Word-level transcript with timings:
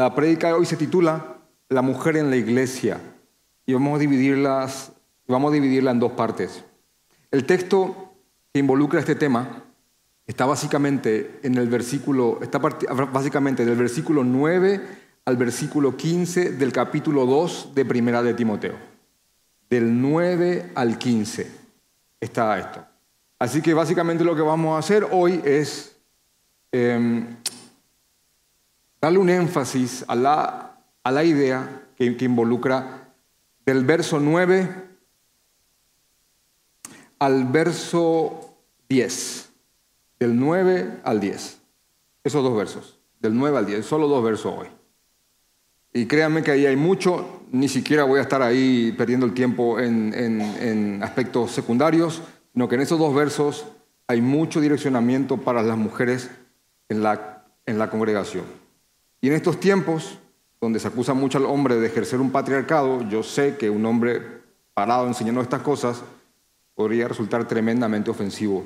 La 0.00 0.14
prédica 0.14 0.46
de 0.46 0.54
hoy 0.54 0.64
se 0.64 0.78
titula 0.78 1.36
La 1.68 1.82
mujer 1.82 2.16
en 2.16 2.30
la 2.30 2.36
iglesia 2.36 3.02
y 3.66 3.74
vamos 3.74 3.96
a 3.96 3.98
dividirlas, 3.98 4.92
vamos 5.28 5.50
a 5.50 5.52
dividirla 5.52 5.90
en 5.90 6.00
dos 6.00 6.12
partes. 6.12 6.64
El 7.30 7.44
texto 7.44 8.14
que 8.50 8.60
involucra 8.60 9.00
este 9.00 9.14
tema 9.14 9.62
está 10.26 10.46
básicamente 10.46 11.38
en 11.42 11.58
el 11.58 11.68
versículo, 11.68 12.38
está 12.40 12.56
básicamente 12.58 13.66
del 13.66 13.76
versículo 13.76 14.24
9 14.24 14.80
al 15.26 15.36
versículo 15.36 15.94
15 15.94 16.52
del 16.52 16.72
capítulo 16.72 17.26
2 17.26 17.72
de 17.74 17.84
Primera 17.84 18.22
de 18.22 18.32
Timoteo. 18.32 18.76
Del 19.68 20.00
9 20.00 20.72
al 20.76 20.96
15 20.96 21.46
está 22.18 22.58
esto. 22.58 22.86
Así 23.38 23.60
que 23.60 23.74
básicamente 23.74 24.24
lo 24.24 24.34
que 24.34 24.40
vamos 24.40 24.76
a 24.76 24.78
hacer 24.78 25.06
hoy 25.10 25.42
es 25.44 25.94
em, 26.72 27.36
darle 29.00 29.18
un 29.18 29.30
énfasis 29.30 30.04
a 30.08 30.14
la, 30.14 30.82
a 31.02 31.10
la 31.10 31.24
idea 31.24 31.88
que, 31.96 32.16
que 32.16 32.24
involucra 32.24 33.14
del 33.64 33.84
verso 33.84 34.20
9 34.20 34.90
al 37.18 37.44
verso 37.44 38.56
10. 38.88 39.52
Del 40.18 40.38
9 40.38 41.00
al 41.04 41.20
10. 41.20 41.60
Esos 42.24 42.42
dos 42.42 42.56
versos. 42.56 42.98
Del 43.20 43.36
9 43.36 43.58
al 43.58 43.66
10. 43.66 43.86
Solo 43.86 44.08
dos 44.08 44.24
versos 44.24 44.54
hoy. 44.58 44.68
Y 45.92 46.06
créanme 46.06 46.42
que 46.42 46.50
ahí 46.50 46.66
hay 46.66 46.76
mucho. 46.76 47.42
Ni 47.52 47.68
siquiera 47.68 48.04
voy 48.04 48.18
a 48.18 48.22
estar 48.22 48.42
ahí 48.42 48.92
perdiendo 48.96 49.26
el 49.26 49.34
tiempo 49.34 49.80
en, 49.80 50.12
en 50.14 51.02
aspectos 51.02 51.50
secundarios, 51.50 52.22
sino 52.52 52.68
que 52.68 52.76
en 52.76 52.80
esos 52.82 52.98
dos 52.98 53.14
versos 53.14 53.66
hay 54.06 54.20
mucho 54.20 54.60
direccionamiento 54.60 55.36
para 55.36 55.62
las 55.62 55.76
mujeres 55.76 56.30
en 56.88 57.02
la, 57.02 57.44
en 57.66 57.78
la 57.78 57.90
congregación. 57.90 58.59
Y 59.20 59.28
en 59.28 59.34
estos 59.34 59.60
tiempos 59.60 60.18
donde 60.60 60.78
se 60.78 60.88
acusa 60.88 61.14
mucho 61.14 61.38
al 61.38 61.46
hombre 61.46 61.76
de 61.76 61.86
ejercer 61.86 62.20
un 62.20 62.30
patriarcado, 62.30 63.08
yo 63.08 63.22
sé 63.22 63.56
que 63.56 63.70
un 63.70 63.84
hombre 63.86 64.22
parado 64.74 65.06
enseñando 65.06 65.40
estas 65.40 65.62
cosas 65.62 66.02
podría 66.74 67.08
resultar 67.08 67.46
tremendamente 67.48 68.10
ofensivo. 68.10 68.64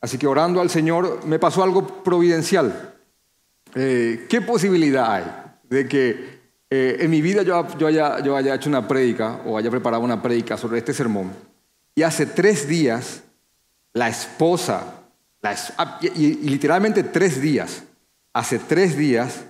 Así 0.00 0.18
que 0.18 0.26
orando 0.26 0.60
al 0.60 0.68
Señor 0.68 1.24
me 1.26 1.38
pasó 1.38 1.62
algo 1.62 2.02
providencial. 2.02 2.94
Eh, 3.74 4.26
¿Qué 4.28 4.40
posibilidad 4.40 5.14
hay 5.14 5.24
de 5.68 5.88
que 5.88 6.42
eh, 6.70 6.96
en 7.00 7.10
mi 7.10 7.22
vida 7.22 7.42
yo, 7.42 7.86
haya 7.86 8.54
hecho 8.54 8.68
una 8.68 8.86
prédica 8.88 9.40
o 9.46 9.56
haya 9.56 9.70
preparado 9.70 10.02
una 10.02 10.20
prédica 10.20 10.56
sobre 10.56 10.78
este 10.78 10.92
sermón 10.92 11.32
y 11.94 12.02
hace 12.02 12.26
tres 12.26 12.66
días 12.66 13.22
la 13.92 14.08
esposa, 14.08 15.02
ah, 15.42 16.00
y 16.00 16.48
literalmente 16.48 17.02
tres 17.02 17.40
días, 17.40 17.84
hace 18.32 18.58
tres 18.58 18.96
días 18.96 19.44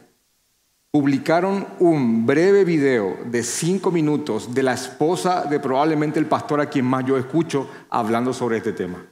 publicaron 0.90 1.66
un 1.78 2.26
breve 2.26 2.64
video 2.64 3.16
de 3.24 3.42
cinco 3.42 3.90
minutos 3.90 4.54
de 4.54 4.62
la 4.62 4.74
esposa 4.74 5.44
de 5.44 5.58
probablemente 5.58 6.18
el 6.18 6.26
pastor 6.26 6.60
a 6.60 6.66
quien 6.66 6.84
más 6.84 7.04
yo 7.06 7.16
escucho 7.16 7.70
hablando 7.88 8.32
sobre 8.32 8.58
este 8.58 8.72
tema. 8.72 9.06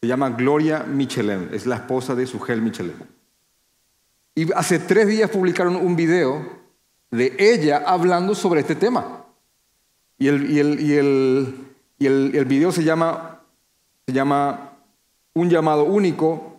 Se 0.00 0.08
llama 0.08 0.30
Gloria 0.30 0.82
Michelin, 0.82 1.48
es 1.52 1.64
la 1.64 1.76
esposa 1.76 2.14
de 2.14 2.26
Sugel 2.26 2.60
Michelin. 2.60 2.96
Y 4.34 4.52
hace 4.52 4.78
tres 4.78 5.06
días 5.06 5.30
publicaron 5.30 5.76
un 5.76 5.94
video 5.96 6.60
de 7.10 7.34
ella 7.38 7.82
hablando 7.86 8.34
sobre 8.34 8.60
este 8.60 8.74
tema. 8.74 9.24
Y 10.18 10.28
el, 10.28 10.50
y 10.50 10.58
el, 10.58 10.80
y 10.80 10.94
el, 10.94 11.64
y 11.98 12.06
el 12.36 12.44
video 12.44 12.72
se 12.72 12.84
llama, 12.84 13.40
se 14.06 14.12
llama 14.12 14.72
Un 15.34 15.48
llamado 15.48 15.84
único, 15.84 16.51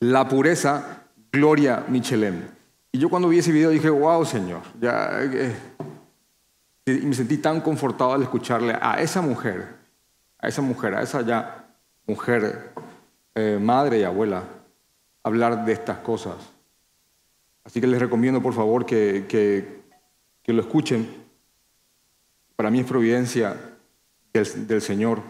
la 0.00 0.28
pureza 0.28 1.04
Gloria 1.32 1.84
Michelin. 1.88 2.48
Y 2.92 2.98
yo 2.98 3.08
cuando 3.08 3.28
vi 3.28 3.38
ese 3.38 3.52
video 3.52 3.70
dije, 3.70 3.90
wow, 3.90 4.24
Señor, 4.24 4.62
ya, 4.80 5.22
eh, 5.22 5.54
y 6.86 7.04
me 7.04 7.14
sentí 7.14 7.38
tan 7.38 7.60
confortado 7.60 8.12
al 8.12 8.22
escucharle 8.22 8.76
a 8.80 9.00
esa 9.00 9.20
mujer, 9.20 9.74
a 10.38 10.48
esa 10.48 10.62
mujer, 10.62 10.94
a 10.94 11.02
esa 11.02 11.22
ya 11.22 11.66
mujer, 12.06 12.70
eh, 13.34 13.58
madre 13.60 13.98
y 13.98 14.02
abuela, 14.04 14.44
hablar 15.22 15.64
de 15.64 15.72
estas 15.72 15.98
cosas. 15.98 16.36
Así 17.64 17.80
que 17.80 17.88
les 17.88 18.00
recomiendo, 18.00 18.40
por 18.40 18.54
favor, 18.54 18.86
que, 18.86 19.26
que, 19.28 20.52
lo 20.52 20.62
escuchen. 20.62 21.24
Para 22.54 22.70
mí 22.70 22.78
es 22.78 22.86
providencia 22.86 23.56
del 24.32 24.80
Señor. 24.80 25.20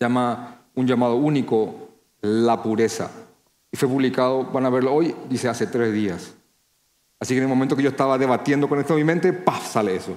Llama 0.00 0.62
un 0.74 0.86
llamado 0.86 1.16
único 1.16 1.90
la 2.22 2.62
pureza. 2.62 3.10
Y 3.74 3.76
fue 3.76 3.88
publicado, 3.88 4.44
van 4.44 4.64
a 4.66 4.70
verlo 4.70 4.94
hoy, 4.94 5.16
dice 5.28 5.48
hace 5.48 5.66
tres 5.66 5.92
días. 5.92 6.32
Así 7.18 7.34
que 7.34 7.38
en 7.38 7.42
el 7.42 7.48
momento 7.48 7.74
que 7.74 7.82
yo 7.82 7.88
estaba 7.88 8.16
debatiendo 8.16 8.68
con 8.68 8.78
esto 8.78 8.92
en 8.92 9.00
mi 9.00 9.04
mente, 9.04 9.32
¡paf! 9.32 9.66
sale 9.66 9.96
eso. 9.96 10.16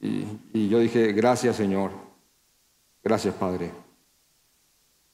Y, 0.00 0.68
yo 0.68 0.80
dije, 0.80 1.12
gracias 1.12 1.54
Señor, 1.54 1.92
gracias 3.04 3.36
Padre. 3.36 3.70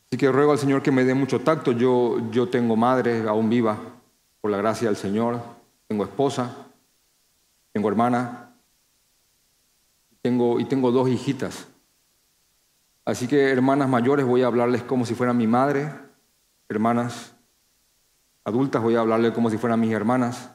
Así 0.09 0.17
que 0.17 0.33
ruego 0.33 0.53
al 0.53 0.59
Señor 0.59 0.81
que 0.83 0.91
me 0.91 1.05
dé 1.05 1.12
mucho 1.12 1.43
tacto. 1.43 1.73
Yo, 1.73 2.31
yo 2.31 2.49
tengo 2.49 2.75
madre 2.75 3.29
aún 3.29 3.51
viva, 3.51 3.77
por 4.41 4.51
la 4.51 4.57
gracia 4.57 4.89
del 4.89 4.97
Señor. 4.97 5.39
Tengo 5.89 6.05
esposa, 6.05 6.57
tengo 7.73 7.87
hermana, 7.91 8.57
tengo, 10.23 10.59
y 10.59 10.65
tengo 10.65 10.91
dos 10.91 11.07
hijitas. 11.11 11.69
Así 13.05 13.29
que 13.29 13.51
hermanas 13.51 13.91
mayores 13.91 14.25
voy 14.25 14.41
a 14.41 14.47
hablarles 14.47 14.83
como 14.83 15.05
si 15.05 15.15
fueran 15.15 15.37
mi 15.37 15.47
madre, 15.47 15.93
hermanas 16.71 17.35
adultas 18.45 18.83
voy 18.83 18.97
a 18.97 19.01
hablarle 19.01 19.33
como 19.33 19.51
si 19.51 19.59
fueran 19.59 19.81
mis 19.81 19.93
hermanas 19.93 20.51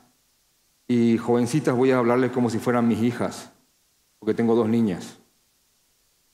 y 0.87 1.17
jovencitas 1.17 1.75
voy 1.75 1.91
a 1.91 1.97
hablarles 1.97 2.31
como 2.31 2.49
si 2.49 2.59
fueran 2.59 2.87
mis 2.87 3.01
hijas, 3.01 3.51
porque 4.19 4.33
tengo 4.33 4.55
dos 4.55 4.69
niñas. 4.69 5.17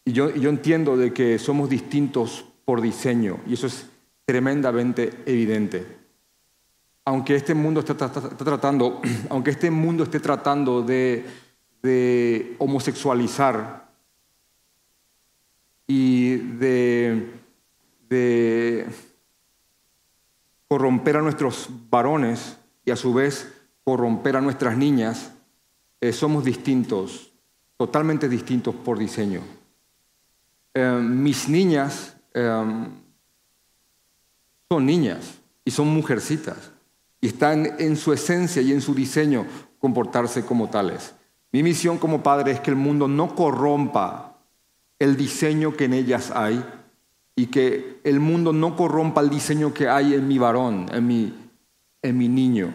Y 0.06 0.12
yo, 0.12 0.30
yo 0.30 0.50
entiendo 0.50 0.98
de 0.98 1.14
que 1.14 1.40
somos 1.40 1.70
distintos 1.70 2.46
por 2.66 2.82
diseño 2.82 3.40
y 3.48 3.54
eso 3.54 3.68
es 3.68 3.90
tremendamente 4.26 5.12
evidente. 5.26 6.04
Aunque 7.06 7.36
este 7.36 7.54
mundo 7.54 7.82
está, 7.82 7.96
tratando, 7.96 9.02
aunque 9.30 9.52
este 9.52 9.72
mundo 9.72 10.04
esté 10.04 10.20
tratando 10.20 10.82
de, 10.82 11.26
de 11.82 12.56
homosexualizar 12.60 13.90
y 15.88 16.36
de 16.36 17.44
corromper 20.74 21.18
a 21.18 21.22
nuestros 21.22 21.70
varones 21.92 22.58
y 22.84 22.90
a 22.90 22.96
su 22.96 23.14
vez 23.14 23.54
corromper 23.84 24.38
a 24.38 24.42
nuestras 24.42 24.76
niñas, 24.76 25.32
eh, 26.02 26.12
somos 26.12 26.44
distintos, 26.44 27.32
totalmente 27.78 28.28
distintos 28.28 28.74
por 28.74 28.98
diseño. 28.98 29.42
Eh, 30.74 31.00
mis 31.00 31.48
niñas 31.48 32.18
eh, 32.34 32.90
son 34.68 34.86
niñas 34.88 35.36
y 35.64 35.70
son 35.70 35.90
mujercitas 35.90 36.72
y 37.22 37.28
están 37.28 37.80
en 37.80 37.96
su 37.96 38.12
esencia 38.12 38.64
y 38.64 38.72
en 38.72 38.82
su 38.82 38.96
diseño 38.96 39.46
comportarse 39.78 40.44
como 40.44 40.72
tales. 40.72 41.14
Mi 41.52 41.62
misión 41.62 42.00
como 42.00 42.24
padre 42.24 42.52
es 42.52 42.60
que 42.62 42.72
el 42.72 42.78
mundo 42.78 43.08
no 43.08 43.36
corrompa 43.36 44.40
el 44.98 45.18
diseño 45.18 45.78
que 45.78 45.86
en 45.86 45.94
ellas 45.94 46.32
hay 46.32 46.66
y 47.36 47.48
que 47.48 48.00
el 48.04 48.20
mundo 48.20 48.54
no 48.54 48.76
corrompa 48.76 49.22
el 49.22 49.30
diseño 49.30 49.74
que 49.74 49.88
hay 49.88 50.14
en 50.14 50.28
mi 50.28 50.38
varón, 50.38 50.88
en 50.92 51.08
mi, 51.08 51.34
en 52.02 52.18
mi 52.18 52.28
niño. 52.28 52.74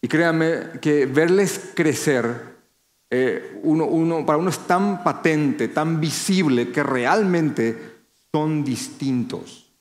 Y 0.00 0.08
créanme 0.08 0.80
que 0.80 1.06
verles 1.06 1.72
crecer, 1.74 2.56
eh, 3.10 3.58
uno, 3.62 4.24
para 4.26 4.38
uno 4.38 4.50
es 4.50 4.58
tan 4.60 5.02
patente, 5.02 5.68
tan 5.68 6.00
visible, 6.00 6.70
que 6.70 6.82
realmente 6.82 7.76
son 8.30 8.64
distintos. 8.64 9.72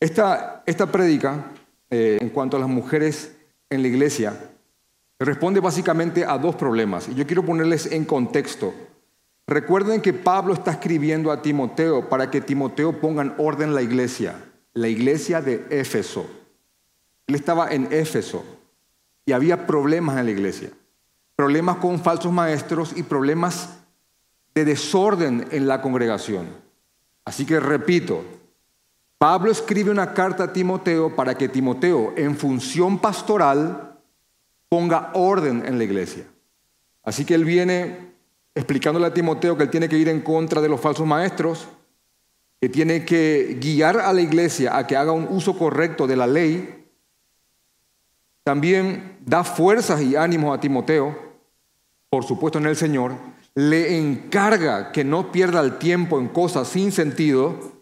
Esta, 0.00 0.64
esta 0.66 0.90
prédica, 0.90 1.52
eh, 1.90 2.18
en 2.20 2.30
cuanto 2.30 2.56
a 2.56 2.60
las 2.60 2.68
mujeres 2.68 3.36
en 3.70 3.82
la 3.82 3.88
iglesia, 3.88 4.50
responde 5.20 5.60
básicamente 5.60 6.24
a 6.24 6.38
dos 6.38 6.56
problemas. 6.56 7.08
Y 7.08 7.14
yo 7.14 7.26
quiero 7.26 7.44
ponerles 7.44 7.86
en 7.92 8.04
contexto 8.04 8.74
Recuerden 9.46 10.00
que 10.00 10.12
Pablo 10.12 10.54
está 10.54 10.72
escribiendo 10.72 11.30
a 11.30 11.42
Timoteo 11.42 12.08
para 12.08 12.30
que 12.30 12.40
Timoteo 12.40 13.00
ponga 13.00 13.22
en 13.22 13.34
orden 13.38 13.74
la 13.74 13.82
iglesia, 13.82 14.36
la 14.72 14.88
iglesia 14.88 15.40
de 15.40 15.66
Éfeso. 15.70 16.26
Él 17.26 17.34
estaba 17.34 17.70
en 17.70 17.92
Éfeso 17.92 18.44
y 19.26 19.32
había 19.32 19.66
problemas 19.66 20.16
en 20.18 20.26
la 20.26 20.30
iglesia, 20.30 20.70
problemas 21.36 21.76
con 21.76 22.00
falsos 22.00 22.32
maestros 22.32 22.92
y 22.96 23.02
problemas 23.02 23.78
de 24.54 24.64
desorden 24.64 25.48
en 25.50 25.66
la 25.66 25.82
congregación. 25.82 26.46
Así 27.24 27.46
que 27.46 27.58
repito, 27.58 28.24
Pablo 29.18 29.50
escribe 29.50 29.90
una 29.90 30.14
carta 30.14 30.44
a 30.44 30.52
Timoteo 30.52 31.14
para 31.14 31.36
que 31.36 31.48
Timoteo, 31.48 32.12
en 32.16 32.36
función 32.36 32.98
pastoral, 32.98 33.98
ponga 34.68 35.10
orden 35.14 35.64
en 35.66 35.78
la 35.78 35.84
iglesia. 35.84 36.26
Así 37.04 37.24
que 37.24 37.34
él 37.34 37.44
viene 37.44 38.11
explicándole 38.54 39.06
a 39.06 39.14
Timoteo 39.14 39.56
que 39.56 39.64
él 39.64 39.70
tiene 39.70 39.88
que 39.88 39.98
ir 39.98 40.08
en 40.08 40.20
contra 40.20 40.60
de 40.60 40.68
los 40.68 40.80
falsos 40.80 41.06
maestros, 41.06 41.68
que 42.60 42.68
tiene 42.68 43.04
que 43.04 43.58
guiar 43.60 43.98
a 43.98 44.12
la 44.12 44.20
iglesia 44.20 44.76
a 44.76 44.86
que 44.86 44.96
haga 44.96 45.12
un 45.12 45.26
uso 45.30 45.58
correcto 45.58 46.06
de 46.06 46.16
la 46.16 46.26
ley 46.26 46.82
también 48.44 49.18
da 49.24 49.44
fuerzas 49.44 50.00
y 50.02 50.16
ánimos 50.16 50.56
a 50.56 50.60
Timoteo, 50.60 51.16
por 52.10 52.24
supuesto 52.24 52.58
en 52.58 52.66
el 52.66 52.76
Señor, 52.76 53.14
le 53.54 53.98
encarga 53.98 54.92
que 54.92 55.04
no 55.04 55.30
pierda 55.30 55.60
el 55.60 55.78
tiempo 55.78 56.18
en 56.18 56.28
cosas 56.28 56.68
sin 56.68 56.90
sentido 56.90 57.72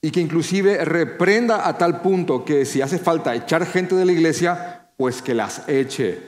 y 0.00 0.10
que 0.10 0.20
inclusive 0.20 0.84
reprenda 0.84 1.68
a 1.68 1.76
tal 1.76 2.00
punto 2.00 2.44
que 2.44 2.64
si 2.64 2.80
hace 2.80 2.98
falta 2.98 3.34
echar 3.34 3.66
gente 3.66 3.94
de 3.94 4.04
la 4.04 4.12
iglesia, 4.12 4.90
pues 4.96 5.20
que 5.20 5.34
las 5.34 5.68
eche. 5.68 6.22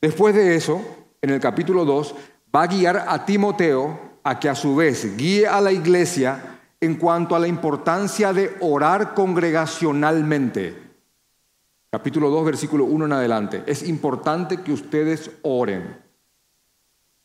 Después 0.00 0.34
de 0.34 0.56
eso, 0.56 0.82
en 1.22 1.30
el 1.30 1.40
capítulo 1.40 1.84
2, 1.84 2.14
va 2.54 2.62
a 2.62 2.66
guiar 2.66 3.04
a 3.08 3.24
Timoteo 3.24 3.98
a 4.22 4.38
que 4.38 4.48
a 4.48 4.54
su 4.54 4.76
vez 4.76 5.16
guíe 5.16 5.46
a 5.46 5.60
la 5.60 5.72
iglesia 5.72 6.60
en 6.80 6.96
cuanto 6.96 7.34
a 7.34 7.38
la 7.38 7.48
importancia 7.48 8.32
de 8.32 8.56
orar 8.60 9.14
congregacionalmente. 9.14 10.88
Capítulo 11.90 12.30
2, 12.30 12.44
versículo 12.44 12.84
1 12.84 13.06
en 13.06 13.12
adelante. 13.12 13.62
Es 13.66 13.86
importante 13.88 14.58
que 14.62 14.72
ustedes 14.72 15.30
oren 15.42 16.08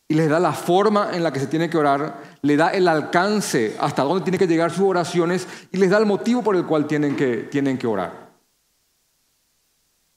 y 0.08 0.16
les 0.16 0.30
da 0.30 0.40
la 0.40 0.54
forma 0.54 1.10
en 1.14 1.24
la 1.24 1.32
que 1.32 1.40
se 1.40 1.48
tiene 1.48 1.70
que 1.70 1.78
orar, 1.78 2.22
le 2.42 2.56
da 2.56 2.70
el 2.70 2.88
alcance 2.88 3.76
hasta 3.80 4.04
dónde 4.04 4.24
tienen 4.24 4.40
que 4.40 4.48
llegar 4.48 4.72
sus 4.72 4.86
oraciones 4.86 5.48
y 5.72 5.78
les 5.78 5.90
da 5.90 5.98
el 5.98 6.06
motivo 6.06 6.44
por 6.44 6.56
el 6.56 6.66
cual 6.66 6.86
tienen 6.86 7.16
que, 7.16 7.38
tienen 7.38 7.78
que 7.78 7.88
orar. 7.88 8.30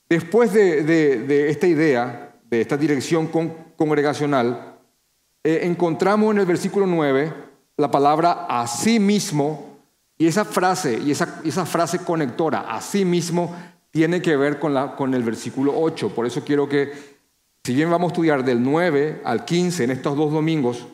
Después 0.09 0.53
de, 0.53 1.51
esta 1.51 1.67
idea, 1.67 2.37
de 2.49 2.61
esta 2.61 2.77
dirección 2.77 3.29
congregacional, 3.77 4.77
eh, 5.45 5.61
encontramos 5.63 6.33
en 6.33 6.41
el 6.41 6.47
versículo 6.47 6.87
9 6.87 7.33
la 7.77 7.91
palabra 7.91 8.47
a 8.49 8.67
sí 8.67 8.99
mismo 8.99 9.77
y 10.19 10.27
esa 10.27 10.45
frase, 10.45 10.99
y 10.99 11.11
esa, 11.11 11.41
esa 11.45 11.67
frase 11.67 11.99
conectora, 11.99 12.61
a 12.75 12.81
sí 12.81 13.05
mismo, 13.05 13.55
tiene 13.91 14.23
que 14.23 14.37
ver 14.37 14.59
con, 14.59 14.75
la, 14.75 14.97
con 14.97 15.15
el 15.15 15.23
versículo 15.23 15.75
8. 15.77 16.15
Por 16.15 16.27
eso 16.27 16.43
quiero 16.43 16.69
que 16.69 17.17
si 17.65 17.75
bien 17.75 17.91
vamos 17.91 18.11
a 18.11 18.13
estudiar 18.13 18.45
del 18.45 18.63
9 18.63 19.23
al 19.25 19.45
15 19.45 19.85
en 19.85 19.91
estos 19.91 20.17
dos 20.17 20.33
domingos, 20.33 20.87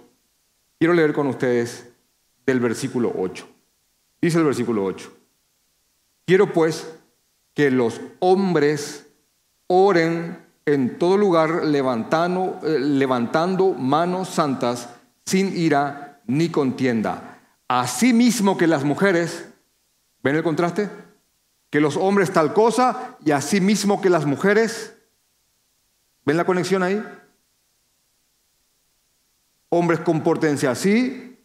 quiero 0.79 0.95
leer 0.95 1.13
con 1.13 1.27
ustedes 1.27 1.89
del 2.47 2.61
versículo 2.61 3.13
8. 3.17 3.47
Dice 4.21 4.39
el 4.39 4.45
versículo 4.45 4.85
8. 4.85 5.13
Quiero 6.25 6.53
pues 6.53 6.89
que 7.55 7.71
los 7.71 8.01
hombres 8.21 9.07
oren 9.67 10.39
en 10.67 10.99
todo 10.99 11.17
lugar 11.17 11.65
levantando, 11.65 12.61
eh, 12.65 12.79
levantando 12.79 13.73
manos 13.73 14.29
santas 14.29 14.89
sin 15.25 15.57
ira 15.57 16.21
ni 16.27 16.49
contienda. 16.49 17.41
Asimismo 17.69 18.57
que 18.57 18.67
las 18.67 18.85
mujeres, 18.85 19.49
¿ven 20.23 20.37
el 20.37 20.43
contraste? 20.43 20.91
Que 21.71 21.81
los 21.81 21.97
hombres 21.97 22.33
tal 22.33 22.53
cosa 22.53 23.17
y 23.25 23.31
asimismo 23.31 24.01
que 24.01 24.11
las 24.11 24.27
mujeres 24.27 24.93
¿Ven 26.25 26.37
la 26.37 26.45
conexión 26.45 26.83
ahí? 26.83 27.03
Hombres, 29.71 30.01
compórtense 30.01 30.69
así, 30.69 31.39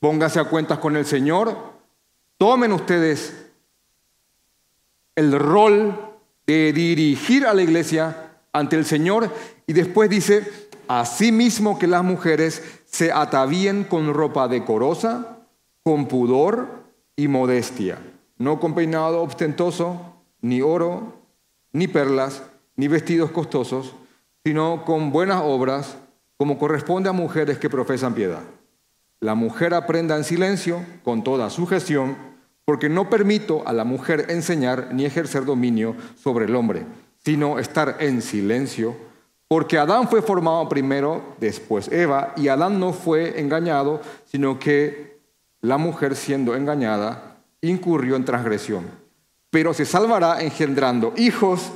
pónganse 0.00 0.40
a 0.40 0.44
cuentas 0.44 0.78
con 0.78 0.96
el 0.96 1.06
Señor, 1.06 1.56
tomen 2.36 2.72
ustedes 2.72 3.46
el 5.14 5.38
rol 5.38 6.16
de 6.46 6.72
dirigir 6.72 7.46
a 7.46 7.54
la 7.54 7.62
iglesia 7.62 8.27
ante 8.52 8.76
el 8.76 8.84
Señor 8.84 9.30
y 9.66 9.72
después 9.72 10.10
dice, 10.10 10.68
asimismo 10.88 11.78
que 11.78 11.86
las 11.86 12.02
mujeres 12.02 12.62
se 12.86 13.12
atavíen 13.12 13.84
con 13.84 14.12
ropa 14.14 14.48
decorosa, 14.48 15.38
con 15.82 16.06
pudor 16.06 16.68
y 17.16 17.28
modestia, 17.28 17.98
no 18.38 18.60
con 18.60 18.74
peinado 18.74 19.22
ostentoso, 19.22 20.14
ni 20.40 20.62
oro, 20.62 21.14
ni 21.72 21.88
perlas, 21.88 22.42
ni 22.76 22.88
vestidos 22.88 23.30
costosos, 23.30 23.94
sino 24.44 24.84
con 24.84 25.10
buenas 25.10 25.42
obras, 25.44 25.96
como 26.36 26.58
corresponde 26.58 27.08
a 27.08 27.12
mujeres 27.12 27.58
que 27.58 27.68
profesan 27.68 28.14
piedad. 28.14 28.42
La 29.20 29.34
mujer 29.34 29.74
aprenda 29.74 30.16
en 30.16 30.24
silencio, 30.24 30.80
con 31.02 31.24
toda 31.24 31.50
sujeción, 31.50 32.16
porque 32.64 32.88
no 32.88 33.10
permito 33.10 33.66
a 33.66 33.72
la 33.72 33.84
mujer 33.84 34.26
enseñar 34.28 34.90
ni 34.92 35.04
ejercer 35.04 35.44
dominio 35.44 35.96
sobre 36.22 36.44
el 36.44 36.54
hombre, 36.54 36.84
sino 37.24 37.58
estar 37.58 37.96
en 38.00 38.22
silencio, 38.22 38.96
porque 39.48 39.78
Adán 39.78 40.08
fue 40.08 40.22
formado 40.22 40.68
primero, 40.68 41.36
después 41.40 41.88
Eva, 41.88 42.34
y 42.36 42.48
Adán 42.48 42.78
no 42.78 42.92
fue 42.92 43.40
engañado, 43.40 44.00
sino 44.26 44.58
que 44.58 45.18
la 45.60 45.78
mujer 45.78 46.16
siendo 46.16 46.54
engañada 46.54 47.38
incurrió 47.60 48.16
en 48.16 48.24
transgresión. 48.24 48.90
Pero 49.50 49.72
se 49.72 49.84
salvará 49.84 50.40
engendrando 50.42 51.14
hijos 51.16 51.72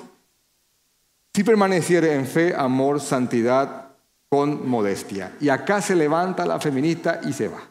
si 1.35 1.43
permaneciere 1.44 2.15
en 2.15 2.27
fe, 2.27 2.55
amor, 2.55 3.00
santidad, 3.00 3.89
con 4.29 4.69
modestia. 4.69 5.35
Y 5.41 5.49
acá 5.49 5.81
se 5.81 5.94
levanta 5.94 6.47
la 6.47 6.61
feminista 6.61 7.21
y 7.25 7.33
se 7.33 7.49
va. 7.49 7.62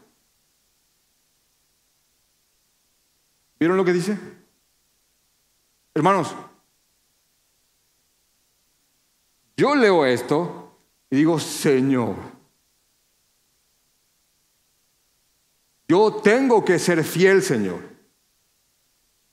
¿Vieron 3.59 3.77
lo 3.77 3.85
que 3.85 3.93
dice? 3.93 4.17
Hermanos, 5.93 6.35
yo 9.61 9.75
leo 9.75 10.07
esto 10.07 10.75
y 11.11 11.17
digo, 11.17 11.39
Señor, 11.39 12.15
yo 15.87 16.13
tengo 16.23 16.65
que 16.65 16.79
ser 16.79 17.03
fiel, 17.03 17.43
Señor. 17.43 17.79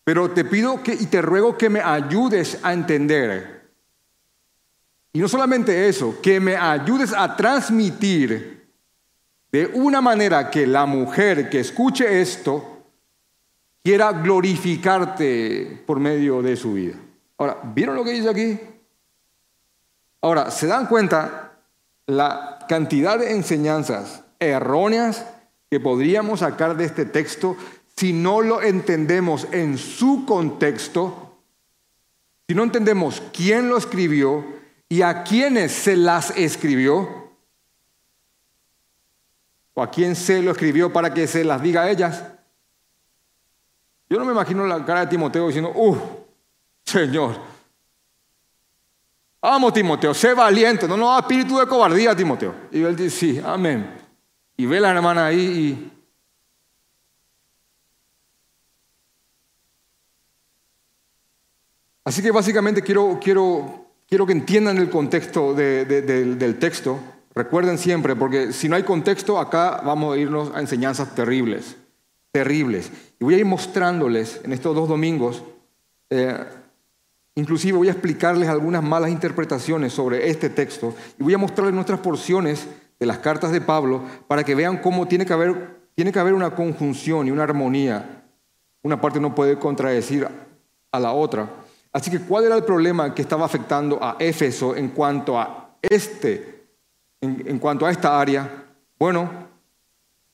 Pero 0.04 0.30
te 0.32 0.44
pido 0.44 0.82
que, 0.82 0.92
y 0.92 1.06
te 1.06 1.22
ruego 1.22 1.56
que 1.56 1.70
me 1.70 1.80
ayudes 1.80 2.58
a 2.62 2.74
entender 2.74 3.58
y 5.14 5.20
no 5.20 5.28
solamente 5.28 5.88
eso, 5.88 6.20
que 6.20 6.40
me 6.40 6.56
ayudes 6.56 7.14
a 7.14 7.34
transmitir 7.34 8.68
de 9.50 9.66
una 9.66 10.02
manera 10.02 10.50
que 10.50 10.66
la 10.66 10.84
mujer 10.84 11.48
que 11.48 11.60
escuche 11.60 12.20
esto 12.20 12.84
quiera 13.82 14.12
glorificarte 14.12 15.82
por 15.86 15.98
medio 15.98 16.42
de 16.42 16.54
su 16.56 16.74
vida. 16.74 16.96
Ahora, 17.38 17.58
¿vieron 17.74 17.96
lo 17.96 18.04
que 18.04 18.10
dice 18.10 18.28
aquí? 18.28 18.60
Ahora, 20.20 20.50
¿se 20.50 20.66
dan 20.66 20.86
cuenta 20.86 21.52
la 22.06 22.58
cantidad 22.68 23.18
de 23.18 23.32
enseñanzas 23.32 24.24
erróneas 24.38 25.24
que 25.70 25.80
podríamos 25.80 26.40
sacar 26.40 26.76
de 26.76 26.84
este 26.84 27.04
texto 27.04 27.56
si 27.96 28.12
no 28.12 28.40
lo 28.40 28.62
entendemos 28.62 29.46
en 29.52 29.78
su 29.78 30.24
contexto? 30.26 31.38
Si 32.48 32.54
no 32.54 32.62
entendemos 32.62 33.22
quién 33.32 33.68
lo 33.68 33.76
escribió, 33.76 34.58
¿Y 34.88 35.02
a 35.02 35.22
quiénes 35.22 35.72
se 35.72 35.96
las 35.96 36.30
escribió? 36.36 37.28
¿O 39.74 39.82
a 39.82 39.90
quién 39.90 40.16
se 40.16 40.42
lo 40.42 40.50
escribió 40.50 40.92
para 40.92 41.12
que 41.12 41.26
se 41.26 41.44
las 41.44 41.62
diga 41.62 41.82
a 41.82 41.90
ellas? 41.90 42.24
Yo 44.08 44.18
no 44.18 44.24
me 44.24 44.32
imagino 44.32 44.66
la 44.66 44.84
cara 44.84 45.00
de 45.00 45.08
Timoteo 45.08 45.46
diciendo, 45.46 45.72
¡uh, 45.74 45.96
Señor! 46.84 47.57
Vamos, 49.40 49.72
Timoteo, 49.72 50.12
sé 50.14 50.34
valiente, 50.34 50.88
no 50.88 50.96
nos 50.96 51.14
da 51.14 51.20
espíritu 51.20 51.58
de 51.58 51.66
cobardía, 51.66 52.14
Timoteo. 52.14 52.54
Y 52.72 52.82
él 52.82 52.96
dice, 52.96 53.10
sí, 53.10 53.40
amén. 53.44 53.94
Y 54.56 54.66
ve 54.66 54.80
la 54.80 54.90
hermana 54.90 55.26
ahí 55.26 55.40
y 55.40 55.92
Así 62.04 62.22
que 62.22 62.30
básicamente 62.30 62.80
quiero, 62.80 63.20
quiero 63.22 63.88
Quiero 64.08 64.24
que 64.24 64.32
entiendan 64.32 64.78
el 64.78 64.88
contexto 64.88 65.52
del 65.52 66.58
texto. 66.58 66.98
Recuerden 67.34 67.76
siempre, 67.76 68.16
porque 68.16 68.54
si 68.54 68.66
no 68.66 68.76
hay 68.76 68.82
contexto, 68.82 69.38
acá 69.38 69.82
vamos 69.84 70.14
a 70.14 70.18
irnos 70.18 70.50
a 70.54 70.60
enseñanzas 70.60 71.14
terribles, 71.14 71.76
terribles. 72.32 72.90
Y 73.20 73.24
voy 73.24 73.34
a 73.34 73.38
ir 73.38 73.44
mostrándoles 73.44 74.40
en 74.44 74.54
estos 74.54 74.74
dos 74.74 74.88
domingos, 74.88 75.42
eh, 76.08 76.42
inclusive 77.38 77.78
voy 77.78 77.88
a 77.88 77.92
explicarles 77.92 78.48
algunas 78.48 78.82
malas 78.82 79.10
interpretaciones 79.10 79.92
sobre 79.92 80.28
este 80.28 80.50
texto 80.50 80.94
y 81.18 81.22
voy 81.22 81.34
a 81.34 81.38
mostrarles 81.38 81.72
nuestras 81.72 82.00
porciones 82.00 82.66
de 82.98 83.06
las 83.06 83.18
cartas 83.18 83.52
de 83.52 83.60
Pablo 83.60 84.02
para 84.26 84.42
que 84.42 84.56
vean 84.56 84.78
cómo 84.78 85.06
tiene 85.06 85.24
que 85.24 85.32
haber, 85.32 85.78
tiene 85.94 86.10
que 86.10 86.18
haber 86.18 86.34
una 86.34 86.50
conjunción 86.50 87.28
y 87.28 87.30
una 87.30 87.44
armonía. 87.44 88.24
Una 88.82 89.00
parte 89.00 89.20
no 89.20 89.36
puede 89.36 89.56
contradecir 89.56 90.26
a 90.90 91.00
la 91.00 91.12
otra. 91.12 91.48
Así 91.92 92.10
que, 92.10 92.20
¿cuál 92.20 92.44
era 92.44 92.56
el 92.56 92.64
problema 92.64 93.14
que 93.14 93.22
estaba 93.22 93.44
afectando 93.44 94.02
a 94.02 94.16
Éfeso 94.18 94.74
en 94.74 94.88
cuanto 94.88 95.38
a 95.38 95.76
este, 95.80 96.64
en, 97.20 97.58
cuanto 97.60 97.86
a 97.86 97.92
esta 97.92 98.20
área? 98.20 98.66
Bueno, 98.98 99.30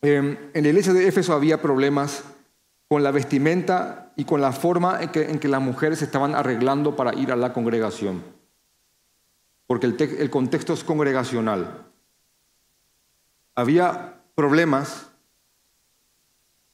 em, 0.00 0.36
en 0.54 0.62
la 0.62 0.68
iglesia 0.68 0.94
de 0.94 1.06
Éfeso 1.06 1.34
había 1.34 1.60
problemas 1.60 2.24
con 2.88 3.02
la 3.02 3.10
vestimenta 3.10 4.03
y 4.16 4.24
con 4.24 4.40
la 4.40 4.52
forma 4.52 5.00
en 5.00 5.38
que, 5.38 5.48
las 5.48 5.60
mujeres 5.60 6.02
estaban 6.02 6.34
arreglando 6.34 6.94
para 6.94 7.14
ir 7.14 7.32
a 7.32 7.36
la 7.36 7.52
congregación. 7.52 8.22
Porque 9.66 9.86
el, 9.86 10.00
el 10.00 10.30
contexto 10.30 10.72
es 10.72 10.84
congregacional. 10.84 11.86
Había 13.54 14.20
problemas 14.34 15.10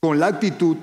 con 0.01 0.19
la 0.19 0.27
actitud 0.27 0.77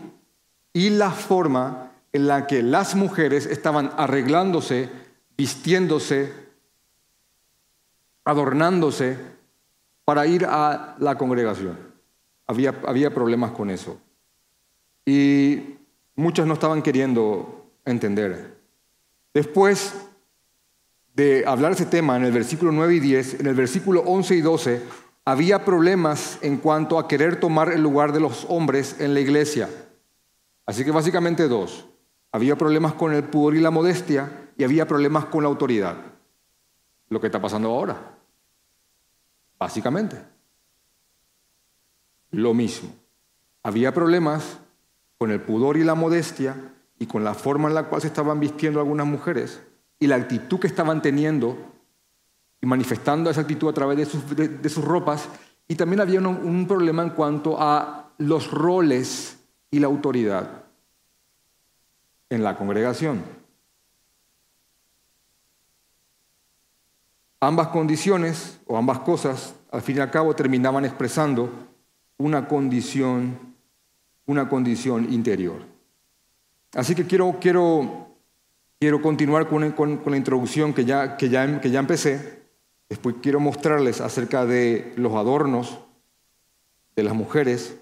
y 0.73 0.89
la 0.89 1.11
forma 1.11 1.91
en 2.13 2.27
la 2.27 2.47
que 2.47 2.63
las 2.63 2.95
mujeres 2.95 3.45
estaban 3.45 3.91
arreglándose 3.97 4.89
vistiéndose, 5.37 6.33
adornándose 8.25 9.17
para 10.03 10.25
ir 10.25 10.45
a 10.45 10.95
la 10.99 11.17
congregación. 11.17 11.77
Había, 12.47 12.73
había 12.85 13.13
problemas 13.13 13.51
con 13.51 13.69
eso. 13.69 13.99
Y 15.05 15.76
muchos 16.17 16.45
no 16.45 16.55
estaban 16.55 16.81
queriendo 16.81 17.71
entender. 17.85 18.57
Después 19.33 19.93
de 21.13 21.45
hablar 21.47 21.71
ese 21.71 21.85
tema 21.85 22.17
en 22.17 22.25
el 22.25 22.31
versículo 22.33 22.71
9 22.71 22.95
y 22.95 22.99
10, 22.99 23.39
en 23.39 23.47
el 23.47 23.55
versículo 23.55 24.01
11 24.01 24.35
y 24.35 24.41
12, 24.41 24.81
había 25.23 25.63
problemas 25.63 26.39
en 26.41 26.57
cuanto 26.57 26.99
a 26.99 27.07
querer 27.07 27.39
tomar 27.39 27.71
el 27.71 27.81
lugar 27.81 28.11
de 28.11 28.19
los 28.19 28.45
hombres 28.49 28.99
en 28.99 29.13
la 29.13 29.19
iglesia. 29.19 29.69
Así 30.65 30.83
que 30.83 30.91
básicamente 30.91 31.47
dos. 31.47 31.87
Había 32.31 32.57
problemas 32.57 32.93
con 32.93 33.13
el 33.13 33.23
pudor 33.23 33.55
y 33.55 33.61
la 33.61 33.71
modestia 33.71 34.51
y 34.57 34.63
había 34.63 34.87
problemas 34.87 35.25
con 35.25 35.43
la 35.43 35.49
autoridad. 35.49 35.97
Lo 37.09 37.21
que 37.21 37.27
está 37.27 37.41
pasando 37.41 37.69
ahora. 37.69 38.17
Básicamente. 39.57 40.17
Lo 42.31 42.53
mismo. 42.53 42.89
Había 43.63 43.93
problemas 43.93 44.59
con 45.17 45.31
el 45.31 45.41
pudor 45.41 45.77
y 45.77 45.83
la 45.83 45.95
modestia 45.95 46.55
y 46.99 47.05
con 47.05 47.23
la 47.23 47.33
forma 47.33 47.67
en 47.69 47.75
la 47.75 47.83
cual 47.83 48.01
se 48.01 48.07
estaban 48.07 48.39
vistiendo 48.39 48.79
algunas 48.79 49.07
mujeres 49.07 49.61
y 49.99 50.07
la 50.07 50.15
actitud 50.15 50.59
que 50.59 50.67
estaban 50.67 51.01
teniendo 51.01 51.57
y 52.61 52.65
manifestando 52.65 53.29
esa 53.29 53.41
actitud 53.41 53.69
a 53.69 53.73
través 53.73 53.97
de 53.97 54.69
sus, 54.69 54.83
ropas. 54.83 55.27
Y 55.67 55.75
también 55.75 56.01
había 56.01 56.19
un, 56.19 56.67
problema 56.67 57.03
en 57.03 57.11
cuanto 57.11 57.59
a 57.59 58.11
los 58.17 58.51
roles 58.51 59.37
y 59.69 59.79
la 59.79 59.87
autoridad 59.87 60.63
en 62.29 62.43
la 62.43 62.57
congregación. 62.57 63.23
Ambas 67.39 67.67
condiciones 67.67 68.59
o 68.65 68.77
ambas 68.77 68.99
cosas, 68.99 69.53
al 69.71 69.81
fin 69.81 69.97
y 69.97 69.99
al 69.99 70.09
cabo, 70.09 70.35
terminaban 70.35 70.85
expresando 70.85 71.51
una 72.17 72.47
condición, 72.47 73.55
una 74.27 74.47
condición 74.47 75.11
interior. 75.11 75.65
Así 76.73 76.93
que 76.93 77.07
quiero, 77.07 77.37
quiero, 77.41 78.09
quiero 78.79 79.01
continuar 79.01 79.47
con, 79.47 79.71
con, 79.71 80.01
la 80.05 80.17
introducción 80.17 80.73
que 80.73 80.85
ya, 80.85 81.17
que, 81.17 81.29
ya, 81.29 81.59
que 81.59 81.71
ya 81.71 81.79
empecé 81.79 82.37
Después 82.89 83.15
quiero 83.21 83.39
mostrarles 83.39 83.99
acerca 83.99 84.45
de 84.45 84.93
los 84.95 85.13
adornos 85.13 85.79
de 86.95 87.03
las 87.03 87.13
mujeres. 87.13 87.77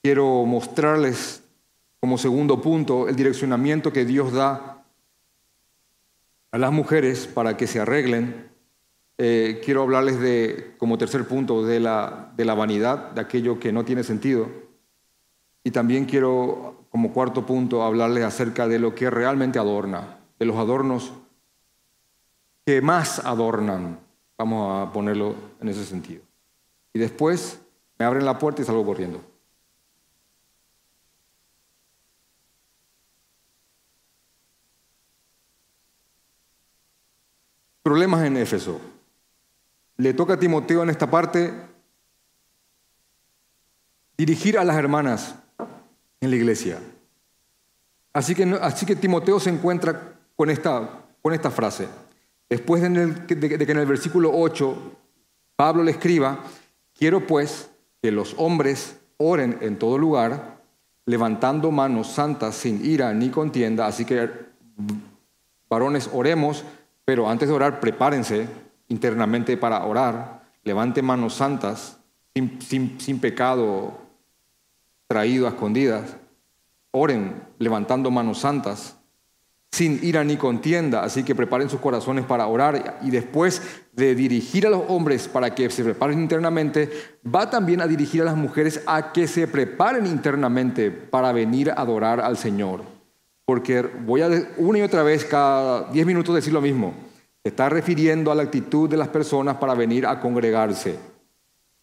Quiero 0.00 0.44
mostrarles 0.44 1.42
como 1.98 2.18
segundo 2.18 2.60
punto 2.60 3.08
el 3.08 3.16
direccionamiento 3.16 3.92
que 3.92 4.04
Dios 4.04 4.32
da 4.32 4.84
a 6.52 6.58
las 6.58 6.72
mujeres 6.72 7.26
para 7.26 7.56
que 7.56 7.66
se 7.66 7.80
arreglen. 7.80 8.50
Eh, 9.18 9.60
quiero 9.64 9.82
hablarles 9.82 10.20
de, 10.20 10.74
como 10.78 10.98
tercer 10.98 11.26
punto, 11.26 11.64
de 11.64 11.80
la, 11.80 12.32
de 12.36 12.44
la 12.44 12.54
vanidad, 12.54 13.10
de 13.10 13.20
aquello 13.20 13.58
que 13.58 13.72
no 13.72 13.84
tiene 13.84 14.04
sentido. 14.04 14.48
Y 15.64 15.70
también 15.70 16.04
quiero, 16.04 16.86
como 16.90 17.12
cuarto 17.12 17.46
punto, 17.46 17.82
hablarles 17.82 18.24
acerca 18.24 18.66
de 18.66 18.78
lo 18.78 18.94
que 18.94 19.10
realmente 19.10 19.58
adorna, 19.58 20.18
de 20.38 20.46
los 20.46 20.56
adornos 20.56 21.12
que 22.64 22.80
más 22.80 23.18
adornan 23.20 23.98
Vamos 24.42 24.88
a 24.88 24.92
ponerlo 24.92 25.36
en 25.60 25.68
ese 25.68 25.84
sentido. 25.84 26.20
Y 26.92 26.98
después 26.98 27.60
me 27.96 28.04
abren 28.04 28.24
la 28.24 28.40
puerta 28.40 28.60
y 28.60 28.64
salgo 28.64 28.84
corriendo. 28.84 29.22
Problemas 37.84 38.24
en 38.24 38.36
Éfeso. 38.36 38.80
Le 39.96 40.12
toca 40.12 40.34
a 40.34 40.38
Timoteo 40.40 40.82
en 40.82 40.90
esta 40.90 41.08
parte 41.08 41.52
dirigir 44.16 44.58
a 44.58 44.64
las 44.64 44.76
hermanas 44.76 45.36
en 46.22 46.30
la 46.30 46.36
iglesia. 46.36 46.78
Así 48.14 48.34
que, 48.34 48.44
así 48.62 48.86
que 48.86 48.96
Timoteo 48.96 49.38
se 49.38 49.50
encuentra 49.50 50.14
con 50.36 50.48
esta, 50.48 51.04
con 51.20 51.34
esta 51.34 51.50
frase. 51.50 51.88
Después 52.48 52.80
de, 52.80 53.26
que 53.26 53.72
en 53.72 53.78
el 53.78 53.86
versículo 53.86 54.30
8 54.32 54.76
Pablo 55.56 55.82
le 55.82 55.90
escriba, 55.90 56.44
quiero 56.94 57.26
pues 57.26 57.70
que 58.00 58.10
los 58.10 58.34
hombres 58.38 58.98
oren 59.16 59.58
en 59.60 59.78
todo 59.78 59.98
lugar, 59.98 60.60
levantando 61.06 61.70
manos 61.70 62.08
santas 62.08 62.54
sin 62.54 62.84
ira 62.84 63.12
ni 63.12 63.30
contienda. 63.30 63.86
Así 63.86 64.04
que, 64.04 64.30
varones, 65.68 66.08
oremos, 66.12 66.64
pero 67.04 67.28
antes 67.28 67.48
de 67.48 67.54
orar, 67.54 67.80
prepárense 67.80 68.46
internamente 68.88 69.56
para 69.56 69.84
orar. 69.84 70.42
Levante 70.62 71.02
manos 71.02 71.34
santas, 71.34 71.98
sin, 72.34 73.00
sin 73.00 73.18
pecado 73.18 73.98
traído 75.12 75.46
a 75.46 75.50
escondidas. 75.50 76.16
Oren 76.90 77.42
levantando 77.58 78.10
manos 78.10 78.38
santas 78.38 78.96
sin 79.70 80.00
ira 80.02 80.24
ni 80.24 80.38
contienda. 80.38 81.02
Así 81.02 81.22
que 81.22 81.34
preparen 81.34 81.68
sus 81.68 81.80
corazones 81.80 82.24
para 82.24 82.46
orar 82.46 82.98
y 83.02 83.10
después 83.10 83.60
de 83.92 84.14
dirigir 84.14 84.66
a 84.66 84.70
los 84.70 84.84
hombres 84.88 85.28
para 85.28 85.54
que 85.54 85.68
se 85.68 85.84
preparen 85.84 86.18
internamente, 86.18 86.90
va 87.22 87.50
también 87.50 87.82
a 87.82 87.86
dirigir 87.86 88.22
a 88.22 88.24
las 88.24 88.36
mujeres 88.36 88.82
a 88.86 89.12
que 89.12 89.28
se 89.28 89.46
preparen 89.46 90.06
internamente 90.06 90.90
para 90.90 91.30
venir 91.32 91.70
a 91.70 91.74
adorar 91.74 92.22
al 92.22 92.38
Señor. 92.38 92.82
Porque 93.44 93.82
voy 93.82 94.22
a 94.22 94.30
una 94.56 94.78
y 94.78 94.82
otra 94.82 95.02
vez, 95.02 95.26
cada 95.26 95.90
diez 95.92 96.06
minutos, 96.06 96.34
decir 96.34 96.54
lo 96.54 96.62
mismo. 96.62 96.94
Está 97.44 97.68
refiriendo 97.68 98.32
a 98.32 98.34
la 98.34 98.44
actitud 98.44 98.88
de 98.88 98.96
las 98.96 99.08
personas 99.08 99.56
para 99.56 99.74
venir 99.74 100.06
a 100.06 100.20
congregarse, 100.20 100.96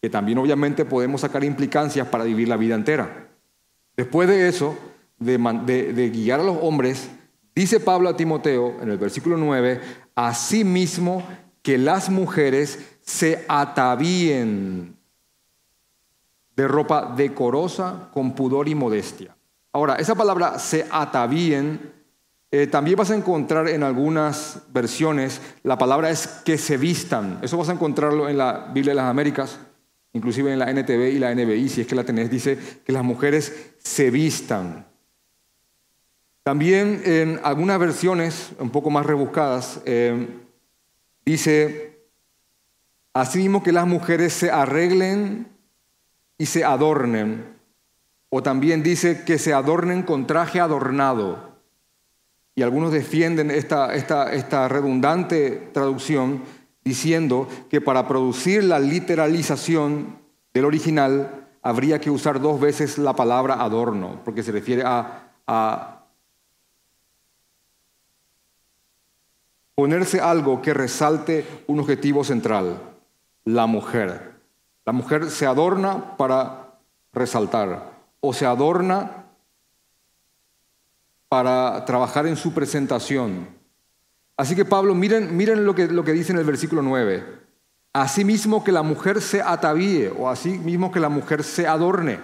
que 0.02 0.10
también 0.10 0.38
obviamente 0.38 0.86
podemos 0.86 1.22
sacar 1.22 1.44
implicancias 1.44 2.08
para 2.08 2.24
vivir 2.24 2.48
la 2.48 2.58
vida 2.58 2.76
entera. 2.76 3.28
Después 3.96 4.28
de 4.30 4.48
eso, 4.48 4.78
de, 5.18 6.12
guiar 6.14 6.40
a 6.40 6.44
los 6.44 6.58
hombres, 6.62 7.10
Dice 7.60 7.82
Pablo 7.82 8.08
a 8.08 8.16
Timoteo 8.16 8.78
en 8.82 8.90
el 8.90 8.98
versículo 8.98 9.36
9, 9.36 9.82
asimismo 10.16 11.24
que 11.62 11.78
las 11.78 12.10
mujeres 12.10 12.80
se 13.02 13.44
atavíen 13.50 14.96
de 16.56 16.68
ropa 16.70 17.14
decorosa, 17.18 18.12
con 18.14 18.34
pudor 18.34 18.70
y 18.70 18.76
modestia. 18.76 19.36
Ahora, 19.74 19.96
esa 19.96 20.16
palabra 20.16 20.58
se 20.58 20.88
atavíen, 20.90 21.92
eh, 22.50 22.68
también 22.68 22.96
vas 22.96 23.12
a 23.12 23.16
encontrar 23.16 23.68
en 23.68 23.84
algunas 23.84 24.62
versiones, 24.72 25.42
la 25.64 25.78
palabra 25.78 26.10
es 26.10 26.28
que 26.46 26.58
se 26.58 26.78
vistan. 26.78 27.40
Eso 27.42 27.58
vas 27.58 27.68
a 27.68 27.74
encontrarlo 27.74 28.30
en 28.30 28.38
la 28.38 28.72
Biblia 28.74 28.92
de 28.92 29.02
las 29.02 29.10
Américas, 29.10 29.60
inclusive 30.14 30.52
en 30.52 30.60
la 30.60 30.72
NTV 30.72 31.14
y 31.14 31.20
la 31.20 31.34
NBI, 31.34 31.70
si 31.70 31.82
es 31.82 31.88
que 31.88 31.96
la 31.96 32.04
tenés, 32.04 32.30
dice 32.30 32.58
que 32.86 32.92
las 32.92 33.04
mujeres 33.04 33.74
se 33.78 34.10
vistan. 34.10 34.86
También 36.44 37.02
en 37.06 37.40
algunas 37.44 37.80
versiones 37.80 38.52
un 38.60 38.72
poco 38.72 38.90
más 38.90 39.06
rebuscadas 39.06 39.82
eh, 39.86 40.28
dice, 41.24 42.00
asimismo 43.14 43.62
que 43.62 43.72
las 43.72 43.86
mujeres 43.86 44.34
se 44.34 44.50
arreglen 44.50 45.48
y 46.38 46.48
se 46.48 46.64
adornen. 46.64 47.58
O 48.30 48.42
también 48.44 48.84
dice 48.84 49.24
que 49.26 49.38
se 49.38 49.54
adornen 49.54 50.04
con 50.04 50.28
traje 50.28 50.60
adornado. 50.60 51.50
Y 52.56 52.62
algunos 52.62 52.92
defienden 52.92 53.52
esta 53.52 54.68
redundante 54.68 55.70
traducción 55.74 56.44
diciendo 56.90 57.48
que 57.70 57.82
para 57.82 58.08
producir 58.08 58.64
la 58.64 58.80
literalización 58.80 60.18
del 60.54 60.66
original 60.66 61.46
habría 61.62 62.02
que 62.02 62.10
usar 62.10 62.42
dos 62.42 62.60
veces 62.60 62.98
la 62.98 63.14
palabra 63.14 63.62
adorno, 63.62 64.22
porque 64.26 64.42
se 64.42 64.52
refiere 64.52 64.84
a, 64.84 65.96
ponerse 69.76 70.20
algo 70.20 70.62
que 70.62 70.74
resalte 70.74 71.64
un 71.68 71.80
objetivo 71.80 72.24
central, 72.24 72.82
la 73.46 73.66
mujer. 73.66 74.34
La 74.86 74.92
mujer 74.92 75.30
se 75.30 75.46
adorna 75.46 76.18
para 76.18 76.80
resaltar 77.14 77.94
o 78.20 78.34
se 78.34 78.46
adorna 78.46 79.26
para 81.30 81.86
trabajar 81.86 82.26
en 82.28 82.36
su 82.36 82.52
presentación. 82.54 83.59
Así 84.40 84.56
que 84.56 84.64
Pablo, 84.64 84.96
miren, 84.96 85.36
miren 85.36 85.66
lo, 85.66 85.76
que, 85.76 85.90
lo 85.90 86.06
que 86.06 86.14
dice 86.14 86.32
en 86.32 86.40
el 86.40 86.46
versículo 86.46 86.82
9. 86.82 87.26
Asimismo 87.92 88.64
que 88.64 88.72
la 88.72 88.84
mujer 88.84 89.20
se 89.20 89.42
atavíe, 89.42 90.14
o 90.18 90.30
así 90.30 90.58
mismo 90.58 90.94
que 90.94 91.02
la 91.02 91.10
mujer 91.10 91.44
se 91.44 91.68
adorne, 91.68 92.22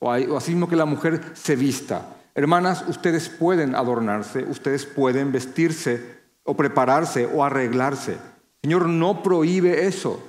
o 0.00 0.36
así 0.36 0.50
mismo 0.50 0.68
que 0.68 0.76
la 0.76 0.84
mujer 0.84 1.32
se 1.32 1.56
vista. 1.56 2.14
Hermanas, 2.34 2.84
ustedes 2.88 3.30
pueden 3.30 3.74
adornarse, 3.74 4.44
ustedes 4.44 4.84
pueden 4.84 5.32
vestirse 5.32 6.20
o 6.42 6.54
prepararse 6.54 7.24
o 7.24 7.42
arreglarse. 7.42 8.12
El 8.12 8.60
Señor 8.64 8.86
no 8.90 9.22
prohíbe 9.22 9.86
eso, 9.86 10.22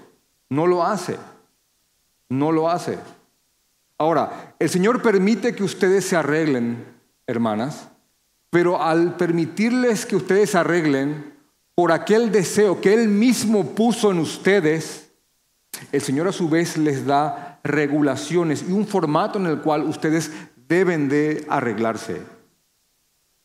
no 0.47 0.65
lo 0.65 0.85
hace, 0.85 1.17
no 2.29 2.53
lo 2.53 2.69
hace. 2.69 2.97
Ahora, 3.97 4.55
el 4.59 4.69
Señor 4.69 5.01
permite 5.01 5.55
que 5.55 5.65
ustedes 5.65 6.05
se 6.05 6.15
arreglen, 6.15 6.85
hermanas, 7.27 7.89
pero 8.51 8.81
al 8.81 9.15
permitirles 9.15 10.05
que 10.05 10.17
ustedes 10.17 10.53
arreglen, 10.53 11.33
por 11.73 11.91
aquel 11.91 12.31
deseo 12.31 12.79
que 12.81 12.93
Él 12.93 13.07
mismo 13.07 13.73
puso 13.73 14.11
en 14.11 14.19
ustedes, 14.19 15.09
el 15.91 16.01
Señor 16.01 16.27
a 16.27 16.33
su 16.33 16.49
vez 16.49 16.77
les 16.77 17.05
da 17.05 17.59
regulaciones 17.63 18.63
y 18.67 18.73
un 18.73 18.85
formato 18.85 19.39
en 19.39 19.47
el 19.47 19.61
cual 19.61 19.83
ustedes 19.83 20.31
deben 20.67 21.07
de 21.07 21.45
arreglarse. 21.49 22.21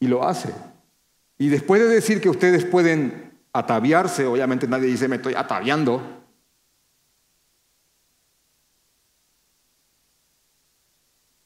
Y 0.00 0.08
lo 0.08 0.26
hace. 0.26 0.52
Y 1.38 1.48
después 1.48 1.80
de 1.80 1.88
decir 1.88 2.20
que 2.20 2.28
ustedes 2.28 2.64
pueden 2.64 3.32
ataviarse, 3.52 4.26
obviamente 4.26 4.66
nadie 4.66 4.88
dice 4.88 5.08
me 5.08 5.16
estoy 5.16 5.34
ataviando, 5.34 6.02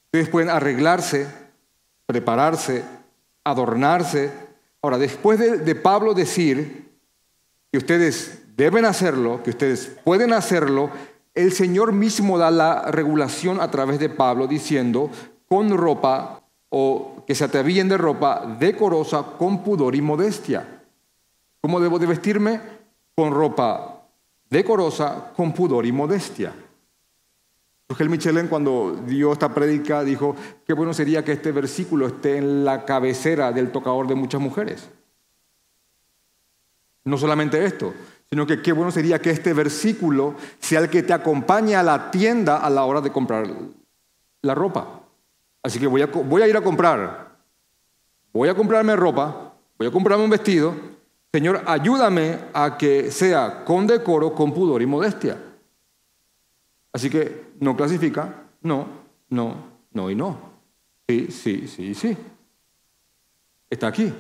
ustedes 0.07 0.29
pueden 0.31 0.49
arreglarse, 0.49 1.29
prepararse, 2.07 2.85
adornarse. 3.45 4.31
Ahora, 4.83 4.99
después 4.99 5.39
de, 5.39 5.75
Pablo 5.75 6.15
decir 6.15 6.91
que 7.71 7.79
ustedes 7.79 8.43
deben 8.57 8.85
hacerlo, 8.85 9.43
que 9.43 9.51
ustedes 9.51 9.99
pueden 10.05 10.33
hacerlo, 10.33 10.91
el 11.35 11.53
Señor 11.53 11.93
mismo 11.93 12.39
da 12.39 12.51
la 12.51 12.91
regulación 12.91 13.61
a 13.61 13.71
través 13.71 13.99
de 13.99 14.09
Pablo 14.09 14.47
diciendo, 14.47 15.11
con 15.49 15.77
ropa 15.77 16.43
o 16.69 17.25
que 17.27 17.35
se 17.35 17.45
atavíen 17.45 17.89
de 17.89 17.99
ropa 17.99 18.57
decorosa, 18.59 19.23
con 19.39 19.63
pudor 19.63 19.95
y 19.95 20.01
modestia. 20.01 20.83
¿Cómo 21.61 21.81
debo 21.81 21.99
de 21.99 22.07
vestirme? 22.07 22.61
Con 23.15 23.33
ropa 23.33 24.07
decorosa, 24.49 25.33
con 25.37 25.53
pudor 25.53 25.87
y 25.87 25.93
modestia. 25.93 26.53
Ángel 27.91 28.09
Michelin 28.09 28.47
cuando 28.47 29.03
dio 29.05 29.33
esta 29.33 29.53
prédica 29.53 30.05
dijo, 30.05 30.37
qué 30.65 30.75
bueno 30.75 30.95
sería 30.95 31.25
que 31.25 31.33
este 31.33 31.51
versículo 31.51 32.07
esté 32.07 32.37
en 32.37 32.65
la 32.65 32.85
cabecera 32.85 33.51
del 33.51 33.73
tocador 33.73 34.07
de 34.07 34.15
muchas 34.15 34.41
mujeres. 34.41 34.89
No 37.03 37.19
solamente 37.19 37.65
esto, 37.65 37.93
sino 38.29 38.47
que 38.47 38.63
qué 38.63 38.71
bueno 38.71 38.93
sería 38.93 39.21
que 39.21 39.31
este 39.31 39.53
versículo 39.53 40.37
sea 40.61 40.79
el 40.79 40.89
que 40.89 41.03
te 41.03 41.13
acompañe 41.13 41.75
a 41.75 41.83
la 41.83 42.13
tienda 42.13 42.59
a 42.59 42.71
la 42.71 42.85
hora 42.85 43.01
de 43.01 43.11
comprar 43.11 43.49
la 44.43 44.55
ropa. 44.55 45.01
Así 45.61 45.81
que 45.81 45.89
voy 45.89 46.03
a, 46.03 46.07
voy 46.07 46.43
a 46.43 46.49
ir 46.49 46.57
a 46.57 46.63
comprar, 46.63 47.39
voy 48.33 48.49
a 48.49 48.55
comprarme 48.55 48.95
ropa, 48.95 49.55
voy 49.77 49.89
a 49.89 49.91
comprarme 49.91 50.23
un 50.23 50.31
vestido. 50.31 50.77
Señor, 51.33 51.65
ayúdame 51.67 52.39
a 52.55 52.79
que 52.79 53.11
sea 53.11 53.65
con 53.65 53.89
decoro, 53.89 54.33
con 54.33 54.55
pudor 54.55 54.81
y 54.81 54.87
modestia. 54.87 55.50
Así 56.93 57.09
que 57.09 57.53
no 57.61 57.77
clasifica, 57.77 58.47
no, 58.63 58.87
no, 59.29 59.55
no 59.93 60.11
y 60.11 60.15
no. 60.15 60.51
Sí, 61.09 61.29
sí, 61.31 61.69
sí, 61.69 61.95
sí. 61.95 62.17
Está 63.69 63.89
aquí. 63.89 64.13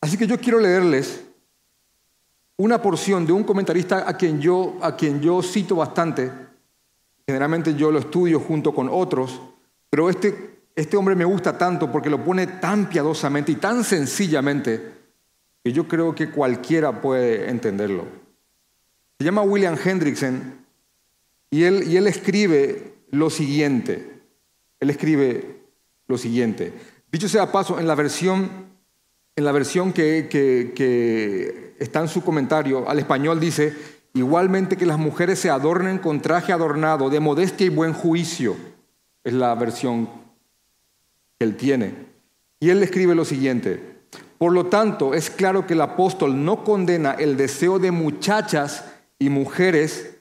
Así 0.00 0.16
que 0.16 0.26
yo 0.26 0.38
quiero 0.38 0.58
leerles 0.58 1.24
una 2.56 2.82
porción 2.82 3.24
de 3.24 3.32
un 3.32 3.44
comentarista 3.44 4.08
a 4.08 4.16
quien 4.16 4.40
yo, 4.40 4.78
a 4.82 4.96
quien 4.96 5.20
yo 5.20 5.42
cito 5.42 5.76
bastante. 5.76 6.30
Generalmente 7.26 7.74
yo 7.74 7.90
lo 7.90 7.98
estudio 7.98 8.40
junto 8.40 8.74
con 8.74 8.88
otros, 8.90 9.40
pero 9.90 10.08
este, 10.08 10.62
este 10.74 10.96
hombre 10.96 11.14
me 11.14 11.24
gusta 11.24 11.56
tanto 11.56 11.90
porque 11.92 12.10
lo 12.10 12.24
pone 12.24 12.46
tan 12.46 12.88
piadosamente 12.88 13.52
y 13.52 13.56
tan 13.56 13.84
sencillamente 13.84 14.97
que 15.68 15.74
yo 15.74 15.86
creo 15.86 16.14
que 16.14 16.30
cualquiera 16.30 17.02
puede 17.02 17.50
entenderlo. 17.50 18.06
Se 19.18 19.24
llama 19.26 19.42
William 19.42 19.76
Hendrickson 19.76 20.64
y 21.50 21.64
él, 21.64 21.84
y 21.86 21.98
él 21.98 22.06
escribe 22.06 22.94
lo 23.10 23.28
siguiente. 23.28 24.22
Él 24.80 24.88
escribe 24.88 25.60
lo 26.06 26.16
siguiente. 26.16 26.72
Dicho 27.12 27.28
sea 27.28 27.52
paso, 27.52 27.78
en 27.78 27.86
la 27.86 27.94
versión 27.94 28.48
en 29.36 29.44
la 29.44 29.52
versión 29.52 29.92
que, 29.92 31.74
está 31.78 32.00
en 32.00 32.08
su 32.08 32.24
comentario 32.24 32.88
al 32.88 32.98
español 32.98 33.38
dice, 33.38 33.74
igualmente 34.14 34.78
que 34.78 34.86
las 34.86 34.98
mujeres 34.98 35.38
se 35.38 35.50
adornen 35.50 35.98
con 35.98 36.22
traje 36.22 36.54
adornado 36.54 37.10
de 37.10 37.20
modestia 37.20 37.66
y 37.66 37.68
buen 37.68 37.92
juicio. 37.92 38.56
Es 39.22 39.34
la 39.34 39.54
versión 39.54 40.08
que 41.38 41.44
él 41.44 41.56
tiene. 41.56 41.92
Y 42.58 42.70
él 42.70 42.82
escribe 42.82 43.14
lo 43.14 43.26
siguiente, 43.26 43.87
por 44.38 44.52
lo 44.52 44.66
tanto 44.66 45.14
es 45.14 45.30
claro 45.30 45.66
que 45.66 45.74
el 45.74 45.80
apóstol 45.80 46.44
no 46.44 46.62
condena 46.62 47.12
el 47.12 47.36
deseo 47.36 47.80
de 47.80 47.90
muchachas 47.90 48.84
y 49.18 49.30
mujeres, 49.30 50.14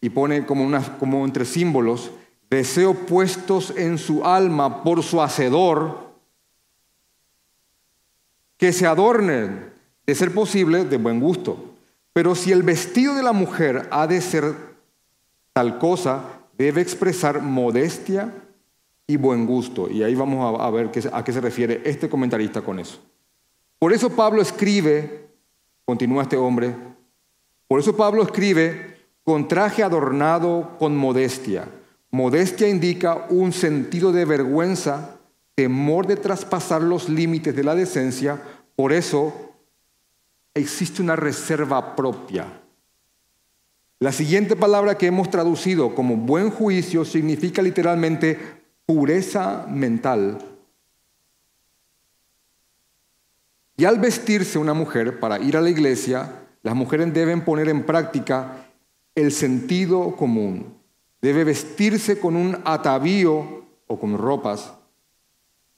y 0.00 0.10
pone 0.10 0.44
como, 0.44 0.70
como 0.98 1.24
entre 1.24 1.46
símbolos, 1.46 2.10
deseo 2.50 2.94
puestos 2.94 3.72
en 3.76 3.96
su 3.96 4.24
alma 4.24 4.82
por 4.82 5.02
su 5.02 5.22
hacedor, 5.22 6.12
que 8.58 8.72
se 8.72 8.86
adornen, 8.86 9.72
de 10.06 10.14
ser 10.14 10.32
posible, 10.32 10.84
de 10.84 10.98
buen 10.98 11.18
gusto. 11.18 11.74
Pero 12.12 12.34
si 12.34 12.52
el 12.52 12.62
vestido 12.62 13.14
de 13.14 13.22
la 13.22 13.32
mujer 13.32 13.88
ha 13.90 14.06
de 14.06 14.20
ser 14.20 14.54
tal 15.52 15.78
cosa, 15.78 16.24
debe 16.56 16.80
expresar 16.82 17.40
modestia 17.42 18.32
y 19.06 19.16
buen 19.16 19.46
gusto. 19.46 19.90
Y 19.90 20.02
ahí 20.02 20.14
vamos 20.14 20.60
a, 20.60 20.70
ver 20.70 20.90
a 21.12 21.24
qué 21.24 21.32
se 21.32 21.40
refiere 21.40 21.82
este 21.84 22.08
comentarista 22.08 22.62
con 22.62 22.78
eso. 22.78 23.00
Por 23.78 23.92
eso 23.92 24.10
Pablo 24.10 24.40
escribe, 24.40 25.28
continúa 25.84 26.22
este 26.22 26.36
hombre, 26.36 26.74
por 27.68 27.80
eso 27.80 27.96
Pablo 27.96 28.22
escribe 28.22 28.96
con 29.22 29.48
traje 29.48 29.82
adornado 29.82 30.76
con 30.78 30.96
modestia. 30.96 31.68
Modestia 32.10 32.68
indica 32.68 33.26
un 33.28 33.52
sentido 33.52 34.12
de 34.12 34.24
vergüenza 34.24 35.18
temor 35.54 36.06
de 36.06 36.16
traspasar 36.16 36.82
los 36.82 37.08
límites 37.08 37.56
de 37.56 37.64
la 37.64 37.74
decencia, 37.74 38.40
por 38.76 38.92
eso 38.92 39.52
existe 40.54 41.02
una 41.02 41.16
reserva 41.16 41.96
propia. 41.96 42.46
La 43.98 44.12
siguiente 44.12 44.54
palabra 44.54 44.98
que 44.98 45.06
hemos 45.06 45.30
traducido 45.30 45.94
como 45.94 46.16
buen 46.16 46.50
juicio 46.50 47.04
significa 47.04 47.62
literalmente 47.62 48.38
pureza 48.84 49.66
mental. 49.68 50.55
Y 53.76 53.84
al 53.84 53.98
vestirse 53.98 54.58
una 54.58 54.74
mujer 54.74 55.20
para 55.20 55.38
ir 55.38 55.56
a 55.56 55.60
la 55.60 55.70
iglesia, 55.70 56.42
las 56.62 56.74
mujeres 56.74 57.12
deben 57.12 57.44
poner 57.44 57.68
en 57.68 57.84
práctica 57.84 58.66
el 59.14 59.32
sentido 59.32 60.16
común. 60.16 60.74
Debe 61.20 61.44
vestirse 61.44 62.18
con 62.18 62.36
un 62.36 62.58
atavío 62.64 63.64
o 63.86 63.98
con 63.98 64.16
ropas 64.16 64.72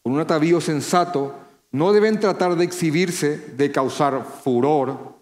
con 0.09 0.15
un 0.15 0.21
atavío 0.21 0.59
sensato, 0.59 1.35
no 1.71 1.93
deben 1.93 2.19
tratar 2.19 2.57
de 2.57 2.65
exhibirse, 2.65 3.37
de 3.37 3.71
causar 3.71 4.25
furor, 4.43 5.17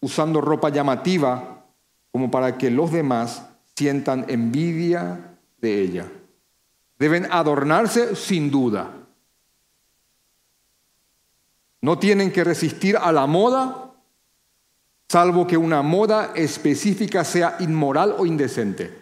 usando 0.00 0.40
ropa 0.40 0.68
llamativa 0.68 1.64
como 2.10 2.28
para 2.28 2.58
que 2.58 2.72
los 2.72 2.90
demás 2.90 3.46
sientan 3.76 4.24
envidia 4.26 5.36
de 5.60 5.80
ella. 5.80 6.08
Deben 6.98 7.28
adornarse 7.30 8.16
sin 8.16 8.50
duda. 8.50 8.90
No 11.82 11.98
tienen 11.98 12.32
que 12.32 12.44
resistir 12.44 12.96
a 12.96 13.10
la 13.12 13.26
moda, 13.26 13.92
salvo 15.08 15.46
que 15.46 15.56
una 15.56 15.82
moda 15.82 16.32
específica 16.34 17.24
sea 17.24 17.56
inmoral 17.60 18.14
o 18.18 18.26
indecente. 18.26 19.00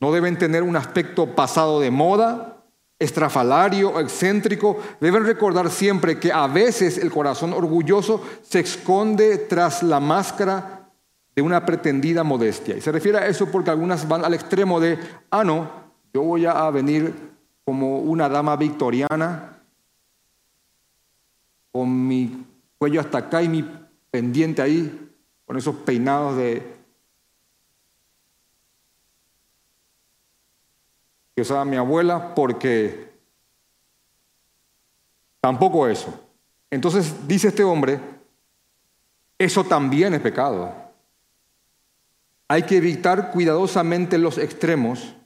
No 0.00 0.12
deben 0.12 0.38
tener 0.38 0.62
un 0.62 0.76
aspecto 0.76 1.34
pasado 1.34 1.80
de 1.80 1.90
moda, 1.90 2.62
estrafalario 2.98 3.90
o 3.90 4.00
excéntrico, 4.00 4.78
deben 5.00 5.24
recordar 5.24 5.70
siempre 5.70 6.18
que 6.18 6.32
a 6.32 6.46
veces 6.46 6.98
el 6.98 7.10
corazón 7.10 7.52
orgulloso 7.52 8.22
se 8.42 8.60
esconde 8.60 9.38
tras 9.38 9.82
la 9.82 10.00
máscara 10.00 10.90
de 11.34 11.42
una 11.42 11.64
pretendida 11.64 12.22
modestia. 12.22 12.76
Y 12.76 12.80
se 12.80 12.92
refiere 12.92 13.18
a 13.18 13.26
eso 13.26 13.46
porque 13.50 13.70
algunas 13.70 14.06
van 14.06 14.24
al 14.24 14.34
extremo 14.34 14.78
de, 14.78 14.98
ah, 15.30 15.42
no, 15.42 15.68
yo 16.12 16.22
voy 16.22 16.46
a 16.46 16.70
venir 16.70 17.12
como 17.64 17.98
una 17.98 18.28
dama 18.28 18.56
victoriana, 18.56 19.53
con 21.74 22.06
mi 22.06 22.46
cuello 22.78 23.00
hasta 23.00 23.18
acá 23.18 23.42
y 23.42 23.48
mi 23.48 23.68
pendiente 24.08 24.62
ahí, 24.62 25.12
con 25.44 25.56
esos 25.56 25.74
peinados 25.74 26.36
de 26.36 26.62
que 31.34 31.42
usaba 31.42 31.64
mi 31.64 31.74
abuela, 31.76 32.32
porque 32.32 33.12
tampoco 35.40 35.88
eso. 35.88 36.16
Entonces 36.70 37.26
dice 37.26 37.48
este 37.48 37.64
hombre, 37.64 37.98
eso 39.36 39.64
también 39.64 40.14
es 40.14 40.20
pecado. 40.20 40.72
Hay 42.46 42.62
que 42.62 42.76
evitar 42.76 43.32
cuidadosamente 43.32 44.16
los 44.16 44.38
extremos. 44.38 45.16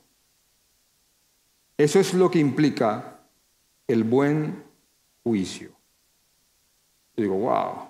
Eso 1.77 2.01
es 2.01 2.15
lo 2.15 2.31
que 2.31 2.39
implica 2.39 3.21
el 3.87 4.03
buen 4.03 4.65
juicio. 5.23 5.78
Yo 7.19 7.25
digo, 7.25 7.37
wow. 7.37 7.89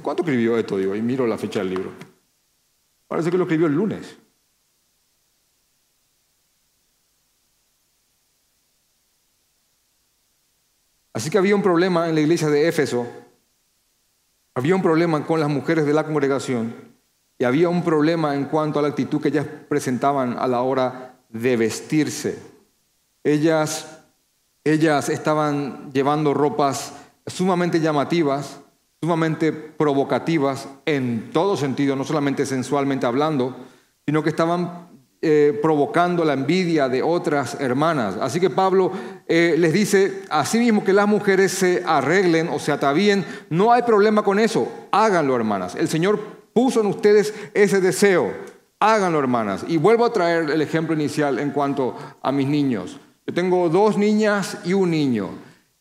¿Cuánto 0.00 0.22
escribió 0.22 0.56
esto? 0.56 0.76
Digo, 0.76 0.94
y 0.94 1.02
miro 1.02 1.26
la 1.26 1.36
fecha 1.36 1.58
del 1.58 1.70
libro. 1.70 1.90
Parece 3.08 3.32
que 3.32 3.36
lo 3.36 3.42
escribió 3.42 3.66
el 3.66 3.74
lunes. 3.74 4.16
Así 11.12 11.30
que 11.30 11.38
había 11.38 11.56
un 11.56 11.64
problema 11.64 12.08
en 12.08 12.14
la 12.14 12.20
iglesia 12.20 12.48
de 12.48 12.68
Éfeso, 12.68 13.08
había 14.54 14.76
un 14.76 14.82
problema 14.82 15.26
con 15.26 15.40
las 15.40 15.48
mujeres 15.48 15.84
de 15.84 15.92
la 15.92 16.04
congregación 16.04 16.76
y 17.38 17.44
había 17.44 17.68
un 17.68 17.82
problema 17.82 18.36
en 18.36 18.44
cuanto 18.44 18.78
a 18.78 18.82
la 18.82 18.88
actitud 18.88 19.20
que 19.20 19.28
ellas 19.28 19.46
presentaban 19.68 20.38
a 20.38 20.46
la 20.46 20.62
hora 20.62 21.18
de 21.28 21.56
vestirse. 21.56 22.40
Ellas, 23.24 24.04
ellas 24.62 25.08
estaban 25.08 25.90
llevando 25.92 26.34
ropas 26.34 26.97
sumamente 27.28 27.80
llamativas, 27.80 28.60
sumamente 29.00 29.52
provocativas 29.52 30.68
en 30.86 31.30
todo 31.32 31.56
sentido, 31.56 31.94
no 31.96 32.04
solamente 32.04 32.46
sensualmente 32.46 33.06
hablando, 33.06 33.56
sino 34.06 34.22
que 34.22 34.30
estaban 34.30 34.88
eh, 35.20 35.58
provocando 35.60 36.24
la 36.24 36.32
envidia 36.32 36.88
de 36.88 37.02
otras 37.02 37.60
hermanas. 37.60 38.16
Así 38.20 38.38
que 38.38 38.50
Pablo 38.50 38.92
eh, 39.26 39.56
les 39.58 39.72
dice, 39.72 40.22
así 40.30 40.58
mismo 40.58 40.84
que 40.84 40.92
las 40.92 41.08
mujeres 41.08 41.52
se 41.52 41.82
arreglen 41.84 42.48
o 42.48 42.58
se 42.58 42.72
atavíen, 42.72 43.24
no 43.50 43.72
hay 43.72 43.82
problema 43.82 44.22
con 44.22 44.38
eso, 44.38 44.68
háganlo 44.92 45.34
hermanas. 45.34 45.74
El 45.74 45.88
Señor 45.88 46.20
puso 46.52 46.80
en 46.80 46.86
ustedes 46.86 47.34
ese 47.52 47.80
deseo, 47.80 48.32
háganlo 48.80 49.18
hermanas. 49.18 49.64
Y 49.66 49.76
vuelvo 49.76 50.04
a 50.04 50.12
traer 50.12 50.50
el 50.50 50.62
ejemplo 50.62 50.94
inicial 50.94 51.38
en 51.38 51.50
cuanto 51.50 51.96
a 52.22 52.30
mis 52.30 52.46
niños. 52.46 52.98
Yo 53.26 53.34
tengo 53.34 53.68
dos 53.68 53.98
niñas 53.98 54.58
y 54.64 54.72
un 54.72 54.90
niño. 54.90 55.30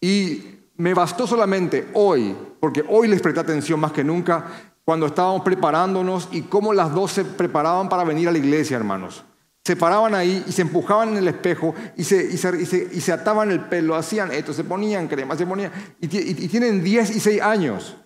Y 0.01 0.56
me 0.77 0.93
bastó 0.93 1.25
solamente 1.25 1.87
hoy, 1.93 2.35
porque 2.59 2.83
hoy 2.87 3.07
les 3.07 3.21
presté 3.21 3.39
atención 3.39 3.79
más 3.79 3.91
que 3.91 4.03
nunca, 4.03 4.45
cuando 4.85 5.07
estábamos 5.07 5.41
preparándonos 5.41 6.29
y 6.31 6.43
cómo 6.43 6.71
las 6.71 6.93
dos 6.93 7.11
se 7.11 7.25
preparaban 7.25 7.89
para 7.89 8.03
venir 8.03 8.29
a 8.29 8.31
la 8.31 8.37
iglesia, 8.37 8.77
hermanos. 8.77 9.23
Se 9.65 9.75
paraban 9.75 10.15
ahí 10.15 10.45
y 10.47 10.51
se 10.53 10.61
empujaban 10.61 11.09
en 11.09 11.17
el 11.17 11.27
espejo 11.27 11.75
y 11.97 12.05
se, 12.05 12.23
y 12.23 13.01
se, 13.01 13.11
ataban 13.11 13.51
el 13.51 13.65
pelo, 13.65 13.95
hacían 13.95 14.31
esto, 14.31 14.53
se 14.53 14.63
ponían 14.63 15.09
crema, 15.09 15.35
se 15.35 15.45
ponían... 15.45 15.73
Y, 15.99 16.05
y 16.05 16.47
tienen 16.47 16.81
10 16.81 17.17
y 17.17 17.19
6 17.19 17.41
años. 17.41 17.97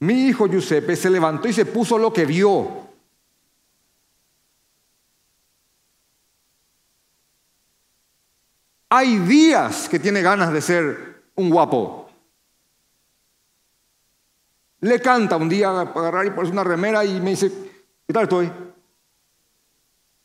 Mi 0.00 0.26
hijo 0.26 0.48
Giuseppe 0.48 0.96
se 0.96 1.08
levantó 1.08 1.46
y 1.46 1.52
se 1.52 1.66
puso 1.66 1.98
lo 1.98 2.12
que 2.12 2.26
vio. 2.26 2.88
Hay 8.88 9.18
días 9.20 9.88
que 9.88 10.00
tiene 10.00 10.20
ganas 10.20 10.52
de 10.52 10.60
ser 10.60 11.09
un 11.36 11.50
guapo. 11.50 12.08
Le 14.80 15.00
canta 15.00 15.36
un 15.36 15.48
día 15.48 15.70
para 15.92 16.08
agarrar 16.08 16.26
y 16.26 16.30
ponerse 16.30 16.52
una 16.52 16.64
remera 16.64 17.04
y 17.04 17.20
me 17.20 17.30
dice, 17.30 17.50
¿qué 18.06 18.12
tal 18.12 18.22
estoy? 18.24 18.50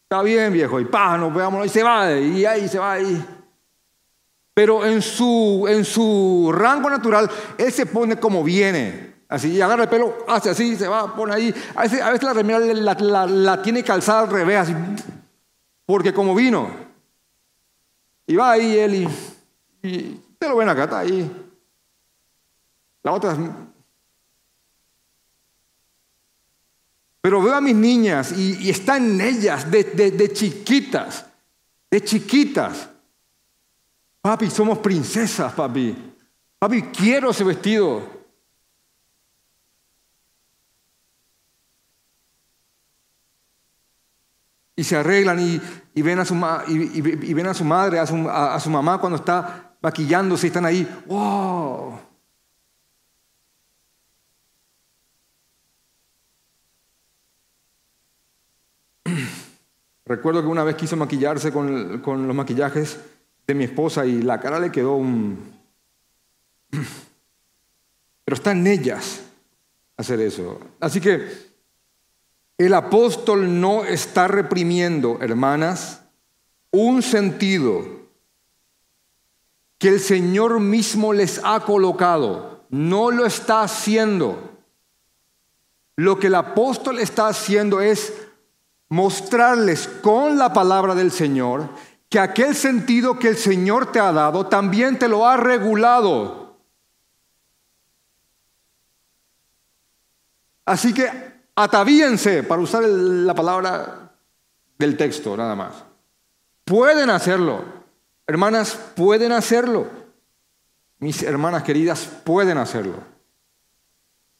Está 0.03 0.21
bien, 0.21 0.53
viejo, 0.53 0.79
y 0.79 0.85
pa, 0.85 1.17
nos 1.17 1.65
y 1.65 1.69
se 1.69 1.83
va, 1.83 2.11
y 2.13 2.45
ahí 2.45 2.67
se 2.67 2.79
va 2.79 2.93
ahí. 2.93 3.25
Pero 4.53 4.85
en 4.85 5.01
su, 5.01 5.65
en 5.67 5.83
su 5.83 6.51
rango 6.53 6.89
natural, 6.89 7.29
él 7.57 7.71
se 7.71 7.85
pone 7.85 8.17
como 8.17 8.43
viene. 8.43 9.15
Así, 9.27 9.53
y 9.53 9.61
agarra 9.61 9.83
el 9.83 9.89
pelo, 9.89 10.19
hace 10.27 10.51
así, 10.51 10.77
se 10.77 10.87
va, 10.87 11.13
pone 11.13 11.33
ahí. 11.33 11.53
A 11.75 11.81
veces, 11.81 12.01
a 12.01 12.11
veces 12.11 12.23
la 12.23 12.33
remera 12.33 12.59
la, 12.59 13.61
tiene 13.61 13.83
calzada 13.83 14.21
al 14.21 14.29
revés, 14.29 14.57
así, 14.59 14.73
porque 15.85 16.13
como 16.13 16.33
vino. 16.33 16.69
Y 18.27 18.35
va 18.35 18.51
ahí 18.51 18.77
él 18.77 19.09
y 19.83 20.24
Ustedes 20.45 20.53
lo 20.53 20.59
ven 20.59 20.69
acá, 20.69 20.83
está 20.83 20.99
ahí. 20.99 21.51
La 23.01 23.13
otra 23.13 23.35
Pero 27.19 27.41
veo 27.41 27.55
a 27.55 27.61
mis 27.61 27.75
niñas 27.75 28.31
y, 28.31 28.69
están 28.69 29.05
en 29.05 29.21
ellas 29.21 29.71
de, 29.71 29.83
de, 29.83 30.31
chiquitas, 30.31 31.25
de 31.89 32.03
chiquitas. 32.03 32.87
Papi, 34.21 34.51
somos 34.51 34.77
princesas, 34.77 35.51
papi. 35.53 36.13
Papi, 36.59 36.83
quiero 36.83 37.31
ese 37.31 37.43
vestido. 37.43 38.07
Y 44.75 44.83
se 44.83 44.95
arreglan 44.95 45.39
y, 45.95 46.01
ven, 46.03 46.19
a 46.19 46.25
su, 46.25 46.35
y, 46.67 47.33
ven 47.33 47.47
a 47.47 47.55
su 47.55 47.63
madre, 47.63 47.97
a 47.97 48.05
su, 48.05 48.29
a 48.29 48.59
su 48.59 48.69
mamá 48.69 48.99
cuando 48.99 49.15
está 49.17 49.65
maquillándose, 49.85 50.47
están 50.47 50.65
ahí. 50.65 50.81
¡Wow! 51.05 51.99
Recuerdo 60.05 60.41
que 60.41 60.47
una 60.47 60.63
vez 60.63 60.75
quiso 60.75 60.97
maquillarse 60.97 61.51
con, 61.53 61.99
con, 61.99 62.25
los 62.25 62.35
maquillajes 62.35 62.99
de 63.45 63.53
mi 63.53 63.65
esposa 63.65 64.07
y 64.07 64.23
la 64.23 64.39
cara 64.39 64.59
le 64.59 64.71
quedó 64.71 64.95
un... 64.95 65.53
Pero 66.71 68.35
está 68.35 68.53
en 68.53 68.65
ellas 68.65 69.21
hacer 69.95 70.19
eso. 70.19 70.59
Así 70.79 70.99
que 70.99 71.29
el 72.57 72.73
apóstol 72.73 73.61
no 73.61 73.85
está 73.85 74.27
reprimiendo, 74.27 75.19
hermanas, 75.21 76.01
un 76.71 77.03
sentido 77.03 78.04
que 79.77 79.89
el 79.89 79.99
Señor 79.99 80.59
mismo 80.59 81.13
les 81.13 81.41
ha 81.43 81.59
colocado. 81.61 82.65
No 82.69 83.11
lo 83.11 83.25
está 83.25 83.61
haciendo. 83.61 84.51
Lo 85.95 86.19
que 86.19 86.27
el 86.27 86.35
apóstol 86.35 86.99
está 86.99 87.27
haciendo 87.27 87.81
es 87.81 88.13
mostrarles 88.89 89.87
con 89.87 90.37
la 90.37 90.53
palabra 90.53 90.95
del 90.95 91.11
Señor 91.11 91.69
que 92.09 92.19
aquel 92.19 92.55
sentido 92.55 93.19
que 93.19 93.29
el 93.29 93.37
Señor 93.37 93.91
te 93.91 93.99
ha 93.99 94.11
dado 94.11 94.45
también 94.47 94.97
te 94.99 95.07
lo 95.07 95.27
ha 95.27 95.37
regulado. 95.37 96.57
Así 100.65 100.93
que 100.93 101.09
atavíense, 101.55 102.43
para 102.43 102.61
usar 102.61 102.83
la 102.83 103.35
palabra 103.35 104.11
del 104.77 104.97
texto 104.97 105.37
nada 105.37 105.55
más. 105.55 105.83
Pueden 106.63 107.09
hacerlo. 107.09 107.74
Hermanas, 108.27 108.77
pueden 108.95 109.31
hacerlo. 109.31 109.87
Mis 110.99 111.21
hermanas 111.23 111.63
queridas 111.63 112.09
pueden 112.23 112.57
hacerlo. 112.57 112.95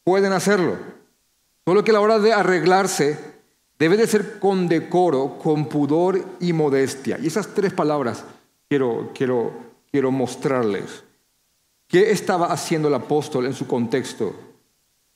Pueden 0.03 0.33
hacerlo. 0.33 0.77
Solo 1.65 1.83
que 1.83 1.91
a 1.91 1.95
la 1.95 2.01
hora 2.01 2.19
de 2.19 2.33
arreglarse 2.33 3.19
debe 3.77 3.97
de 3.97 4.07
ser 4.07 4.39
con 4.39 4.67
decoro, 4.67 5.37
con 5.37 5.67
pudor 5.67 6.23
y 6.39 6.53
modestia. 6.53 7.17
Y 7.21 7.27
esas 7.27 7.47
tres 7.49 7.73
palabras 7.73 8.23
quiero, 8.69 9.11
quiero, 9.13 9.51
quiero 9.91 10.11
mostrarles. 10.11 11.03
¿Qué 11.87 12.11
estaba 12.11 12.47
haciendo 12.47 12.87
el 12.87 12.93
apóstol 12.95 13.45
en 13.45 13.53
su 13.53 13.67
contexto 13.67 14.35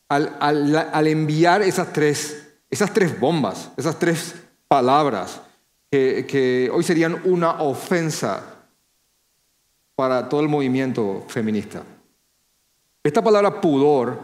al, 0.07 0.35
al 0.39 1.07
enviar 1.07 1.61
esas 1.61 1.93
tres, 1.93 2.47
esas 2.69 2.93
tres 2.93 3.19
bombas, 3.19 3.71
esas 3.77 3.97
tres 3.97 4.35
palabras 4.67 5.41
que, 5.91 6.25
que 6.27 6.69
hoy 6.73 6.83
serían 6.83 7.21
una 7.25 7.61
ofensa 7.61 8.48
para 9.99 10.29
todo 10.29 10.39
el 10.39 10.47
movimiento 10.47 11.25
feminista. 11.27 11.83
Esta 13.03 13.21
palabra 13.21 13.59
pudor 13.59 14.17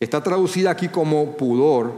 está 0.00 0.20
traducida 0.20 0.72
aquí 0.72 0.88
como 0.88 1.36
pudor, 1.36 1.92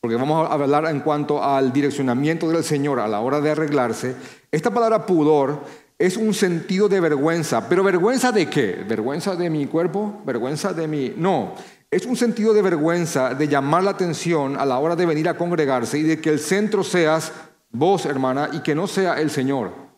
porque 0.00 0.16
vamos 0.16 0.48
a 0.48 0.54
hablar 0.54 0.86
en 0.86 1.00
cuanto 1.00 1.44
al 1.44 1.70
direccionamiento 1.70 2.48
del 2.48 2.64
Señor 2.64 2.98
a 2.98 3.06
la 3.06 3.20
hora 3.20 3.42
de 3.42 3.50
arreglarse. 3.50 4.16
Esta 4.50 4.70
palabra 4.70 5.04
pudor 5.04 5.58
es 5.98 6.16
un 6.16 6.32
sentido 6.32 6.88
de 6.88 7.00
vergüenza, 7.00 7.68
pero 7.68 7.84
vergüenza 7.84 8.32
de 8.32 8.48
qué? 8.48 8.82
¿Vergüenza 8.88 9.36
de 9.36 9.50
mi 9.50 9.66
cuerpo? 9.66 10.22
¿Vergüenza 10.24 10.72
de 10.72 10.88
mi...? 10.88 11.12
No, 11.14 11.52
es 11.90 12.06
un 12.06 12.16
sentido 12.16 12.54
de 12.54 12.62
vergüenza 12.62 13.34
de 13.34 13.48
llamar 13.48 13.82
la 13.82 13.90
atención 13.90 14.56
a 14.58 14.64
la 14.64 14.78
hora 14.78 14.96
de 14.96 15.04
venir 15.04 15.28
a 15.28 15.36
congregarse 15.36 15.98
y 15.98 16.04
de 16.04 16.22
que 16.22 16.30
el 16.30 16.40
centro 16.40 16.82
seas 16.82 17.32
vos, 17.70 18.06
hermana, 18.06 18.48
y 18.50 18.60
que 18.60 18.74
no 18.74 18.86
sea 18.86 19.20
el 19.20 19.30
Señor. 19.30 19.91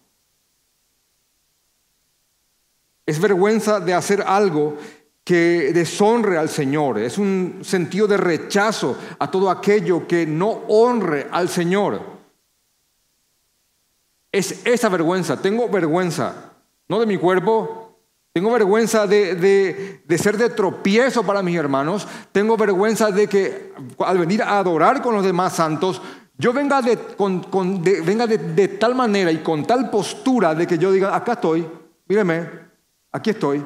Es 3.06 3.20
vergüenza 3.20 3.80
de 3.80 3.94
hacer 3.94 4.22
algo 4.26 4.76
que 5.24 5.72
deshonre 5.72 6.36
al 6.36 6.48
Señor. 6.48 6.98
Es 6.98 7.18
un 7.18 7.60
sentido 7.62 8.06
de 8.06 8.18
rechazo 8.18 8.96
a 9.18 9.30
todo 9.30 9.50
aquello 9.50 10.06
que 10.06 10.26
no 10.26 10.50
honre 10.68 11.26
al 11.30 11.48
Señor. 11.48 12.00
Es 14.30 14.66
esa 14.66 14.88
vergüenza. 14.90 15.40
Tengo 15.40 15.68
vergüenza, 15.68 16.52
no 16.88 17.00
de 17.00 17.06
mi 17.06 17.16
cuerpo. 17.16 17.80
Tengo 18.32 18.50
vergüenza 18.50 19.06
de, 19.06 20.02
ser 20.18 20.36
de 20.36 20.50
tropiezo 20.50 21.22
para 21.22 21.42
mis 21.42 21.56
hermanos. 21.56 22.06
Tengo 22.32 22.56
vergüenza 22.56 23.10
de 23.10 23.28
que 23.28 23.72
al 23.98 24.18
venir 24.18 24.42
a 24.42 24.58
adorar 24.58 25.00
con 25.00 25.14
los 25.14 25.24
demás 25.24 25.54
santos, 25.54 26.02
yo 26.36 26.52
venga 26.52 26.82
de, 26.82 26.98
venga 28.04 28.26
de 28.26 28.68
tal 28.68 28.94
manera 28.96 29.30
y 29.30 29.38
con 29.38 29.64
tal 29.64 29.88
postura 29.88 30.54
de 30.54 30.66
que 30.66 30.78
yo 30.78 30.90
diga, 30.90 31.14
acá 31.14 31.34
estoy, 31.34 31.64
míreme, 32.08 32.64
Aquí 33.14 33.30
estoy. 33.30 33.64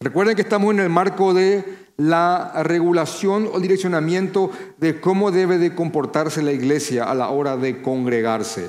Recuerden 0.00 0.34
que 0.34 0.42
estamos 0.42 0.74
en 0.74 0.80
el 0.80 0.90
marco 0.90 1.32
de 1.32 1.92
la 1.96 2.64
regulación 2.64 3.48
o 3.52 3.60
direccionamiento 3.60 4.50
de 4.78 5.00
cómo 5.00 5.30
debe 5.30 5.58
de 5.58 5.76
comportarse 5.76 6.42
la 6.42 6.50
iglesia 6.50 7.04
a 7.04 7.14
la 7.14 7.28
hora 7.28 7.56
de 7.56 7.82
congregarse. 7.82 8.68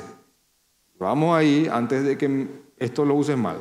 Vamos 0.99 1.35
ahí 1.35 1.67
antes 1.71 2.03
de 2.03 2.19
que 2.19 2.49
esto 2.77 3.03
lo 3.03 3.15
uses 3.15 3.35
mal. 3.35 3.57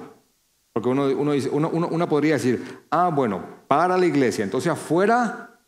Porque 0.75 0.91
uno, 0.91 1.07
uno, 1.07 1.33
dice, 1.33 1.49
uno, 1.49 1.71
uno 1.71 2.09
podría 2.11 2.35
decir, 2.35 2.85
ah, 2.91 3.09
bueno, 3.09 3.43
para 3.67 3.97
la 3.97 4.05
iglesia, 4.05 4.45
entonces 4.45 4.71
afuera 4.71 5.59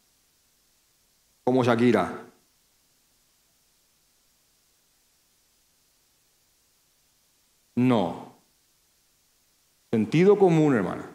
como 1.42 1.64
Shakira. 1.64 2.25
No. 7.76 8.34
Sentido 9.90 10.36
común, 10.36 10.74
hermana. 10.74 11.10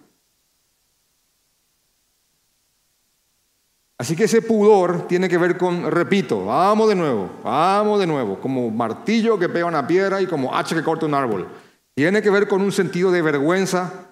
Así 4.01 4.15
que 4.15 4.23
ese 4.23 4.41
pudor 4.41 5.07
tiene 5.07 5.29
que 5.29 5.37
ver 5.37 5.57
con, 5.59 5.91
repito, 5.91 6.45
vamos 6.45 6.89
de 6.89 6.95
nuevo, 6.95 7.29
vamos 7.43 7.99
de 7.99 8.07
nuevo, 8.07 8.39
como 8.39 8.71
martillo 8.71 9.37
que 9.37 9.47
pega 9.47 9.67
una 9.67 9.85
piedra 9.85 10.19
y 10.19 10.25
como 10.25 10.55
hacha 10.55 10.75
que 10.75 10.81
corta 10.81 11.05
un 11.05 11.13
árbol. 11.13 11.47
Tiene 11.93 12.19
que 12.23 12.31
ver 12.31 12.47
con 12.47 12.63
un 12.63 12.71
sentido 12.71 13.11
de 13.11 13.21
vergüenza, 13.21 14.07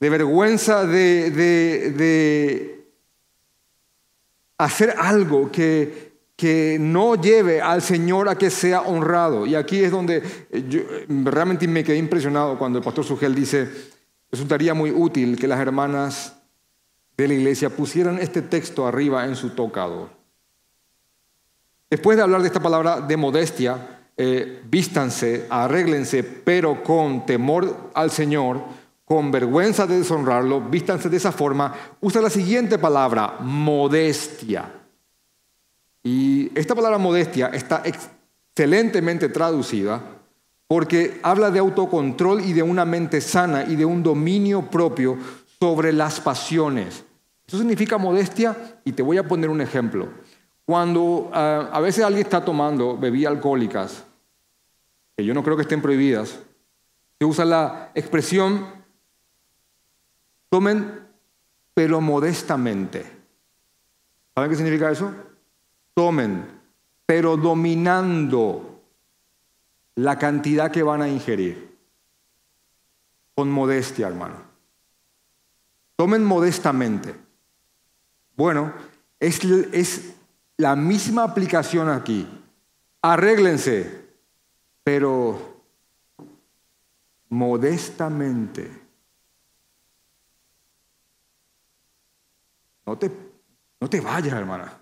de 0.00 0.08
vergüenza 0.08 0.86
de, 0.86 1.30
de, 1.30 2.88
hacer 4.56 4.94
algo 4.98 5.52
que, 5.52 6.11
que 6.42 6.76
no 6.80 7.14
lleve 7.14 7.60
al 7.60 7.82
Señor 7.82 8.28
a 8.28 8.36
que 8.36 8.50
sea 8.50 8.80
honrado. 8.80 9.46
Y 9.46 9.54
aquí 9.54 9.84
es 9.84 9.92
donde 9.92 10.20
yo 10.68 10.80
realmente 11.08 11.68
me 11.68 11.84
quedé 11.84 11.98
impresionado 11.98 12.58
cuando 12.58 12.80
el 12.80 12.84
pastor 12.84 13.04
Sugel 13.04 13.32
dice, 13.32 13.70
resultaría 14.28 14.74
muy 14.74 14.90
útil 14.90 15.38
que 15.38 15.46
las 15.46 15.60
hermanas 15.60 16.36
de 17.16 17.28
la 17.28 17.34
iglesia 17.34 17.70
pusieran 17.70 18.18
este 18.18 18.42
texto 18.42 18.88
arriba 18.88 19.24
en 19.24 19.36
su 19.36 19.50
tocador. 19.50 20.08
Después 21.88 22.16
de 22.16 22.24
hablar 22.24 22.40
de 22.40 22.48
esta 22.48 22.58
palabra 22.58 23.00
de 23.00 23.16
modestia, 23.16 24.00
eh, 24.16 24.62
vístanse, 24.68 25.46
arréglense, 25.48 26.24
pero 26.24 26.82
con 26.82 27.24
temor 27.24 27.92
al 27.94 28.10
Señor, 28.10 28.64
con 29.04 29.30
vergüenza 29.30 29.86
de 29.86 29.98
deshonrarlo, 29.98 30.60
vístanse 30.60 31.08
de 31.08 31.18
esa 31.18 31.30
forma, 31.30 31.72
usa 32.00 32.20
la 32.20 32.30
siguiente 32.30 32.80
palabra, 32.80 33.36
modestia. 33.38 34.81
Y 36.02 36.50
esta 36.58 36.74
palabra 36.74 36.98
modestia 36.98 37.48
está 37.48 37.82
excelentemente 37.84 39.28
traducida 39.28 40.02
porque 40.66 41.20
habla 41.22 41.50
de 41.50 41.58
autocontrol 41.58 42.40
y 42.40 42.52
de 42.52 42.62
una 42.62 42.84
mente 42.84 43.20
sana 43.20 43.64
y 43.64 43.76
de 43.76 43.84
un 43.84 44.02
dominio 44.02 44.70
propio 44.70 45.18
sobre 45.60 45.92
las 45.92 46.20
pasiones. 46.20 47.04
Eso 47.46 47.58
significa 47.58 47.98
modestia 47.98 48.80
y 48.84 48.92
te 48.92 49.02
voy 49.02 49.18
a 49.18 49.28
poner 49.28 49.50
un 49.50 49.60
ejemplo. 49.60 50.08
Cuando 50.64 51.30
ah, 51.32 51.68
a 51.72 51.80
veces 51.80 52.04
alguien 52.04 52.24
está 52.24 52.44
tomando 52.44 52.96
bebidas 52.96 53.32
alcohólicas, 53.32 54.04
que 55.16 55.24
yo 55.24 55.34
no 55.34 55.42
creo 55.42 55.56
que 55.56 55.62
estén 55.62 55.82
prohibidas, 55.82 56.38
se 57.18 57.24
usa 57.24 57.44
la 57.44 57.90
expresión 57.94 58.66
tomen 60.48 61.00
pero 61.74 62.00
modestamente. 62.00 63.04
¿Saben 64.34 64.50
qué 64.50 64.56
significa 64.56 64.90
eso? 64.90 65.12
Tomen, 65.94 66.46
pero 67.06 67.36
dominando 67.36 68.80
la 69.96 70.18
cantidad 70.18 70.70
que 70.70 70.82
van 70.82 71.02
a 71.02 71.08
ingerir. 71.08 71.78
Con 73.34 73.50
modestia, 73.50 74.08
hermano. 74.08 74.36
Tomen 75.96 76.24
modestamente. 76.24 77.14
Bueno, 78.36 78.72
es, 79.20 79.42
es 79.44 80.14
la 80.56 80.76
misma 80.76 81.24
aplicación 81.24 81.88
aquí. 81.88 82.26
Arréglense, 83.02 84.04
pero 84.84 85.64
modestamente. 87.28 88.82
No 92.84 92.98
te, 92.98 93.10
no 93.80 93.88
te 93.88 94.00
vayas, 94.00 94.34
hermana. 94.34 94.81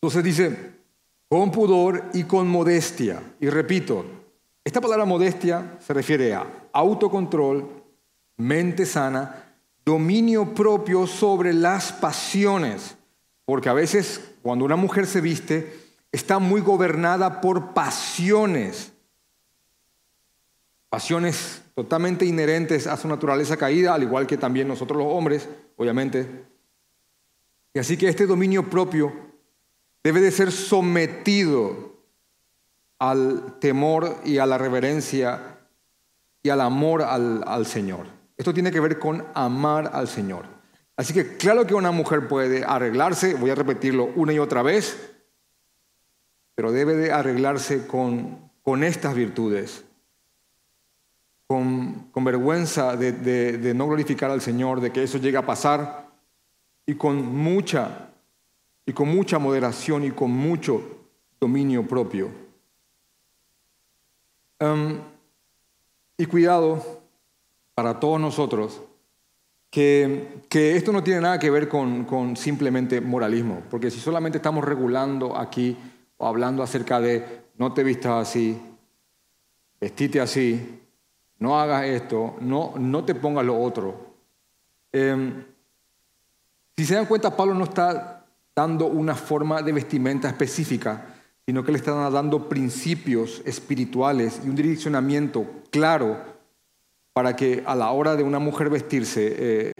Entonces 0.00 0.22
dice, 0.22 0.56
con 1.28 1.50
pudor 1.50 2.04
y 2.14 2.22
con 2.22 2.46
modestia. 2.46 3.20
Y 3.40 3.48
repito, 3.48 4.04
esta 4.64 4.80
palabra 4.80 5.04
modestia 5.04 5.76
se 5.84 5.92
refiere 5.92 6.34
a 6.34 6.46
autocontrol, 6.72 7.68
mente 8.36 8.86
sana, 8.86 9.56
dominio 9.84 10.54
propio 10.54 11.06
sobre 11.08 11.52
las 11.52 11.92
pasiones. 11.92 12.96
Porque 13.44 13.68
a 13.68 13.72
veces 13.72 14.36
cuando 14.40 14.64
una 14.64 14.76
mujer 14.76 15.04
se 15.06 15.20
viste, 15.20 15.74
está 16.12 16.38
muy 16.38 16.60
gobernada 16.60 17.40
por 17.40 17.74
pasiones. 17.74 18.92
Pasiones 20.88 21.62
totalmente 21.74 22.24
inherentes 22.24 22.86
a 22.86 22.96
su 22.96 23.08
naturaleza 23.08 23.56
caída, 23.56 23.94
al 23.94 24.04
igual 24.04 24.28
que 24.28 24.36
también 24.36 24.68
nosotros 24.68 24.98
los 24.98 25.12
hombres, 25.12 25.48
obviamente. 25.76 26.44
Y 27.74 27.80
así 27.80 27.96
que 27.96 28.08
este 28.08 28.26
dominio 28.26 28.70
propio 28.70 29.27
debe 30.08 30.22
de 30.22 30.30
ser 30.30 30.52
sometido 30.52 31.98
al 32.98 33.58
temor 33.60 34.16
y 34.24 34.38
a 34.38 34.46
la 34.46 34.56
reverencia 34.56 35.58
y 36.42 36.48
al 36.48 36.62
amor 36.62 37.02
al, 37.02 37.66
Señor. 37.66 38.06
Esto 38.38 38.54
tiene 38.54 38.70
que 38.70 38.80
ver 38.80 38.98
con 38.98 39.22
amar 39.34 39.90
al 39.92 40.08
Señor. 40.08 40.46
Así 40.96 41.12
que 41.12 41.36
claro 41.36 41.66
que 41.66 41.74
una 41.74 41.90
mujer 41.90 42.26
puede 42.26 42.64
arreglarse, 42.64 43.34
voy 43.34 43.50
a 43.50 43.54
repetirlo 43.54 44.06
una 44.16 44.32
y 44.32 44.38
otra 44.38 44.62
vez, 44.62 44.96
pero 46.54 46.72
debe 46.72 46.94
de 46.94 47.12
arreglarse 47.12 47.86
con, 47.86 48.50
con 48.62 48.84
estas 48.84 49.14
virtudes, 49.14 49.84
con, 51.46 52.08
con 52.12 52.24
vergüenza 52.24 52.96
de, 52.96 53.12
de 53.12 53.74
no 53.74 53.86
glorificar 53.86 54.30
al 54.30 54.40
Señor, 54.40 54.80
de 54.80 54.90
que 54.90 55.02
eso 55.02 55.18
llegue 55.18 55.36
a 55.36 55.44
pasar, 55.44 56.08
y 56.86 56.94
con 56.94 57.26
mucha 57.26 58.07
y 58.88 58.94
con 58.94 59.14
mucha 59.14 59.38
moderación 59.38 60.02
y 60.04 60.12
con 60.12 60.30
mucho 60.30 60.80
dominio 61.38 61.86
propio. 61.86 62.30
Em, 64.58 64.98
y 66.16 66.24
cuidado 66.24 67.02
para 67.74 68.00
todos 68.00 68.18
nosotros, 68.18 68.80
que, 69.68 70.40
que, 70.48 70.74
esto 70.74 70.90
no 70.90 71.04
tiene 71.04 71.20
nada 71.20 71.38
que 71.38 71.50
ver 71.50 71.68
con, 71.68 72.06
con 72.06 72.34
simplemente 72.34 73.02
moralismo, 73.02 73.62
porque 73.68 73.90
si 73.90 74.00
solamente 74.00 74.38
estamos 74.38 74.64
regulando 74.64 75.36
aquí 75.36 75.76
o 76.16 76.26
hablando 76.26 76.62
acerca 76.62 76.98
de 76.98 77.42
no 77.58 77.74
te 77.74 77.84
vistas 77.84 78.26
así, 78.26 78.58
vestite 79.78 80.18
así, 80.18 80.80
no 81.40 81.60
hagas 81.60 81.84
esto, 81.84 82.36
no, 82.40 82.72
no 82.78 83.04
te 83.04 83.14
pongas 83.14 83.44
lo 83.44 83.60
otro. 83.60 84.14
Em, 84.90 85.44
si 86.74 86.86
se 86.86 86.94
dan 86.94 87.04
cuenta, 87.04 87.36
Pablo 87.36 87.52
no 87.52 87.64
está 87.64 88.17
dando 88.58 88.86
una 88.86 89.14
forma 89.14 89.62
de 89.62 89.70
vestimenta 89.70 90.26
específica, 90.26 91.14
sino 91.46 91.62
que 91.62 91.70
le 91.70 91.78
están 91.78 92.12
dando 92.12 92.48
principios 92.48 93.40
espirituales 93.44 94.40
y 94.44 94.48
un 94.48 94.56
direccionamiento 94.56 95.46
claro 95.70 96.18
para 97.12 97.36
que 97.36 97.62
a 97.64 97.76
la 97.76 97.92
hora 97.92 98.16
de 98.16 98.24
una 98.24 98.40
mujer 98.40 98.68
vestirse 98.68 99.36
eh, 99.38 99.72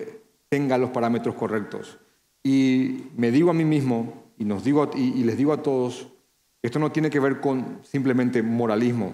tenga 0.49 0.79
los 0.79 0.91
parámetros 0.91 1.35
correctos. 1.35 1.99
Y 2.45 3.07
me 3.17 3.33
digo 3.33 3.51
a 3.51 3.53
mí 3.53 3.65
mismo, 3.65 4.31
y, 4.39 4.45
nos 4.45 4.63
digo, 4.63 4.89
y 4.95 5.25
les 5.25 5.37
digo 5.37 5.53
a 5.53 5.61
todos, 5.65 6.07
esto 6.63 6.79
no 6.79 6.93
tiene 6.93 7.11
que 7.11 7.19
ver 7.19 7.41
con 7.41 7.81
simplemente 7.83 8.45
moralismo, 8.45 9.13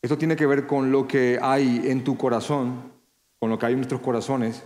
esto 0.00 0.16
tiene 0.16 0.36
que 0.36 0.46
ver 0.46 0.66
con 0.66 0.90
lo 0.90 1.06
que 1.06 1.38
hay 1.42 1.82
en 1.84 2.02
tu 2.02 2.16
corazón, 2.16 2.80
con 3.38 3.50
lo 3.50 3.58
que 3.58 3.66
hay 3.66 3.72
en 3.74 3.80
nuestros 3.80 4.00
corazones, 4.00 4.64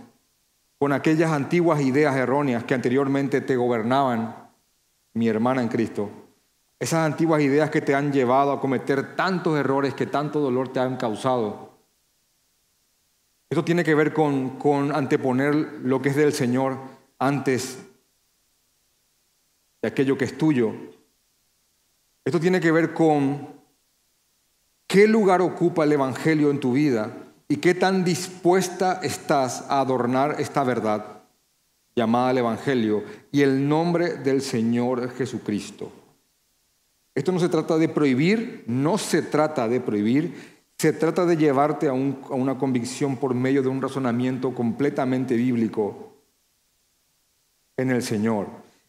con 0.81 0.93
aquellas 0.93 1.31
antiguas 1.31 1.79
ideas 1.81 2.15
erróneas 2.15 2.63
que 2.63 2.73
anteriormente 2.73 3.39
te 3.41 3.55
gobernaban, 3.55 4.49
mi 5.13 5.27
hermana 5.27 5.61
en 5.61 5.67
Cristo. 5.67 6.09
Esas 6.79 7.05
antiguas 7.05 7.43
ideas 7.43 7.69
que 7.69 7.81
te 7.81 7.93
han 7.93 8.11
llevado 8.11 8.51
a 8.51 8.59
cometer 8.59 9.15
tantos 9.15 9.59
errores 9.59 9.93
que 9.93 10.07
tanto 10.07 10.39
dolor 10.39 10.73
te 10.73 10.79
han 10.79 10.97
causado. 10.97 11.77
Esto 13.47 13.63
tiene 13.63 13.83
que 13.83 13.93
ver 13.93 14.11
con, 14.11 14.57
anteponer 14.91 15.53
lo 15.83 16.01
que 16.01 16.09
es 16.09 16.15
del 16.15 16.33
Señor 16.33 16.79
antes 17.19 17.77
de 19.83 19.87
aquello 19.87 20.17
que 20.17 20.25
es 20.25 20.35
tuyo. 20.35 20.73
Esto 22.25 22.39
tiene 22.39 22.59
que 22.59 22.71
ver 22.71 22.91
con 22.95 23.49
qué 24.87 25.07
lugar 25.07 25.41
ocupa 25.41 25.83
el 25.83 25.91
Evangelio 25.91 26.49
en 26.49 26.59
tu 26.59 26.73
vida 26.73 27.20
¿Y 27.51 27.57
qué 27.57 27.73
tan 27.73 28.05
dispuesta 28.05 29.01
estás 29.03 29.65
a 29.67 29.81
adornar 29.81 30.37
esta 30.39 30.63
verdad 30.63 31.23
llamada 31.93 32.31
el 32.31 32.37
Evangelio 32.37 33.03
y 33.29 33.41
el 33.41 33.67
nombre 33.67 34.13
del 34.13 34.41
Señor 34.41 35.11
Jesucristo? 35.11 35.91
Esto 37.13 37.33
no 37.33 37.41
se 37.41 37.49
trata 37.49 37.77
de 37.77 37.89
prohibir, 37.89 38.63
no 38.67 38.97
se 38.97 39.21
trata 39.21 39.67
de 39.67 39.81
prohibir, 39.81 40.61
se 40.77 40.93
trata 40.93 41.25
de 41.25 41.35
llevarte 41.35 41.89
a, 41.89 41.91
a 41.91 41.93
una 41.93 42.57
convicción 42.57 43.17
por 43.17 43.33
medio 43.33 43.61
de 43.61 43.67
un 43.67 43.81
razonamiento 43.81 44.55
completamente 44.55 45.35
bíblico. 45.35 46.13
en 47.75 47.91
el 47.91 48.01
Señor. 48.01 48.47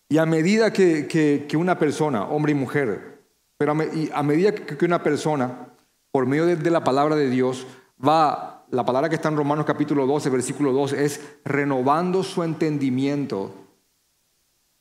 Y 0.09 0.19
a 0.19 0.25
medida 0.25 0.73
que, 0.73 1.49
una 1.57 1.81
persona, 1.81 2.27
hombre 2.27 2.53
y 2.53 2.55
mujer, 2.55 3.25
pero 3.57 3.73
a, 3.73 4.23
medida 4.23 4.55
que, 4.55 4.85
una 4.85 5.03
persona, 5.03 5.67
por 6.13 6.27
medio 6.27 6.47
de, 6.47 6.55
de 6.55 6.71
la 6.71 6.85
palabra 6.85 7.17
de 7.17 7.29
Dios, 7.29 7.67
va, 8.07 8.52
la 8.73 8.85
palabra 8.87 9.11
que 9.11 9.17
está 9.17 9.29
en 9.29 9.37
Romanos 9.37 9.67
capítulo 9.67 10.07
12, 10.07 10.31
versículo 10.31 10.73
2, 10.73 10.95
es 10.95 11.21
renovando 11.45 12.23
su 12.23 12.43
entendimiento. 12.43 13.53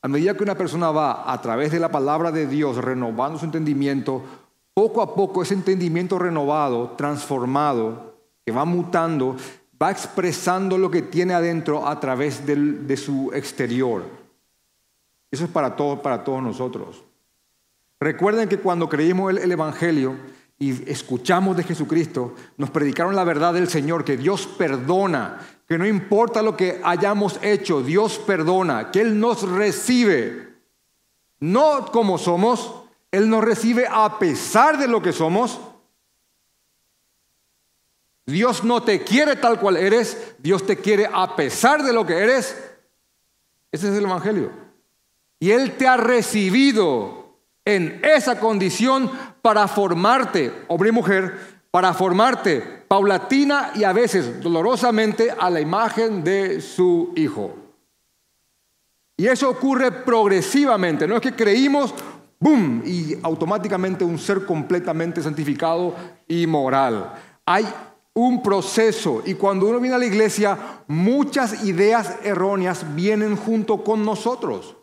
A 0.02 0.08
medida 0.08 0.36
que 0.36 0.44
una 0.44 0.56
persona 0.56 0.92
va 0.92 1.32
a 1.32 1.42
través 1.42 1.72
de 1.74 1.80
la 1.80 1.92
palabra 1.92 2.32
de 2.32 2.48
Dios 2.48 2.78
renovando 2.78 3.38
su 3.38 3.46
entendimiento, 3.46 4.24
poco 4.74 5.02
a 5.02 5.14
poco 5.14 5.44
ese 5.44 5.56
entendimiento 5.56 6.18
renovado, 6.18 6.92
transformado, 6.92 8.16
que 8.46 8.54
va 8.54 8.64
mutando, 8.64 9.36
va 9.80 9.92
expresando 9.92 10.78
lo 10.78 10.90
que 10.90 11.02
tiene 11.02 11.34
adentro 11.34 11.86
a 11.86 12.00
través 12.00 12.46
de 12.46 12.98
su 12.98 13.30
exterior. 13.34 14.04
Eso 15.30 15.44
es 15.44 15.52
para 15.52 15.76
todos, 15.76 16.00
para 16.00 16.24
todos 16.24 16.42
nosotros. 16.42 17.04
Recuerden 18.00 18.50
que 18.50 18.58
cuando 18.58 18.90
creímos 18.90 19.32
el, 19.32 19.52
Evangelio 19.52 20.16
y 20.62 20.88
escuchamos 20.92 21.58
de 21.58 21.64
Jesucristo, 21.64 22.36
nos 22.58 22.70
predicaron 22.70 23.16
la 23.16 23.24
verdad 23.24 23.52
del 23.52 23.68
Señor, 23.68 24.06
que 24.06 24.16
Dios 24.16 24.46
perdona, 24.46 25.40
que 25.68 25.76
no 25.80 25.88
importa 25.88 26.44
lo 26.44 26.56
que 26.56 26.80
hayamos 26.84 27.40
hecho, 27.42 27.82
Dios 27.82 28.20
perdona, 28.20 28.92
que 28.92 29.02
Él 29.02 29.20
nos 29.20 29.42
recibe, 29.42 30.54
no 31.40 31.88
como 31.88 32.20
somos, 32.20 32.76
Él 33.10 33.28
nos 33.28 33.44
recibe 33.44 33.88
a 33.90 34.20
pesar 34.20 34.78
de 34.78 34.88
lo 34.88 35.02
que 35.02 35.14
somos. 35.14 35.60
Dios 38.28 38.64
no 38.64 38.84
te 38.84 39.04
quiere 39.04 39.38
tal 39.38 39.60
cual 39.60 39.78
eres, 39.78 40.36
Dios 40.38 40.64
te 40.64 40.78
quiere 40.78 41.10
a 41.12 41.36
pesar 41.36 41.82
de 41.82 41.92
lo 41.92 42.06
que 42.06 42.20
eres. 42.20 42.56
Ese 43.72 43.90
es 43.90 43.98
el 43.98 44.04
Evangelio. 44.04 44.52
Y 45.40 45.50
Él 45.50 45.76
te 45.76 45.88
ha 45.88 45.98
recibido 45.98 47.21
en 47.66 48.00
esa 48.04 48.40
condición 48.40 49.12
para 49.42 49.68
formarte, 49.68 50.52
hombre 50.68 50.90
y 50.90 50.92
mujer, 50.92 51.62
para 51.70 51.94
formarte 51.94 52.82
paulatina 52.88 53.72
y 53.76 53.84
a 53.84 53.94
veces 53.94 54.42
dolorosamente 54.42 55.32
a 55.32 55.50
la 55.50 55.62
imagen 55.62 56.24
de 56.24 56.60
su 56.60 57.14
Hijo. 57.16 57.56
Y 59.16 59.28
eso 59.28 59.50
ocurre 59.50 59.92
progresivamente, 59.92 61.08
no 61.08 61.16
es 61.16 61.22
que 61.22 61.36
creímos, 61.36 61.94
¡boom! 62.40 62.82
y 62.86 63.16
automáticamente 63.22 64.04
un 64.04 64.18
ser 64.18 64.46
completamente 64.46 65.22
santificado 65.22 65.96
y 66.28 66.48
moral. 66.48 67.14
Hay 67.46 67.66
un 68.14 68.42
proceso 68.42 69.22
y 69.26 69.36
cuando 69.36 69.68
uno 69.68 69.80
viene 69.80 69.96
a 69.96 70.00
la 70.00 70.06
iglesia, 70.06 70.58
muchas 70.88 71.64
ideas 71.64 72.18
erróneas 72.24 72.96
vienen 72.96 73.38
junto 73.38 73.84
con 73.84 74.04
nosotros. 74.04 74.76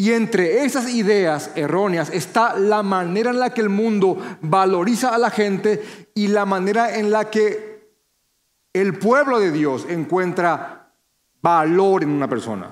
Y 0.00 0.14
entre 0.14 0.64
esas 0.64 0.88
ideas 0.94 1.50
erróneas 1.56 2.08
está 2.08 2.58
la 2.58 2.82
manera 2.82 3.32
en 3.32 3.38
la 3.38 3.52
que 3.52 3.60
el 3.60 3.68
mundo 3.68 4.16
valoriza 4.40 5.14
a 5.14 5.18
la 5.18 5.28
gente 5.28 6.08
y 6.14 6.28
la 6.28 6.46
manera 6.46 6.96
en 6.96 7.10
la 7.10 7.28
que 7.28 7.92
el 8.72 8.98
pueblo 8.98 9.38
de 9.38 9.52
Dios 9.52 9.84
encuentra 9.90 10.90
valor 11.42 12.02
en 12.02 12.08
una 12.08 12.26
persona. 12.26 12.70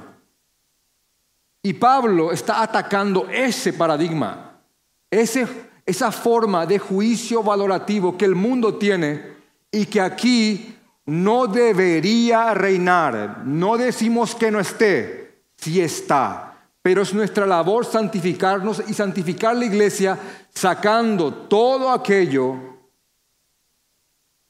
Y 1.61 1.75
Pablo 1.75 2.33
está 2.33 2.63
atacando 2.63 3.29
ese 3.29 3.75
paradigma, 3.75 4.63
ese 5.11 5.47
esa 5.85 6.11
forma 6.11 6.65
de 6.65 6.79
juicio 6.79 7.43
valorativo 7.43 8.17
que 8.17 8.25
el 8.25 8.37
mundo 8.37 8.77
tiene 8.77 9.35
y 9.71 9.85
que 9.85 10.01
aquí 10.01 10.75
no 11.05 11.47
debería 11.47 12.55
reinar. 12.55 13.43
No 13.45 13.77
decimos 13.77 14.35
que 14.35 14.51
no 14.51 14.61
esté, 14.61 15.43
sí 15.57 15.79
está. 15.83 16.48
Pero 16.83 17.03
es 17.03 17.13
nuestra 17.13 17.47
labor 17.47 17.85
santificarnos 17.85 18.83
y 18.89 18.95
santificar 18.95 19.57
la 19.57 19.65
iglesia 19.65 20.19
sacando 20.55 21.33
todo 21.33 21.91
aquello 21.91 22.57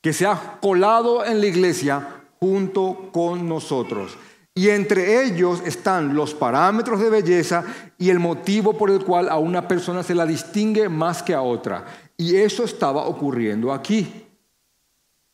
que 0.00 0.12
se 0.12 0.26
ha 0.26 0.58
colado 0.60 1.24
en 1.24 1.40
la 1.40 1.46
iglesia 1.46 2.22
junto 2.38 3.10
con 3.12 3.48
nosotros. 3.48 4.16
Y 4.54 4.70
entre 4.70 5.24
ellos 5.24 5.62
están 5.64 6.14
los 6.14 6.34
parámetros 6.34 7.00
de 7.00 7.10
belleza 7.10 7.64
y 7.96 8.10
el 8.10 8.18
motivo 8.18 8.76
por 8.76 8.90
el 8.90 9.04
cual 9.04 9.28
a 9.28 9.38
una 9.38 9.68
persona 9.68 10.02
se 10.02 10.16
la 10.16 10.26
distingue 10.26 10.88
más 10.88 11.22
que 11.22 11.34
a 11.34 11.42
otra. 11.42 11.84
Y 12.16 12.34
eso 12.34 12.64
estaba 12.64 13.06
ocurriendo 13.06 13.72
aquí. 13.72 14.26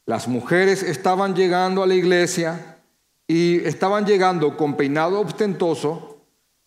Las 0.04 0.28
mujeres 0.28 0.82
estaban 0.82 1.34
llegando 1.34 1.82
a 1.82 1.86
la 1.86 1.94
iglesia 1.94 2.76
y 3.26 3.64
estaban 3.64 4.04
llegando 4.04 4.58
con 4.58 4.76
peinado 4.76 5.20
ostentoso, 5.22 6.13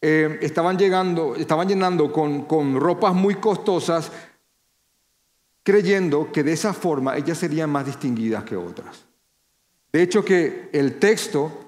eh, 0.02 0.40
estaban 0.42 0.78
llegando, 0.78 1.36
estaban 1.36 1.68
llenando 1.68 2.12
con, 2.12 2.46
con 2.46 2.80
ropas 2.80 3.14
muy 3.14 3.36
costosas, 3.36 4.12
creyendo 5.64 6.32
que 6.32 6.44
de 6.44 6.54
esa 6.54 6.74
forma 6.74 7.18
ellas 7.18 7.38
serían 7.38 7.70
más 7.70 7.86
distinguidas 7.86 8.44
que 8.44 8.56
otras. 8.56 9.06
De 9.92 10.02
hecho 10.02 10.24
que 10.24 10.70
el 10.74 11.00
texto 11.00 11.68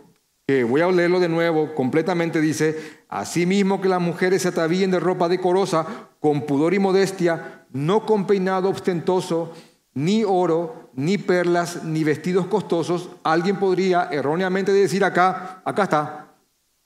que 0.49 0.63
voy 0.63 0.81
a 0.81 0.91
leerlo 0.91 1.19
de 1.19 1.29
nuevo, 1.29 1.75
completamente 1.75 2.41
dice, 2.41 3.03
asimismo 3.07 3.81
que 3.81 3.87
las 3.87 4.01
mujeres 4.01 4.41
se 4.41 4.47
atavíen 4.47 4.89
de 4.89 4.99
ropa 4.99 5.29
decorosa, 5.29 5.85
con 6.19 6.47
pudor 6.47 6.73
y 6.73 6.79
modestia, 6.79 7.67
no 7.71 8.03
con 8.03 8.25
peinado 8.25 8.69
ostentoso, 8.69 9.53
ni 9.93 10.23
oro, 10.23 10.89
ni 10.95 11.19
perlas, 11.19 11.83
ni 11.83 12.03
vestidos 12.03 12.47
costosos. 12.47 13.09
Alguien 13.23 13.57
podría 13.57 14.09
erróneamente 14.11 14.71
decir 14.71 15.03
acá, 15.03 15.61
acá 15.63 15.83
está, 15.83 16.28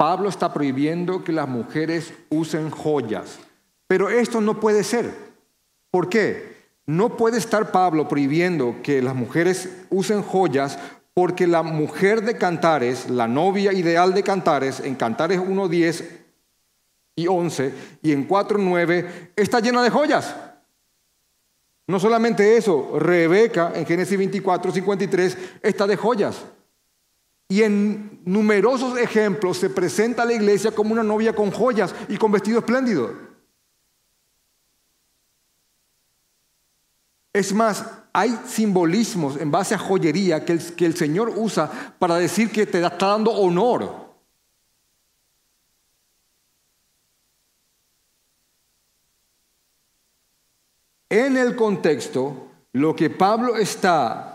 Pablo 0.04 0.28
está 0.28 0.52
prohibiendo 0.52 1.24
que 1.24 1.32
las 1.32 1.48
mujeres 1.48 2.14
usen 2.28 2.70
joyas. 2.72 3.40
Pero 3.88 4.10
esto 4.10 4.42
no 4.42 4.60
puede 4.60 4.84
ser. 4.84 5.16
¿Por 5.92 6.10
qué? 6.10 6.58
No 6.86 7.16
puede 7.16 7.38
estar 7.38 7.72
Pablo 7.72 8.10
prohibiendo 8.10 8.76
que 8.84 9.02
las 9.02 9.16
mujeres 9.16 9.70
usen 9.90 10.22
joyas 10.22 10.78
porque 11.14 11.48
la 11.48 11.64
mujer 11.64 12.22
de 12.24 12.38
Cantares, 12.38 13.10
la 13.10 13.30
novia 13.30 13.72
ideal 13.72 14.14
de 14.14 14.24
Cantares, 14.24 14.82
en 14.82 14.96
Cantares 14.96 15.40
1, 15.40 15.70
10 15.70 16.20
y 17.16 17.28
11 17.28 17.74
y 18.02 18.12
en 18.12 18.26
4, 18.26 18.58
9, 18.58 19.32
está 19.38 19.62
llena 19.62 19.82
de 19.82 19.90
joyas. 19.90 20.36
No 21.88 21.98
solamente 21.98 22.58
eso, 22.58 23.00
Rebeca 23.00 23.72
en 23.74 23.86
Génesis 23.86 24.18
24, 24.18 24.70
53 24.70 25.38
está 25.62 25.88
de 25.88 25.96
joyas. 25.96 26.44
Y 27.48 27.62
en 27.62 28.22
numerosos 28.26 28.98
ejemplos 28.98 29.58
se 29.58 29.70
presenta 29.70 30.24
a 30.24 30.26
la 30.26 30.34
iglesia 30.34 30.72
como 30.72 30.94
una 30.94 31.04
novia 31.04 31.36
con 31.36 31.52
joyas 31.52 31.94
y 32.08 32.18
con 32.18 32.32
vestido 32.32 32.60
espléndido. 32.60 33.34
Es 37.34 37.54
más, 37.54 37.86
hay 38.14 38.40
simbolismos 38.46 39.38
en 39.38 39.50
base 39.50 39.74
a 39.74 39.80
joyería 39.80 40.46
que 40.46 40.54
el, 40.54 40.76
que 40.76 40.86
el 40.86 40.96
Señor 40.96 41.34
usa 41.36 41.96
para 41.98 42.16
decir 42.16 42.52
que 42.52 42.68
te 42.68 42.84
está 42.84 43.08
dando 43.08 43.32
honor. 43.32 44.04
En 51.10 51.38
el 51.38 51.56
contexto, 51.56 52.48
lo 52.72 52.96
que 52.96 53.10
Pablo 53.10 53.58
está 53.58 54.33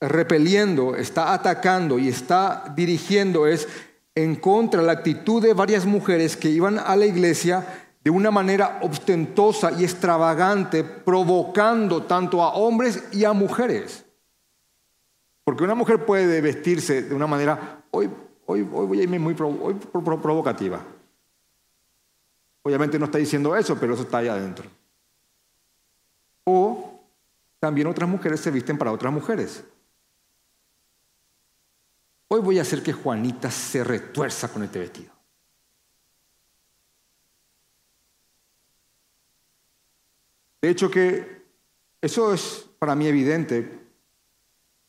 repeliendo, 0.00 0.96
está 0.96 1.32
atacando 1.32 1.98
y 1.98 2.08
está 2.08 2.72
dirigiendo 2.76 3.46
es 3.46 3.68
en 4.14 4.36
contra 4.36 4.82
la 4.82 4.92
actitud 4.92 5.42
de 5.42 5.54
varias 5.54 5.86
mujeres 5.86 6.36
que 6.36 6.50
iban 6.50 6.78
a 6.78 6.94
la 6.94 7.06
iglesia 7.06 7.84
de 8.04 8.10
una 8.10 8.30
manera 8.30 8.80
ostentosa 8.82 9.72
y 9.72 9.82
extravagante, 9.82 10.84
provocando 10.84 12.02
tanto 12.02 12.42
a 12.42 12.52
hombres 12.54 13.02
y 13.12 13.24
a 13.24 13.32
mujeres. 13.32 14.04
Porque 15.42 15.64
una 15.64 15.74
mujer 15.74 16.04
puede 16.04 16.40
vestirse 16.40 17.02
de 17.02 17.14
una 17.14 17.26
manera, 17.26 17.82
hoy, 17.90 18.10
hoy, 18.46 18.60
hoy 18.60 18.86
voy 18.86 19.00
a 19.00 19.02
irme 19.02 19.18
muy 19.18 19.34
provocativa. 19.34 20.80
Obviamente 22.62 22.98
no 22.98 23.06
está 23.06 23.18
diciendo 23.18 23.56
eso, 23.56 23.76
pero 23.78 23.94
eso 23.94 24.02
está 24.02 24.18
ahí 24.18 24.28
adentro. 24.28 24.66
O 26.44 27.00
también 27.58 27.86
otras 27.86 28.08
mujeres 28.08 28.40
se 28.40 28.50
visten 28.50 28.76
para 28.76 28.92
otras 28.92 29.12
mujeres. 29.12 29.64
Hoy 32.34 32.40
voy 32.40 32.58
a 32.58 32.62
hacer 32.62 32.82
que 32.82 32.92
Juanita 32.92 33.48
se 33.48 33.84
retuerza 33.84 34.48
con 34.48 34.64
este 34.64 34.80
vestido. 34.80 35.12
De 40.60 40.68
hecho 40.68 40.90
que 40.90 41.44
eso 42.00 42.34
es 42.34 42.68
para 42.80 42.96
mí 42.96 43.06
evidente, 43.06 43.86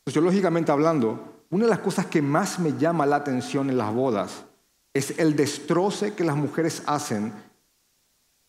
sociológicamente 0.08 0.72
hablando, 0.72 1.46
una 1.52 1.66
de 1.66 1.70
las 1.70 1.82
cosas 1.82 2.08
que 2.08 2.20
más 2.20 2.58
me 2.58 2.80
llama 2.80 3.06
la 3.06 3.18
atención 3.18 3.70
en 3.70 3.78
las 3.78 3.93
bodas 3.93 4.46
es 4.91 5.20
el 5.20 5.36
destroce 5.36 6.16
que 6.16 6.24
las 6.24 6.36
mujeres 6.36 6.82
hacen 6.88 7.32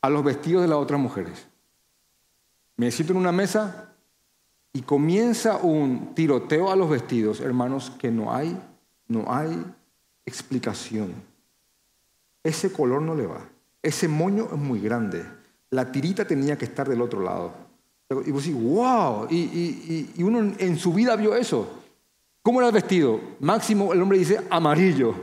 a 0.01 0.09
los 0.09 0.25
vestidos 0.25 0.63
de 0.63 0.69
las 0.69 0.79
otras 0.79 0.99
mujeres. 0.99 1.47
Me 2.79 2.91
siento 2.91 3.13
en 3.13 3.19
una 3.19 3.33
mesa 3.33 3.95
y 4.73 4.81
comienza 4.81 5.59
un 5.59 6.15
tiroteo 6.15 6.71
a 6.71 6.77
los 6.77 6.89
vestidos, 6.89 7.41
hermanos, 7.41 7.93
que 7.99 8.11
no 8.11 8.35
hay, 8.35 8.59
no 9.09 9.33
hay 9.33 9.65
explicación. 10.25 11.15
Ese 12.43 12.73
color 12.73 13.03
no 13.03 13.15
le 13.15 13.27
va. 13.27 13.49
Ese 13.83 14.09
moño 14.09 14.47
es 14.53 14.59
muy 14.59 14.81
grande. 14.81 15.25
La 15.71 15.91
tirita 15.91 16.25
tenía 16.27 16.57
que 16.57 16.65
estar 16.65 16.89
del 16.89 17.03
otro 17.03 17.21
lado. 17.21 17.53
Y 18.25 18.31
vos 18.31 18.45
decís, 18.45 18.61
wow. 18.61 19.27
Y, 19.31 20.13
y 20.15 20.23
uno 20.23 20.55
en 20.59 20.79
su 20.79 20.93
vida 20.93 21.17
vio 21.17 21.35
eso. 21.35 21.83
¿Cómo 22.43 22.61
era 22.61 22.69
el 22.69 22.75
vestido? 22.75 23.21
Máximo, 23.41 23.93
el 23.93 24.01
hombre 24.01 24.19
dice 24.19 24.41
amarillo. 24.51 25.15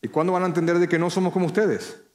¿Y 0.00 0.08
cuándo 0.08 0.32
van 0.32 0.44
a 0.44 0.46
entender 0.46 0.78
de 0.78 0.88
que 0.88 0.98
no 0.98 1.10
somos 1.10 1.34
como 1.34 1.44
ustedes? 1.44 2.07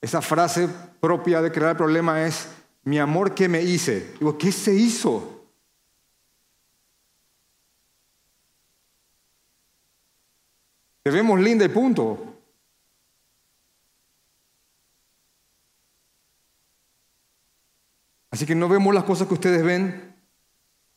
Esa 0.00 0.22
frase 0.22 0.68
propia 1.00 1.40
de 1.40 1.50
crear 1.50 1.70
el 1.70 1.76
problema 1.76 2.24
es, 2.24 2.48
mi 2.84 2.98
amor, 2.98 3.34
¿qué 3.34 3.48
me 3.48 3.62
hice? 3.62 4.14
Digo, 4.18 4.38
¿qué 4.38 4.52
se 4.52 4.72
hizo? 4.74 5.36
Te 11.02 11.10
vemos 11.10 11.40
linda 11.40 11.64
y 11.64 11.68
punto. 11.68 12.36
Así 18.30 18.44
que 18.44 18.54
no 18.54 18.68
vemos 18.68 18.94
las 18.94 19.04
cosas 19.04 19.26
que 19.26 19.34
ustedes 19.34 19.62
ven. 19.64 20.14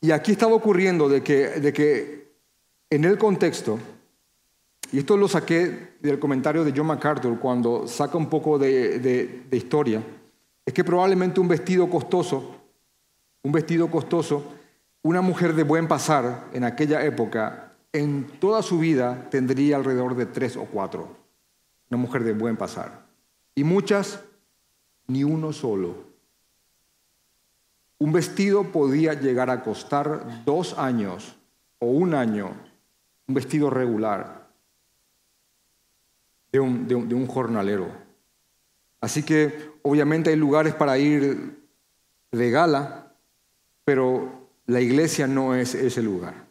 Y 0.02 0.12
aquí 0.12 0.34
estaba 0.34 0.54
ocurriendo 0.54 1.08
de 1.08 1.24
que, 1.24 1.48
de 1.60 1.74
que 1.74 2.34
en 2.90 3.06
el 3.06 3.18
contexto, 3.18 3.80
y 4.92 5.00
esto 5.00 5.18
lo 5.18 5.28
saqué 5.28 5.94
del 6.00 6.20
comentario 6.20 6.64
de 6.64 6.74
John 6.76 6.88
MacArthur 6.88 7.40
cuando 7.40 7.88
saca 7.88 8.18
un 8.18 8.28
poco 8.30 8.58
de, 8.58 9.46
historia, 9.52 10.02
es 10.66 10.74
que 10.74 10.84
probablemente 10.84 11.40
un 11.40 11.48
vestido 11.48 11.90
costoso, 11.90 12.56
un 13.44 13.52
vestido 13.52 13.90
costoso, 13.92 14.44
una 15.04 15.22
mujer 15.22 15.54
de 15.54 15.64
buen 15.64 15.88
pasar 15.88 16.48
en 16.54 16.64
aquella 16.64 17.04
época, 17.04 17.74
en 17.94 18.28
toda 18.40 18.64
su 18.64 18.80
vida 18.80 19.30
tendría 19.30 19.78
alrededor 19.78 20.16
de 20.16 20.26
tres 20.26 20.58
o 20.58 20.66
cuatro. 20.66 21.18
Una 21.90 22.00
mujer 22.00 22.24
de 22.24 22.34
buen 22.34 22.56
pasar. 22.56 23.08
Y 23.56 23.64
muchas, 23.64 24.22
ni 25.08 25.24
uno 25.24 25.54
solo. 25.54 25.96
Un 27.98 28.12
vestido 28.12 28.66
podía 28.66 29.14
llegar 29.14 29.50
a 29.50 29.64
costar 29.64 30.44
dos 30.46 30.78
años 30.78 31.36
o 31.80 31.88
un 31.88 32.14
año, 32.14 32.52
un 33.28 33.34
vestido 33.34 33.70
regular 33.70 34.39
de 36.52 36.60
un, 36.60 37.28
jornalero. 37.28 37.88
Así 39.02 39.24
que 39.24 39.72
obviamente 39.82 40.30
hay 40.30 40.36
lugares 40.36 40.74
para 40.74 40.98
ir 40.98 41.58
de 42.32 42.52
gala, 42.52 43.14
pero 43.86 44.50
la 44.66 44.82
iglesia 44.82 45.28
no 45.28 45.56
es 45.56 45.76
ese 45.76 46.02
lugar. 46.02 46.48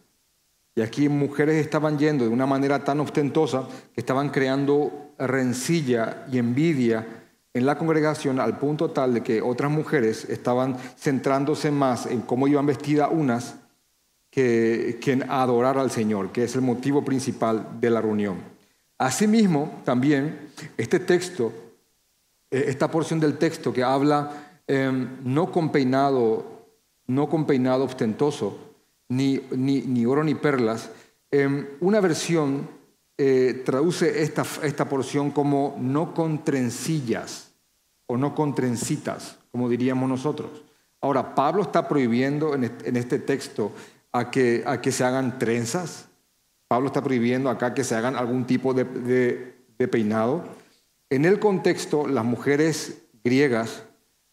Y 0.74 0.80
aquí 0.80 1.08
mujeres 1.08 1.56
estaban 1.56 1.98
yendo 1.98 2.24
de 2.24 2.30
una 2.30 2.46
manera 2.46 2.84
tan 2.84 3.00
ostentosa 3.00 3.66
que 3.94 4.00
estaban 4.00 4.30
creando 4.30 5.12
rencilla 5.18 6.24
y 6.30 6.38
envidia 6.38 7.06
en 7.52 7.66
la 7.66 7.76
congregación 7.76 8.38
al 8.38 8.58
punto 8.58 8.90
tal 8.90 9.14
de 9.14 9.22
que 9.22 9.42
otras 9.42 9.70
mujeres 9.70 10.24
estaban 10.28 10.76
centrándose 10.96 11.72
más 11.72 12.06
en 12.06 12.20
cómo 12.20 12.46
iban 12.46 12.66
vestidas 12.66 13.08
unas 13.10 13.56
que, 14.30 15.00
en 15.06 15.28
adorar 15.28 15.78
al 15.78 15.90
Señor, 15.90 16.30
que 16.30 16.44
es 16.44 16.54
el 16.54 16.60
motivo 16.60 17.04
principal 17.04 17.80
de 17.80 17.90
la 17.90 18.00
reunión. 18.00 18.36
Asimismo, 18.98 19.80
también 19.84 20.50
este 20.76 20.98
texto, 20.98 21.52
eh, 22.50 22.64
esta 22.66 22.90
porción 22.90 23.20
del 23.20 23.38
texto 23.38 23.72
que 23.72 23.84
habla 23.84 24.60
em, 24.66 25.18
no 25.22 25.52
con 25.52 25.70
peinado, 25.70 26.66
no 27.06 27.28
con 27.28 27.46
peinado 27.46 27.84
ostentoso, 27.84 28.58
ni, 29.08 29.40
ni, 29.52 30.04
oro 30.04 30.24
ni 30.24 30.34
perlas, 30.34 30.90
em, 31.30 31.66
una 31.80 32.00
versión 32.00 32.68
eh, 33.16 33.62
traduce 33.64 34.22
esta, 34.22 34.44
esta 34.62 34.88
porción 34.88 35.30
como 35.30 35.76
no 35.80 36.12
con 36.12 36.44
trencillas 36.44 37.52
o 38.06 38.16
no 38.16 38.34
con 38.34 38.54
trencitas, 38.54 39.38
como 39.52 39.68
diríamos 39.68 40.08
nosotros. 40.08 40.64
Ahora, 41.00 41.36
Pablo 41.36 41.62
está 41.62 41.86
prohibiendo 41.86 42.54
en 42.54 42.96
este 42.96 43.20
texto 43.20 43.72
a 44.12 44.30
que, 44.30 44.64
a 44.66 44.80
que 44.80 44.90
se 44.90 45.04
hagan 45.04 45.38
trenzas, 45.38 46.07
Pablo 46.68 46.88
está 46.88 47.02
prohibiendo 47.02 47.48
acá 47.48 47.72
que 47.72 47.82
se 47.82 47.94
hagan 47.94 48.14
algún 48.14 48.46
tipo 48.46 48.74
de, 48.74 49.54
peinado. 49.90 50.44
En 51.08 51.24
el 51.24 51.40
contexto, 51.40 52.06
las 52.06 52.24
mujeres 52.24 53.02
griegas 53.24 53.84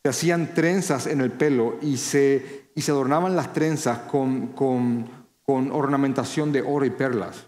se 0.04 0.10
hacían 0.10 0.54
trenzas 0.54 1.08
en 1.08 1.22
el 1.22 1.32
pelo 1.32 1.78
y 1.82 1.96
se, 1.96 2.68
adornaban 2.90 3.38
las 3.38 3.54
trenzas 3.54 4.00
con, 4.00 4.54
ornamentación 5.48 6.52
de 6.52 6.62
oro 6.62 6.84
y 6.84 6.90
perlas. 6.90 7.46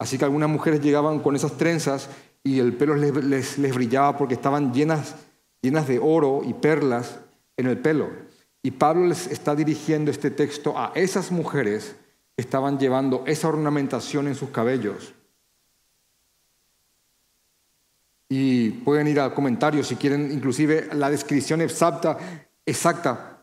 Así 0.00 0.18
que 0.18 0.24
algunas 0.24 0.50
mujeres 0.50 0.80
llegaban 0.80 1.20
con 1.20 1.36
esas 1.36 1.56
trenzas 1.56 2.08
y 2.42 2.58
el 2.58 2.74
pelo 2.74 2.96
les, 2.96 3.56
les, 3.56 3.74
brillaba 3.74 4.18
porque 4.18 4.34
estaban 4.34 4.74
llenas, 4.74 5.14
llenas 5.62 5.86
de 5.86 6.00
oro 6.00 6.42
y 6.44 6.54
perlas 6.54 7.20
en 7.56 7.68
el 7.68 7.78
pelo. 7.78 8.10
Y 8.64 8.72
Pablo 8.72 9.06
les 9.06 9.28
está 9.28 9.54
dirigiendo 9.54 10.10
este 10.10 10.32
texto 10.32 10.76
a 10.76 10.90
esas 10.96 11.30
mujeres 11.30 11.94
estaban 12.36 12.78
llevando 12.78 13.24
esa 13.26 13.48
ornamentación 13.48 14.26
en 14.26 14.34
sus 14.34 14.50
cabellos. 14.50 15.14
Y 18.28 18.70
pueden 18.70 19.06
ir 19.06 19.20
a 19.20 19.34
comentarios 19.34 19.88
si 19.88 19.96
quieren, 19.96 20.32
inclusive 20.32 20.88
la 20.92 21.10
descripción 21.10 21.60
exacta, 21.60 22.18
exacta 22.66 23.42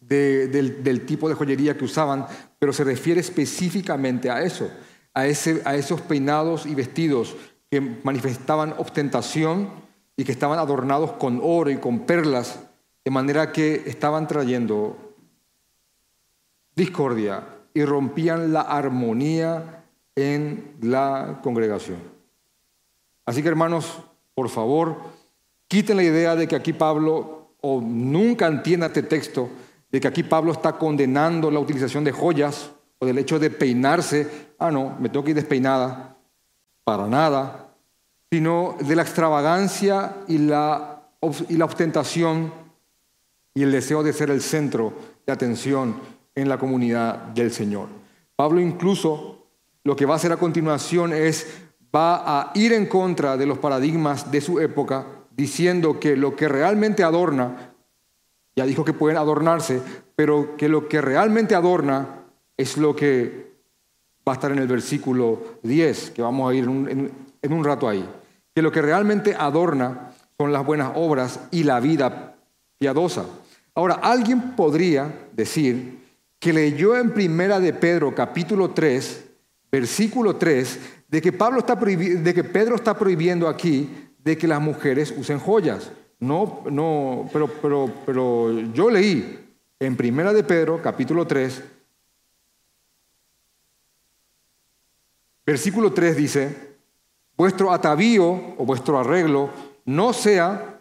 del, 0.00 0.82
del, 0.82 1.06
tipo 1.06 1.28
de 1.28 1.34
joyería 1.34 1.76
que 1.76 1.84
usaban, 1.84 2.26
pero 2.58 2.72
se 2.72 2.84
refiere 2.84 3.20
específicamente 3.20 4.30
a 4.30 4.42
eso, 4.42 4.70
a, 5.12 5.26
ese, 5.26 5.62
a 5.64 5.76
esos 5.76 6.00
peinados 6.00 6.66
y 6.66 6.74
vestidos 6.74 7.36
que 7.70 7.80
manifestaban 7.80 8.74
ostentación 8.78 9.70
y 10.16 10.24
que 10.24 10.32
estaban 10.32 10.58
adornados 10.58 11.12
con 11.12 11.40
oro 11.42 11.70
y 11.70 11.76
con 11.76 12.00
perlas, 12.00 12.60
de 13.04 13.10
manera 13.10 13.52
que 13.52 13.82
estaban 13.86 14.26
trayendo 14.26 15.14
discordia 16.74 17.53
y 17.74 17.84
rompían 17.84 18.52
la 18.52 18.62
armonía 18.62 19.84
en 20.14 20.76
la 20.80 21.40
congregación. 21.42 21.98
Así 23.26 23.42
que 23.42 23.48
hermanos, 23.48 23.98
por 24.34 24.48
favor, 24.48 24.96
quiten 25.66 25.96
la 25.96 26.04
idea 26.04 26.36
de 26.36 26.46
que 26.46 26.54
aquí 26.54 26.72
Pablo, 26.72 27.48
o 27.60 27.80
nunca 27.80 28.46
entienda 28.46 28.86
este 28.86 29.02
texto, 29.02 29.48
de 29.90 30.00
que 30.00 30.08
aquí 30.08 30.22
Pablo 30.22 30.52
está 30.52 30.72
condenando 30.78 31.50
la 31.50 31.58
utilización 31.58 32.04
de 32.04 32.12
joyas 32.12 32.70
o 32.98 33.06
del 33.06 33.18
hecho 33.18 33.38
de 33.38 33.50
peinarse. 33.50 34.48
Ah, 34.58 34.70
no, 34.70 34.96
me 35.00 35.08
tengo 35.08 35.24
que 35.24 35.30
ir 35.30 35.36
despeinada. 35.36 36.16
Para 36.84 37.06
nada. 37.08 37.68
Sino 38.30 38.76
de 38.80 38.96
la 38.96 39.02
extravagancia 39.02 40.16
y 40.28 40.38
la, 40.38 41.08
y 41.48 41.56
la 41.56 41.64
ostentación 41.64 42.52
y 43.54 43.62
el 43.62 43.72
deseo 43.72 44.02
de 44.02 44.12
ser 44.12 44.30
el 44.30 44.42
centro 44.42 44.92
de 45.24 45.32
atención 45.32 45.94
en 46.34 46.48
la 46.48 46.58
comunidad 46.58 47.16
del 47.34 47.52
Señor. 47.52 47.88
Pablo 48.36 48.60
incluso 48.60 49.46
lo 49.84 49.94
que 49.94 50.06
va 50.06 50.14
a 50.14 50.16
hacer 50.16 50.32
a 50.32 50.38
continuación 50.38 51.12
es, 51.12 51.46
va 51.94 52.40
a 52.40 52.50
ir 52.54 52.72
en 52.72 52.86
contra 52.86 53.36
de 53.36 53.46
los 53.46 53.58
paradigmas 53.58 54.30
de 54.30 54.40
su 54.40 54.58
época, 54.58 55.06
diciendo 55.30 56.00
que 56.00 56.16
lo 56.16 56.34
que 56.34 56.48
realmente 56.48 57.04
adorna, 57.04 57.74
ya 58.56 58.64
dijo 58.64 58.84
que 58.84 58.92
pueden 58.92 59.18
adornarse, 59.18 59.82
pero 60.16 60.56
que 60.56 60.68
lo 60.68 60.88
que 60.88 61.00
realmente 61.00 61.54
adorna 61.54 62.24
es 62.56 62.78
lo 62.78 62.96
que 62.96 63.52
va 64.26 64.32
a 64.32 64.36
estar 64.36 64.50
en 64.52 64.58
el 64.58 64.68
versículo 64.68 65.58
10, 65.62 66.10
que 66.10 66.22
vamos 66.22 66.50
a 66.50 66.54
ir 66.54 66.64
en, 66.64 67.12
en 67.42 67.52
un 67.52 67.64
rato 67.64 67.88
ahí. 67.88 68.08
Que 68.54 68.62
lo 68.62 68.72
que 68.72 68.80
realmente 68.80 69.34
adorna 69.34 70.12
son 70.38 70.52
las 70.52 70.64
buenas 70.64 70.92
obras 70.94 71.40
y 71.50 71.64
la 71.64 71.78
vida 71.80 72.36
piadosa. 72.78 73.26
Ahora, 73.74 73.94
alguien 73.94 74.54
podría 74.56 75.28
decir 75.32 76.03
que 76.44 76.52
leyó 76.52 76.94
en 76.94 77.14
Primera 77.14 77.58
de 77.58 77.72
Pedro 77.72 78.14
capítulo 78.14 78.72
3, 78.72 79.24
versículo 79.72 80.36
3, 80.36 80.78
de 81.08 81.22
que, 81.22 81.32
Pablo 81.32 81.60
está 81.60 81.74
de 81.74 82.34
que 82.34 82.44
Pedro 82.44 82.74
está 82.74 82.98
prohibiendo 82.98 83.48
aquí 83.48 84.10
de 84.18 84.36
que 84.36 84.46
las 84.46 84.60
mujeres 84.60 85.14
usen 85.16 85.38
joyas. 85.38 85.90
No, 86.20 86.62
no, 86.70 87.30
pero, 87.32 87.48
pero, 87.48 87.90
pero 88.04 88.60
yo 88.74 88.90
leí 88.90 89.38
en 89.80 89.96
Primera 89.96 90.34
de 90.34 90.44
Pedro 90.44 90.82
capítulo 90.82 91.26
3, 91.26 91.62
versículo 95.46 95.94
3 95.94 96.14
dice, 96.14 96.76
vuestro 97.38 97.72
atavío 97.72 98.54
o 98.58 98.66
vuestro 98.66 98.98
arreglo 98.98 99.48
no 99.86 100.12
sea 100.12 100.78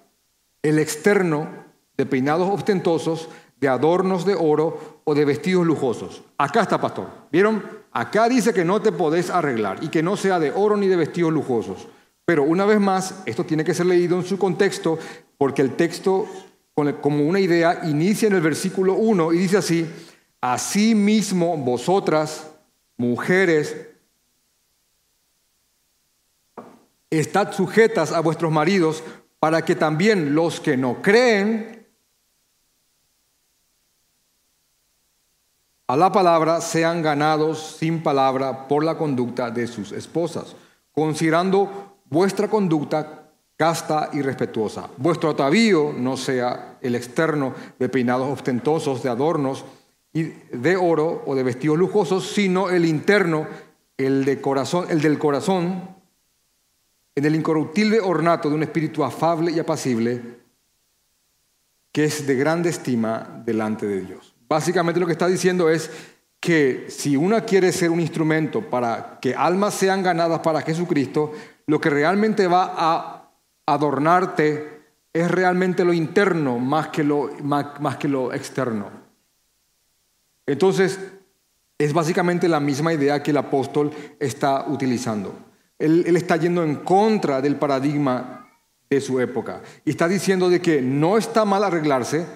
el 0.62 0.78
externo 0.78 1.48
de 1.96 2.06
peinados 2.06 2.50
ostentosos, 2.50 3.30
de 3.62 3.70
adornos 3.70 4.26
de 4.26 4.36
oro 4.36 4.93
o 5.04 5.16
de 5.16 5.26
vestidos 5.26 5.66
lujosos. 5.66 6.24
Acá 6.38 6.62
está, 6.62 6.80
pastor. 6.80 7.08
¿Vieron? 7.32 7.64
Acá 7.92 8.28
dice 8.30 8.54
que 8.54 8.66
no 8.66 8.82
te 8.82 8.92
podés 8.92 9.30
arreglar 9.30 9.84
y 9.84 9.90
que 9.90 10.04
no 10.04 10.18
sea 10.18 10.40
de 10.40 10.52
oro 10.52 10.78
ni 10.78 10.88
de 10.88 10.96
vestidos 10.96 11.32
lujosos. 11.32 11.88
Pero 12.26 12.44
una 12.44 12.66
vez 12.66 12.80
más, 12.80 13.22
esto 13.26 13.44
tiene 13.44 13.64
que 13.64 13.74
ser 13.74 13.86
leído 13.86 14.18
en 14.18 14.24
su 14.24 14.38
contexto, 14.38 14.98
porque 15.38 15.62
el 15.62 15.76
texto, 15.76 16.26
como 17.02 17.28
una 17.28 17.40
idea, 17.40 17.82
inicia 17.84 18.28
en 18.28 18.34
el 18.34 18.42
versículo 18.42 18.94
1 18.94 19.34
y 19.34 19.38
dice 19.38 19.58
así, 19.58 19.90
así 20.40 20.96
mismo 20.96 21.58
vosotras, 21.58 22.52
mujeres, 22.98 23.76
estad 27.10 27.52
sujetas 27.52 28.12
a 28.12 28.22
vuestros 28.22 28.52
maridos 28.52 29.04
para 29.40 29.66
que 29.66 29.76
también 29.76 30.34
los 30.34 30.60
que 30.62 30.78
no 30.78 31.02
creen 31.02 31.73
a 35.94 35.96
la 35.96 36.12
palabra 36.12 36.60
sean 36.60 37.04
ganados 37.04 37.76
sin 37.78 38.02
palabra 38.02 38.68
por 38.68 38.84
la 38.84 38.98
conducta 38.98 39.52
de 39.52 39.68
sus 39.68 39.92
esposas, 39.92 40.56
considerando 40.92 42.00
vuestra 42.06 42.48
conducta 42.48 43.30
casta 43.56 44.10
y 44.12 44.24
respetuosa. 44.24 44.90
Vuestro 44.98 45.30
atavío 45.30 45.94
no 45.96 46.18
sea 46.18 46.80
el 46.82 46.96
externo 46.96 47.54
de 47.78 47.90
peinados 47.90 48.28
ostentosos, 48.28 49.04
de 49.04 49.10
adornos 49.10 49.66
y 50.12 50.24
de 50.24 50.76
oro 50.78 51.22
o 51.28 51.36
de 51.36 51.44
vestidos 51.44 51.78
lujosos, 51.78 52.28
sino 52.28 52.72
el 52.72 52.86
interno, 52.86 53.46
el, 53.96 54.26
de 54.26 54.42
corazón, 54.42 54.88
el 54.90 55.00
del 55.00 55.20
corazón, 55.20 55.96
en 57.14 57.24
el 57.24 57.36
incorruptible 57.36 58.00
ornato 58.00 58.50
de 58.50 58.56
un 58.56 58.64
espíritu 58.64 59.04
afable 59.04 59.52
y 59.52 59.60
apacible, 59.60 60.40
que 61.92 62.06
es 62.06 62.26
de 62.26 62.34
grande 62.34 62.72
estima 62.72 63.44
delante 63.46 63.86
de 63.86 64.02
Dios. 64.02 64.33
Básicamente 64.54 65.00
lo 65.00 65.08
que 65.08 65.14
está 65.14 65.26
diciendo 65.26 65.68
es 65.68 65.90
que 66.40 66.86
si 66.88 67.18
uno 67.18 67.44
quiere 67.44 67.72
ser 67.72 67.90
un 67.90 68.00
instrumento 68.00 68.62
para 68.62 69.18
que 69.20 69.34
almas 69.34 69.74
sean 69.74 70.04
ganadas 70.04 70.42
para 70.42 70.62
Jesucristo, 70.62 71.34
lo 71.66 71.82
que 71.82 71.90
realmente 71.90 72.46
va 72.46 72.72
a 72.78 73.32
adornarte 73.66 74.80
es 75.12 75.32
realmente 75.32 75.84
lo 75.84 75.92
interno 75.92 76.60
más 76.60 76.90
que 76.90 77.04
lo, 77.04 77.32
más, 77.42 77.98
que 77.98 78.08
lo 78.08 78.32
externo. 78.32 78.92
Entonces, 80.46 81.00
es 81.80 81.92
básicamente 81.92 82.48
la 82.48 82.60
misma 82.60 82.94
idea 82.94 83.24
que 83.24 83.32
el 83.32 83.38
apóstol 83.38 83.92
está 84.20 84.68
utilizando. 84.68 85.34
Él, 85.80 86.16
está 86.16 86.36
yendo 86.38 86.64
en 86.64 86.76
contra 86.76 87.42
del 87.42 87.56
paradigma 87.56 88.52
de 88.88 89.02
su 89.02 89.20
época. 89.20 89.64
Y 89.84 89.90
está 89.90 90.08
diciendo 90.08 90.48
de 90.48 90.62
que 90.62 90.80
no 90.80 91.18
está 91.18 91.44
mal 91.44 91.64
arreglarse, 91.64 92.28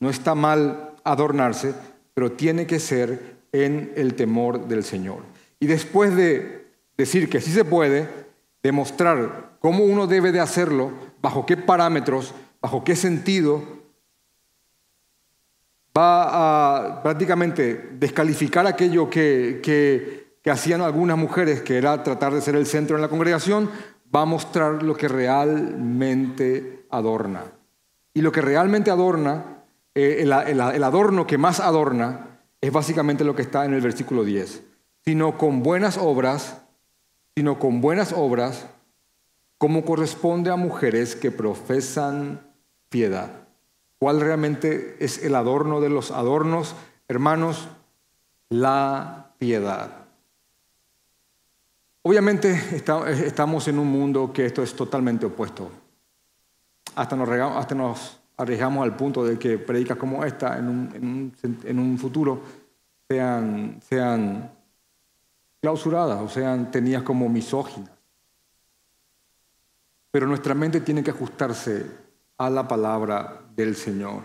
no 0.00 0.10
está 0.10 0.34
mal 0.34 0.89
adornarse, 1.04 1.74
pero 2.14 2.32
tiene 2.32 2.66
que 2.66 2.80
ser 2.80 3.38
en 3.52 3.92
el 3.96 4.14
temor 4.14 4.66
del 4.68 4.84
Señor. 4.84 5.22
Y 5.58 5.66
después 5.66 6.14
de 6.14 6.66
decir 6.96 7.28
que 7.28 7.40
sí 7.40 7.50
se 7.50 7.64
puede, 7.64 8.08
demostrar 8.62 9.56
cómo 9.60 9.84
uno 9.84 10.06
debe 10.06 10.32
de 10.32 10.40
hacerlo, 10.40 10.92
bajo 11.20 11.46
qué 11.46 11.56
parámetros, 11.56 12.34
bajo 12.60 12.84
qué 12.84 12.96
sentido, 12.96 13.62
va 15.96 16.92
a 16.92 17.02
prácticamente 17.02 17.90
descalificar 17.98 18.66
aquello 18.66 19.10
que, 19.10 19.60
que 19.62 20.20
que 20.42 20.50
hacían 20.50 20.80
algunas 20.80 21.18
mujeres, 21.18 21.60
que 21.60 21.76
era 21.76 22.02
tratar 22.02 22.32
de 22.32 22.40
ser 22.40 22.56
el 22.56 22.66
centro 22.66 22.96
en 22.96 23.02
la 23.02 23.08
congregación, 23.08 23.70
va 24.14 24.22
a 24.22 24.26
mostrar 24.26 24.82
lo 24.82 24.96
que 24.96 25.08
realmente 25.08 26.86
adorna. 26.90 27.44
Y 28.14 28.22
lo 28.22 28.32
que 28.32 28.40
realmente 28.40 28.90
adorna, 28.90 29.59
eh, 29.94 30.20
el, 30.22 30.32
adorno 30.82 31.26
que 31.26 31.38
más 31.38 31.60
adorna, 31.60 32.40
es 32.60 32.72
básicamente 32.72 33.24
lo 33.24 33.34
que 33.34 33.42
está 33.42 33.64
en 33.64 33.74
el 33.74 33.80
versículo 33.80 34.24
10. 34.24 34.62
Sino 35.04 35.38
con 35.38 35.62
buenas 35.62 35.98
obras, 35.98 36.62
sino 37.34 37.58
con 37.58 37.80
buenas 37.80 38.12
obras, 38.12 38.66
como 39.58 39.84
corresponde 39.84 40.50
a 40.50 40.56
mujeres 40.56 41.16
que 41.16 41.30
profesan 41.30 42.40
piedad. 42.88 43.30
¿Cuál 43.98 44.20
realmente 44.20 44.96
es 45.00 45.22
el 45.24 45.34
adorno 45.34 45.80
de 45.80 45.90
los 45.90 46.10
adornos? 46.10 46.74
Hermanos, 47.08 47.68
la 48.48 49.34
piedad. 49.38 50.06
Obviamente 52.02 52.58
estamos 53.24 53.68
en 53.68 53.78
un 53.78 53.88
mundo 53.88 54.32
que 54.32 54.46
esto 54.46 54.62
es 54.62 54.74
totalmente 54.74 55.26
opuesto. 55.26 55.70
Hasta 56.94 57.14
nos, 57.14 57.28
hasta 57.28 57.74
nos 57.74 58.19
arriesgamos 58.40 58.82
al 58.84 58.96
punto 58.96 59.24
de 59.24 59.38
que 59.38 59.58
predicas 59.58 59.98
como 59.98 60.24
esta 60.24 60.56
en 60.58 60.68
un, 61.78 61.98
futuro 61.98 62.40
sean, 63.06 63.80
sean 63.86 64.50
clausuradas 65.60 66.22
o 66.22 66.28
sean 66.28 66.70
tenidas 66.70 67.02
como 67.02 67.28
misóginas. 67.28 67.90
Pero 70.10 70.26
nuestra 70.26 70.54
mente 70.54 70.80
tiene 70.80 71.04
que 71.04 71.10
ajustarse 71.10 71.86
a 72.38 72.48
la 72.48 72.66
palabra 72.66 73.42
del 73.54 73.76
Señor. 73.76 74.22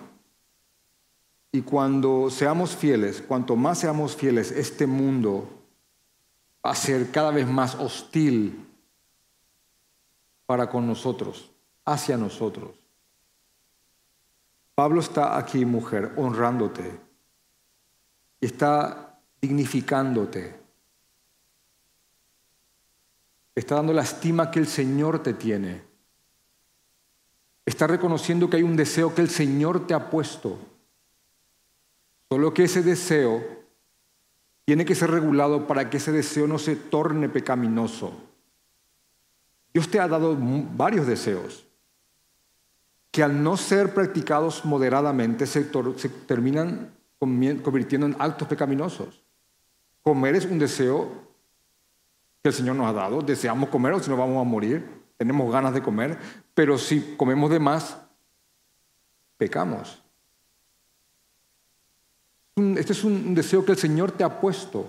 Y 1.52 1.62
cuando 1.62 2.30
seamos 2.30 2.76
fieles, 2.76 3.22
cuanto 3.22 3.58
más 3.58 3.80
seamos 3.80 4.16
fieles, 4.16 4.52
este 4.52 4.88
mundo 4.88 5.48
va 6.66 6.72
a 6.72 6.76
ser 6.76 7.12
cada 7.12 7.32
vez 7.32 7.48
más 7.48 7.76
hostil 7.76 8.66
para 10.46 10.70
con 10.70 10.88
nosotros, 10.88 11.52
hacia 11.84 12.18
nosotros. 12.18 12.85
Pablo 14.76 15.00
está 15.00 15.38
aquí, 15.38 15.64
mujer, 15.66 16.12
honrándote, 16.18 17.00
está 18.42 19.18
dignificándote, 19.42 20.54
está 23.56 23.76
dando 23.76 23.94
la 23.94 24.02
estima 24.02 24.52
que 24.52 24.60
el 24.60 24.68
Señor 24.68 25.24
te 25.24 25.34
tiene, 25.34 25.82
está 27.66 27.88
reconociendo 27.88 28.50
que 28.50 28.58
hay 28.58 28.64
un 28.64 28.76
deseo 28.76 29.16
que 29.16 29.22
el 29.22 29.30
Señor 29.30 29.88
te 29.88 29.94
ha 29.94 30.10
puesto, 30.10 30.60
solo 32.28 32.54
que 32.54 32.66
ese 32.66 32.84
deseo 32.84 33.42
tiene 34.66 34.84
que 34.84 34.96
ser 34.96 35.10
regulado 35.10 35.68
para 35.68 35.90
que 35.90 35.98
ese 35.98 36.12
deseo 36.12 36.48
no 36.48 36.60
se 36.60 36.76
torne 36.76 37.30
pecaminoso. 37.30 38.12
Dios 39.74 39.90
te 39.90 40.02
ha 40.02 40.08
dado 40.08 40.36
varios 40.38 41.08
deseos 41.08 41.65
que 43.16 43.24
al 43.24 43.42
no 43.42 43.56
ser 43.56 43.94
practicados 43.94 44.66
moderadamente 44.66 45.48
se, 45.48 45.64
terminan 45.64 46.94
convirtiendo 47.18 48.06
en 48.08 48.16
actos 48.20 48.46
pecaminosos. 48.46 49.24
Comer 50.02 50.36
es 50.36 50.44
un 50.44 50.60
deseo 50.60 51.10
que 52.44 52.50
el 52.50 52.54
Señor 52.54 52.76
nos 52.76 52.88
ha 52.88 52.92
dado. 52.92 53.22
Deseamos 53.22 53.70
comer 53.70 53.94
o 53.94 54.02
si 54.02 54.10
no 54.10 54.18
vamos 54.18 54.42
a 54.42 54.44
morir. 54.44 54.86
Tenemos 55.16 55.50
ganas 55.50 55.74
de 55.74 55.82
comer. 55.82 56.18
Pero 56.54 56.78
si 56.78 57.16
comemos 57.16 57.50
de 57.50 57.58
más, 57.58 57.98
pecamos. 59.38 60.04
Este 62.58 62.92
es 62.92 63.02
un 63.06 63.34
deseo 63.34 63.64
que 63.64 63.72
el 63.72 63.78
Señor 63.78 64.12
te 64.12 64.26
ha 64.26 64.42
puesto, 64.42 64.88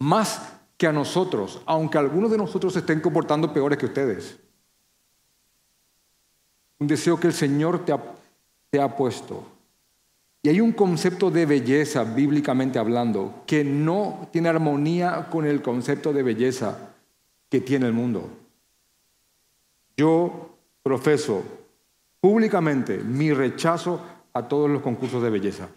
más 0.00 0.54
que 0.76 0.88
a 0.88 0.92
nosotros, 0.92 1.62
aunque 1.66 1.98
algunos 1.98 2.32
de 2.32 2.38
nosotros 2.38 2.72
se 2.72 2.80
estén 2.80 3.00
comportando 3.00 3.52
peores 3.52 3.78
que 3.78 3.86
ustedes. 3.86 4.40
Un 6.78 6.86
deseo 6.86 7.18
que 7.18 7.26
el 7.26 7.32
Señor 7.32 7.84
te 7.84 8.80
ha, 8.80 8.96
puesto. 8.96 9.44
Y 10.42 10.48
hay 10.48 10.60
un 10.60 10.72
concepto 10.72 11.30
de 11.30 11.46
belleza, 11.46 12.04
bíblicamente 12.04 12.78
hablando, 12.78 13.42
que 13.46 13.64
no 13.64 14.28
tiene 14.30 14.48
armonía 14.48 15.28
con 15.30 15.44
el 15.44 15.60
concepto 15.62 16.12
de 16.12 16.22
belleza 16.22 16.94
que 17.48 17.60
tiene 17.60 17.86
el 17.86 17.92
mundo. 17.92 18.30
Yo 19.96 20.56
profeso 20.82 21.42
públicamente 22.20 22.98
mi 22.98 23.32
rechazo 23.32 24.00
a 24.32 24.46
todos 24.46 24.70
los 24.70 24.82
concursos 24.82 25.22
de 25.22 25.30
belleza. 25.30 25.68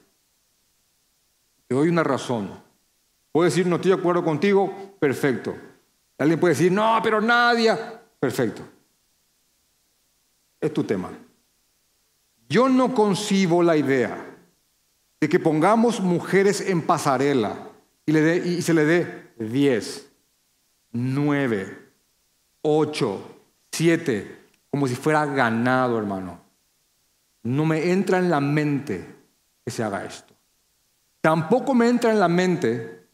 Te 1.67 1.75
doy 1.75 1.89
una 1.89 2.03
razón. 2.03 2.51
Puedo 3.31 3.45
decir, 3.45 3.65
no 3.65 3.77
estoy 3.77 3.91
de 3.91 3.97
acuerdo 3.97 4.23
contigo, 4.23 4.93
perfecto. 4.99 5.55
Alguien 6.17 6.39
puede 6.39 6.53
decir, 6.53 6.71
no, 6.71 6.99
pero 7.01 7.19
nadie, 7.19 7.75
perfecto. 8.19 8.61
Es 10.61 10.73
tu 10.73 10.83
tema. 10.83 11.09
Yo 12.47 12.69
no 12.69 12.93
concibo 12.93 13.63
la 13.63 13.75
idea 13.75 14.23
de 15.19 15.29
que 15.29 15.39
pongamos 15.39 15.99
mujeres 15.99 16.61
en 16.61 16.81
pasarela 16.81 17.69
y, 18.05 18.61
se 18.61 18.73
le 18.73 18.85
dé 18.85 19.33
10, 19.39 20.11
9, 20.91 21.79
8, 22.61 23.37
7, 23.71 24.37
como 24.69 24.87
si 24.87 24.95
fuera 24.95 25.25
ganado, 25.25 25.97
hermano. 25.97 26.41
No 27.43 27.65
me 27.65 27.91
entra 27.91 28.19
en 28.19 28.29
la 28.29 28.39
mente 28.39 29.07
que 29.63 29.71
se 29.71 29.83
haga 29.83 30.05
esto. 30.05 30.35
Tampoco 31.21 31.73
me 31.73 31.87
entra 31.87 32.11
en 32.11 32.19
la 32.19 32.27
mente 32.27 33.07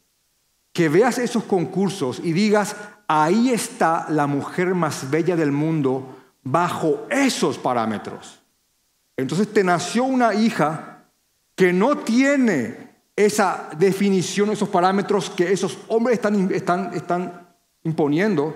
que 0.73 0.89
veas 0.89 1.17
esos 1.17 1.43
concursos 1.43 2.19
y 2.23 2.31
digas, 2.33 2.75
ahí 3.07 3.51
está 3.51 4.07
la 4.09 4.27
mujer 4.27 4.75
más 4.75 5.09
bella 5.09 5.35
del 5.35 5.51
mundo 5.51 6.16
bajo 6.43 7.07
esos 7.09 7.57
parámetros. 7.57 8.39
Entonces 9.15 9.51
te 9.51 9.63
nació 9.63 10.03
una 10.03 10.33
hija 10.33 11.05
que 11.55 11.73
no 11.73 11.97
tiene 11.97 12.87
esa 13.15 13.69
definición, 13.77 14.51
esos 14.51 14.69
parámetros 14.69 15.29
que 15.31 15.51
esos 15.51 15.79
hombres 15.87 16.17
están, 16.17 16.51
están, 16.53 16.93
están 16.93 17.47
imponiendo, 17.83 18.55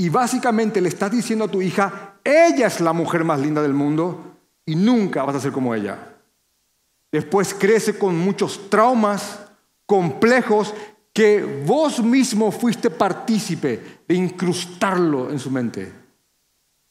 Y 0.00 0.10
básicamente 0.10 0.80
le 0.80 0.88
estás 0.88 1.10
diciendo 1.10 1.46
a 1.46 1.50
tu 1.50 1.60
hija, 1.60 2.14
ella 2.22 2.68
es 2.68 2.80
la 2.80 2.92
mujer 2.92 3.24
más 3.24 3.40
linda 3.40 3.60
del 3.60 3.74
mundo 3.74 4.36
y 4.64 4.76
nunca 4.76 5.24
vas 5.24 5.34
a 5.34 5.40
ser 5.40 5.50
como 5.50 5.74
ella. 5.74 5.98
Después 7.10 7.52
crece 7.52 7.98
con 7.98 8.16
muchos 8.16 8.70
traumas 8.70 9.40
complejos 9.86 10.72
que 11.12 11.62
vos 11.66 12.00
mismo 12.00 12.52
fuiste 12.52 12.90
partícipe 12.90 14.02
de 14.06 14.14
incrustarlo 14.14 15.30
en 15.32 15.40
su 15.40 15.50
mente. 15.50 15.90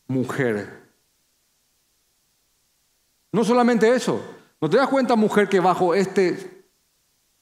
Mujer. 0.08 0.88
No 3.32 3.44
solamente 3.44 3.94
eso, 3.94 4.22
¿no 4.62 4.70
te 4.70 4.78
das 4.78 4.88
cuenta, 4.88 5.16
mujer, 5.16 5.50
que 5.50 5.60
bajo 5.60 5.94
este 5.94 6.66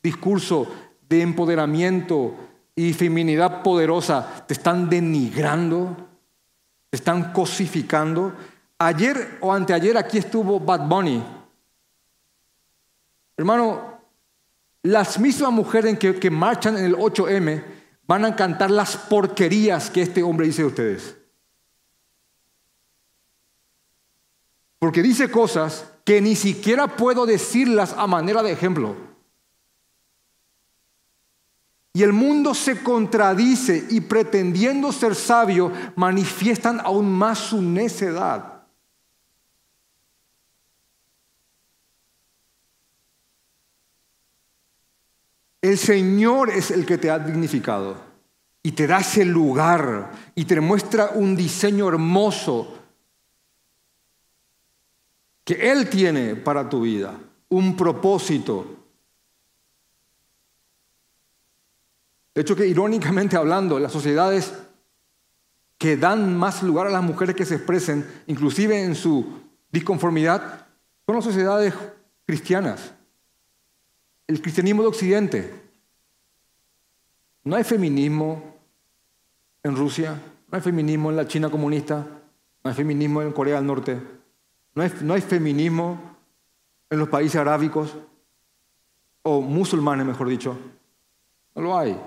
discurso 0.01 0.67
de 1.07 1.21
empoderamiento 1.21 2.35
y 2.75 2.93
feminidad 2.93 3.63
poderosa 3.63 4.45
te 4.47 4.53
están 4.53 4.89
denigrando, 4.89 5.95
te 6.89 6.97
están 6.97 7.31
cosificando? 7.31 8.33
Ayer 8.77 9.37
o 9.41 9.53
anteayer 9.53 9.97
aquí 9.97 10.17
estuvo 10.17 10.59
Bad 10.59 10.87
Bunny. 10.87 11.23
Hermano, 13.37 13.99
las 14.81 15.19
mismas 15.19 15.51
mujeres 15.51 15.97
que, 15.97 16.19
que 16.19 16.29
marchan 16.29 16.77
en 16.77 16.85
el 16.85 16.95
8M 16.95 17.63
van 18.07 18.25
a 18.25 18.35
cantar 18.35 18.71
las 18.71 18.97
porquerías 18.97 19.89
que 19.89 20.01
este 20.01 20.23
hombre 20.23 20.47
dice 20.47 20.61
de 20.61 20.67
ustedes. 20.67 21.17
Porque 24.85 25.01
dice 25.01 25.31
cosas 25.31 25.83
que 26.03 26.21
ni 26.21 26.35
siquiera 26.35 26.95
puedo 26.95 27.25
decirlas 27.25 27.95
a 27.97 28.05
manera 28.05 28.43
de 28.43 28.51
ejemplo. 28.51 28.95
Y 31.91 32.03
el 32.03 32.13
mundo 32.13 32.53
se 32.53 32.83
contradice 32.83 33.87
y 33.89 34.01
pretendiendo 34.01 34.91
ser 34.91 35.15
sabio 35.15 35.71
manifiestan 35.95 36.79
aún 36.81 37.11
más 37.11 37.39
su 37.39 37.63
necedad. 37.63 38.61
El 45.63 45.79
Señor 45.79 46.51
es 46.51 46.69
el 46.69 46.85
que 46.85 46.99
te 46.99 47.09
ha 47.09 47.17
dignificado 47.17 47.95
y 48.61 48.73
te 48.73 48.85
da 48.85 48.99
ese 48.99 49.25
lugar 49.25 50.11
y 50.35 50.45
te 50.45 50.61
muestra 50.61 51.09
un 51.15 51.35
diseño 51.35 51.87
hermoso 51.87 52.84
que 55.45 55.71
Él 55.71 55.89
tiene 55.89 56.35
para 56.35 56.67
tu 56.67 56.81
vida, 56.81 57.17
un 57.47 57.77
propósito. 57.77 58.75
De 62.33 62.41
hecho 62.41 62.57
que 62.57 62.67
irónicamente 62.67 63.37
hablando, 63.37 63.79
las 63.79 63.93
sociedades 63.93 64.53
que 65.77 65.95
dan 65.95 66.37
más 66.37 66.61
lugar 66.63 66.87
a 66.87 66.91
las 66.91 67.03
mujeres 67.03 67.35
que 67.35 67.45
se 67.45 67.55
expresen, 67.55 68.05
inclusive 68.27 68.83
en 68.83 68.95
su 68.95 69.39
disconformidad, 69.71 70.67
son 71.05 71.15
las 71.15 71.23
sociedades 71.23 71.73
cristianas 72.25 72.91
el 74.27 74.41
cristianismo 74.41 74.81
de 74.81 74.87
Occidente. 74.87 75.53
No 77.43 77.55
hay 77.55 77.63
feminismo 77.63 78.55
en 79.63 79.75
Rusia, 79.75 80.19
no 80.49 80.55
hay 80.55 80.61
feminismo 80.61 81.11
en 81.11 81.15
la 81.15 81.27
China 81.27 81.49
comunista, 81.49 82.07
no 82.63 82.69
hay 82.69 82.73
feminismo 82.73 83.21
en 83.21 83.31
Corea 83.31 83.57
del 83.57 83.67
Norte, 83.67 83.99
no 84.75 85.13
hay, 85.13 85.21
feminismo 85.21 85.97
en 86.89 86.99
los 86.99 87.07
países 87.07 87.37
arábicos 87.39 87.95
o 89.23 89.41
musulmanes, 89.41 90.05
mejor 90.05 90.27
dicho. 90.27 90.57
No 91.55 91.61
lo 91.61 91.77
hay. 91.77 91.99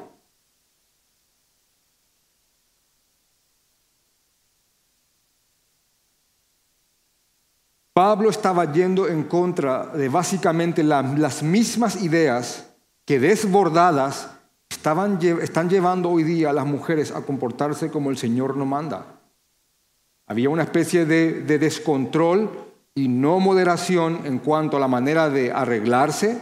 Pablo 7.95 8.31
estaba 8.31 8.71
yendo 8.71 9.09
en 9.09 9.25
contra 9.25 9.87
de 9.87 10.09
básicamente 10.09 10.85
las 10.85 11.43
mismas 11.43 12.01
ideas 12.01 12.73
que 13.05 13.19
desbordadas 13.19 14.39
están 14.71 15.69
llevando 15.69 16.11
hoy 16.11 16.23
día 16.23 16.51
a 16.51 16.53
las 16.53 16.67
mujeres 16.67 17.11
a 17.11 17.23
comportarse 17.23 17.91
como 17.91 18.11
el 18.11 18.17
Señor 18.17 18.57
no 18.57 18.65
manda. 18.65 19.18
Había 20.29 20.51
una 20.51 20.63
especie 20.63 21.05
de, 21.05 21.43
descontrol 21.59 22.51
y 22.95 23.09
no 23.09 23.41
moderación 23.41 24.21
en 24.25 24.39
cuanto 24.39 24.77
a 24.77 24.81
la 24.81 24.89
manera 24.89 25.31
de 25.31 25.51
arreglarse. 25.51 26.39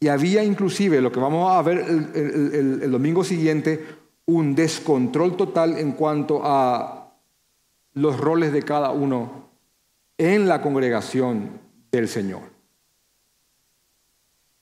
Y 0.00 0.08
había 0.08 0.42
inclusive, 0.42 1.00
lo 1.00 1.12
que 1.12 1.20
vamos 1.20 1.52
a 1.52 1.60
ver 1.62 1.78
el 1.78 2.90
domingo 2.90 3.22
siguiente, 3.22 3.84
un 4.26 4.54
descontrol 4.54 5.36
total 5.36 5.76
en 5.78 5.92
cuanto 5.92 6.40
a 6.44 7.12
los 7.94 8.18
roles 8.18 8.52
de 8.52 8.62
cada 8.62 8.92
uno 8.92 9.50
en 10.16 10.48
la 10.48 10.62
congregación 10.62 11.60
del 11.90 12.08
Señor. 12.08 12.42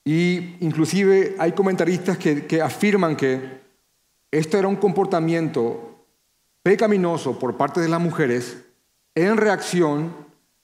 Y 0.04 0.56
inclusive 0.60 1.36
hay 1.38 1.52
comentaristas 1.52 2.16
que, 2.16 2.62
afirman 2.62 3.14
que 3.14 3.60
esto 4.30 4.56
era 4.56 4.66
un 4.66 4.76
comportamiento 4.76 5.87
pecaminoso 6.68 7.38
por 7.38 7.56
parte 7.56 7.80
de 7.80 7.88
las 7.88 7.98
mujeres 7.98 8.62
en 9.14 9.38
reacción 9.38 10.12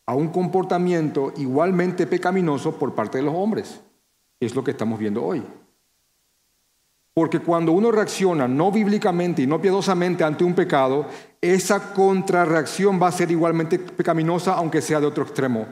a 0.05 0.15
un 0.15 0.29
comportamiento 0.29 1.33
igualmente 1.39 2.07
pecaminoso 2.07 2.79
por 2.79 2.95
parte 2.95 3.17
de 3.17 3.25
los 3.25 3.35
hombres. 3.35 3.81
Es 4.39 4.55
lo 4.55 4.63
que 4.63 4.73
estamos 4.73 4.99
viendo 4.99 5.25
hoy. 5.25 5.43
Porque 7.15 7.39
cuando 7.39 7.73
uno 7.73 7.91
reacciona 7.91 8.47
no 8.47 8.71
bíblicamente 8.71 9.41
y 9.41 9.47
no 9.47 9.63
piadosamente 9.63 10.25
ante 10.25 10.45
un 10.45 10.55
pecado, 10.55 11.07
esa 11.41 11.95
contrarreacción 11.95 13.01
va 13.03 13.09
a 13.09 13.13
ser 13.13 13.31
igualmente 13.31 13.79
pecaminosa, 13.79 14.57
aunque 14.57 14.83
sea 14.83 15.01
de 15.01 15.07
otro 15.07 15.25
extremo. 15.25 15.67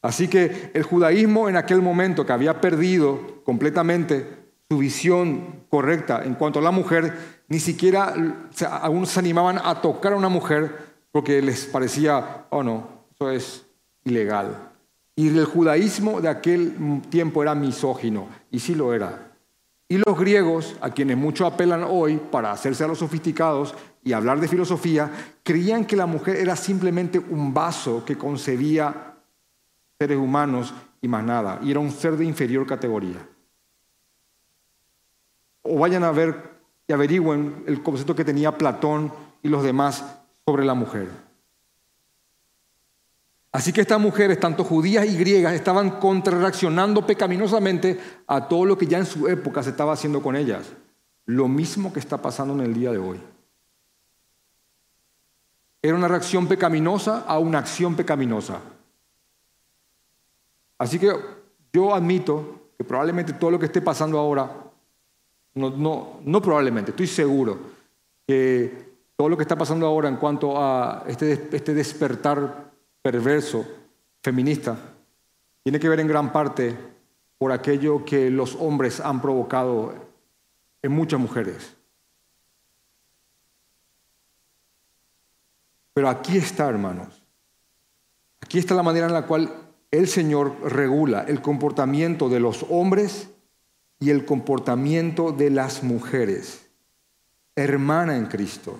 Así 0.00 0.26
que 0.26 0.70
el 0.72 0.84
judaísmo 0.84 1.50
en 1.50 1.58
aquel 1.58 1.82
momento 1.82 2.24
que 2.24 2.32
había 2.32 2.62
perdido 2.62 3.42
completamente 3.44 4.40
su 4.70 4.78
visión 4.78 5.66
correcta 5.68 6.22
en 6.24 6.34
cuanto 6.34 6.60
a 6.60 6.62
la 6.62 6.70
mujer, 6.70 7.39
ni 7.50 7.58
siquiera 7.58 8.14
algunos 8.80 9.10
se 9.10 9.18
animaban 9.18 9.58
a 9.62 9.80
tocar 9.82 10.12
a 10.12 10.16
una 10.16 10.28
mujer 10.28 10.94
porque 11.10 11.42
les 11.42 11.66
parecía, 11.66 12.46
oh 12.50 12.62
no, 12.62 12.88
eso 13.12 13.30
es 13.30 13.66
ilegal. 14.04 14.70
Y 15.16 15.28
el 15.36 15.44
judaísmo 15.44 16.20
de 16.20 16.28
aquel 16.28 17.02
tiempo 17.10 17.42
era 17.42 17.56
misógino, 17.56 18.28
y 18.52 18.60
sí 18.60 18.76
lo 18.76 18.94
era. 18.94 19.32
Y 19.88 19.98
los 19.98 20.16
griegos, 20.16 20.76
a 20.80 20.90
quienes 20.90 21.16
mucho 21.16 21.44
apelan 21.44 21.82
hoy 21.82 22.18
para 22.18 22.52
hacerse 22.52 22.84
a 22.84 22.86
los 22.86 23.00
sofisticados 23.00 23.74
y 24.04 24.12
hablar 24.12 24.38
de 24.38 24.46
filosofía, 24.46 25.10
creían 25.42 25.84
que 25.84 25.96
la 25.96 26.06
mujer 26.06 26.36
era 26.36 26.54
simplemente 26.54 27.18
un 27.18 27.52
vaso 27.52 28.04
que 28.04 28.16
concebía 28.16 29.16
seres 29.98 30.18
humanos 30.18 30.72
y 31.02 31.08
más 31.08 31.24
nada, 31.24 31.58
y 31.64 31.72
era 31.72 31.80
un 31.80 31.90
ser 31.90 32.16
de 32.16 32.24
inferior 32.24 32.64
categoría. 32.64 33.28
O 35.62 35.80
vayan 35.80 36.04
a 36.04 36.12
ver 36.12 36.59
y 36.90 36.92
averigüen 36.92 37.62
el 37.68 37.84
concepto 37.84 38.16
que 38.16 38.24
tenía 38.24 38.58
Platón 38.58 39.12
y 39.44 39.48
los 39.48 39.62
demás 39.62 40.04
sobre 40.44 40.64
la 40.64 40.74
mujer. 40.74 41.08
Así 43.52 43.72
que 43.72 43.82
estas 43.82 44.00
mujeres, 44.00 44.40
tanto 44.40 44.64
judías 44.64 45.06
y 45.06 45.16
griegas, 45.16 45.54
estaban 45.54 46.00
contrarreaccionando 46.00 47.06
pecaminosamente 47.06 48.00
a 48.26 48.48
todo 48.48 48.64
lo 48.64 48.76
que 48.76 48.88
ya 48.88 48.98
en 48.98 49.06
su 49.06 49.28
época 49.28 49.62
se 49.62 49.70
estaba 49.70 49.92
haciendo 49.92 50.20
con 50.20 50.34
ellas. 50.34 50.66
Lo 51.26 51.46
mismo 51.46 51.92
que 51.92 52.00
está 52.00 52.20
pasando 52.20 52.54
en 52.54 52.60
el 52.62 52.74
día 52.74 52.90
de 52.90 52.98
hoy. 52.98 53.20
Era 55.80 55.94
una 55.94 56.08
reacción 56.08 56.48
pecaminosa 56.48 57.20
a 57.20 57.38
una 57.38 57.60
acción 57.60 57.94
pecaminosa. 57.94 58.58
Así 60.76 60.98
que 60.98 61.12
yo 61.72 61.94
admito 61.94 62.72
que 62.76 62.82
probablemente 62.82 63.34
todo 63.34 63.52
lo 63.52 63.60
que 63.60 63.66
esté 63.66 63.80
pasando 63.80 64.18
ahora, 64.18 64.69
no, 65.60 65.70
no, 65.70 66.20
no 66.24 66.42
probablemente, 66.42 66.90
estoy 66.90 67.06
seguro 67.06 67.58
que 68.26 68.90
todo 69.16 69.28
lo 69.28 69.36
que 69.36 69.42
está 69.42 69.56
pasando 69.56 69.86
ahora 69.86 70.08
en 70.08 70.16
cuanto 70.16 70.58
a 70.58 71.04
este, 71.06 71.48
este 71.52 71.74
despertar 71.74 72.72
perverso, 73.02 73.66
feminista, 74.22 74.76
tiene 75.62 75.78
que 75.78 75.88
ver 75.88 76.00
en 76.00 76.08
gran 76.08 76.32
parte 76.32 76.74
por 77.38 77.52
aquello 77.52 78.04
que 78.04 78.30
los 78.30 78.56
hombres 78.56 79.00
han 79.00 79.20
provocado 79.20 79.94
en 80.82 80.92
muchas 80.92 81.20
mujeres. 81.20 81.76
Pero 85.92 86.08
aquí 86.08 86.36
está, 86.38 86.68
hermanos. 86.68 87.22
Aquí 88.40 88.58
está 88.58 88.74
la 88.74 88.82
manera 88.82 89.06
en 89.06 89.12
la 89.12 89.26
cual 89.26 89.52
el 89.90 90.08
Señor 90.08 90.56
regula 90.62 91.24
el 91.28 91.42
comportamiento 91.42 92.28
de 92.28 92.40
los 92.40 92.64
hombres 92.70 93.30
y 94.00 94.10
el 94.10 94.24
comportamiento 94.24 95.30
de 95.30 95.50
las 95.50 95.82
mujeres. 95.82 96.66
Hermana 97.54 98.16
en 98.16 98.26
Cristo. 98.26 98.78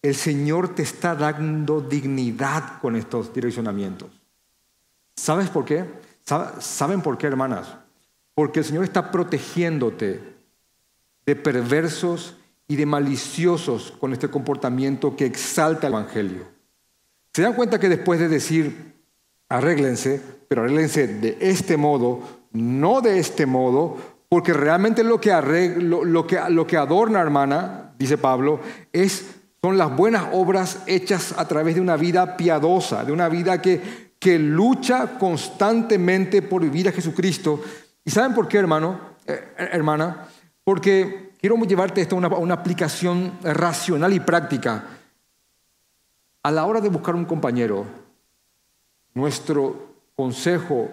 El 0.00 0.14
Señor 0.14 0.74
te 0.74 0.82
está 0.82 1.14
dando 1.14 1.80
dignidad 1.80 2.80
con 2.80 2.94
estos 2.94 3.34
direccionamientos. 3.34 4.10
¿Sabes 5.16 5.50
por 5.50 5.64
qué? 5.64 5.84
¿Saben 6.60 7.02
por 7.02 7.18
qué, 7.18 7.26
hermanas? 7.26 7.74
Porque 8.34 8.60
el 8.60 8.64
Señor 8.64 8.84
está 8.84 9.10
protegiéndote 9.10 10.20
de 11.26 11.36
perversos 11.36 12.36
y 12.68 12.76
de 12.76 12.86
maliciosos 12.86 13.92
con 13.98 14.12
este 14.12 14.28
comportamiento 14.28 15.16
que 15.16 15.26
exalta 15.26 15.86
el 15.86 15.94
Evangelio. 15.94 16.46
Se 17.32 17.42
dan 17.42 17.54
cuenta 17.54 17.80
que 17.80 17.88
después 17.88 18.20
de 18.20 18.28
decir, 18.28 18.94
arréglense, 19.48 20.20
pero 20.48 20.62
arréglense 20.62 21.06
de 21.06 21.38
este 21.40 21.76
modo, 21.76 22.22
no 22.52 23.00
de 23.00 23.18
este 23.18 23.46
modo, 23.46 24.13
porque 24.34 24.52
realmente 24.52 25.04
lo 25.04 25.20
que, 25.20 25.30
lo, 25.78 26.26
que, 26.26 26.40
lo 26.48 26.66
que 26.66 26.76
adorna, 26.76 27.20
hermana, 27.20 27.92
dice 27.96 28.18
Pablo, 28.18 28.58
es, 28.92 29.36
son 29.62 29.78
las 29.78 29.94
buenas 29.94 30.24
obras 30.32 30.82
hechas 30.88 31.32
a 31.38 31.46
través 31.46 31.76
de 31.76 31.80
una 31.80 31.96
vida 31.96 32.36
piadosa, 32.36 33.04
de 33.04 33.12
una 33.12 33.28
vida 33.28 33.62
que, 33.62 34.10
que 34.18 34.36
lucha 34.40 35.20
constantemente 35.20 36.42
por 36.42 36.62
vivir 36.62 36.88
a 36.88 36.90
Jesucristo. 36.90 37.62
¿Y 38.04 38.10
saben 38.10 38.34
por 38.34 38.48
qué, 38.48 38.58
hermano, 38.58 38.98
eh, 39.24 39.54
hermana? 39.56 40.26
Porque 40.64 41.30
quiero 41.40 41.56
llevarte 41.58 42.00
esto 42.00 42.16
a 42.16 42.18
una, 42.18 42.26
una 42.30 42.54
aplicación 42.54 43.38
racional 43.40 44.12
y 44.14 44.18
práctica. 44.18 44.84
A 46.42 46.50
la 46.50 46.66
hora 46.66 46.80
de 46.80 46.88
buscar 46.88 47.14
un 47.14 47.24
compañero, 47.24 47.86
nuestro 49.14 49.94
consejo 50.16 50.90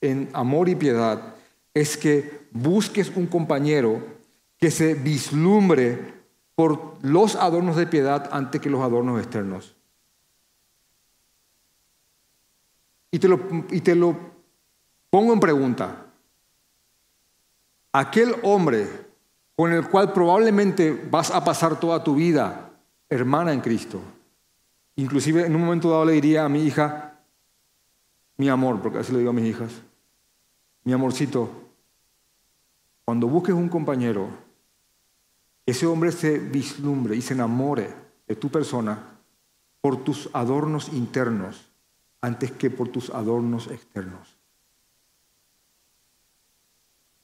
en 0.00 0.30
amor 0.34 0.68
y 0.68 0.76
piedad 0.76 1.34
es 1.80 1.96
que 1.96 2.48
busques 2.50 3.12
un 3.14 3.26
compañero 3.26 4.02
que 4.58 4.70
se 4.70 4.94
vislumbre 4.94 6.14
por 6.56 6.96
los 7.02 7.36
adornos 7.36 7.76
de 7.76 7.86
piedad 7.86 8.28
antes 8.32 8.60
que 8.60 8.68
los 8.68 8.82
adornos 8.82 9.20
externos. 9.20 9.76
Y 13.12 13.20
te 13.20 13.28
lo, 13.28 13.40
y 13.70 13.80
te 13.80 13.94
lo 13.94 14.16
pongo 15.08 15.32
en 15.32 15.40
pregunta. 15.40 16.06
Aquel 17.92 18.34
hombre 18.42 18.88
con 19.54 19.72
el 19.72 19.88
cual 19.88 20.12
probablemente 20.12 21.08
vas 21.10 21.30
a 21.30 21.44
pasar 21.44 21.78
toda 21.78 22.02
tu 22.02 22.16
vida, 22.16 22.72
hermana 23.08 23.52
en 23.52 23.60
Cristo, 23.60 24.00
inclusive 24.96 25.46
en 25.46 25.54
un 25.54 25.62
momento 25.62 25.90
dado 25.90 26.04
le 26.04 26.12
diría 26.12 26.44
a 26.44 26.48
mi 26.48 26.64
hija, 26.64 27.20
mi 28.36 28.48
amor, 28.48 28.80
porque 28.82 28.98
así 28.98 29.12
le 29.12 29.18
digo 29.18 29.30
a 29.30 29.34
mis 29.34 29.46
hijas, 29.46 29.72
mi 30.82 30.92
amorcito, 30.92 31.67
cuando 33.08 33.26
busques 33.26 33.54
un 33.54 33.70
compañero, 33.70 34.28
ese 35.64 35.86
hombre 35.86 36.12
se 36.12 36.38
vislumbre 36.38 37.16
y 37.16 37.22
se 37.22 37.32
enamore 37.32 37.90
de 38.26 38.36
tu 38.36 38.50
persona 38.50 39.02
por 39.80 40.04
tus 40.04 40.28
adornos 40.34 40.90
internos 40.90 41.70
antes 42.20 42.52
que 42.52 42.68
por 42.68 42.90
tus 42.90 43.08
adornos 43.08 43.68
externos. 43.68 44.36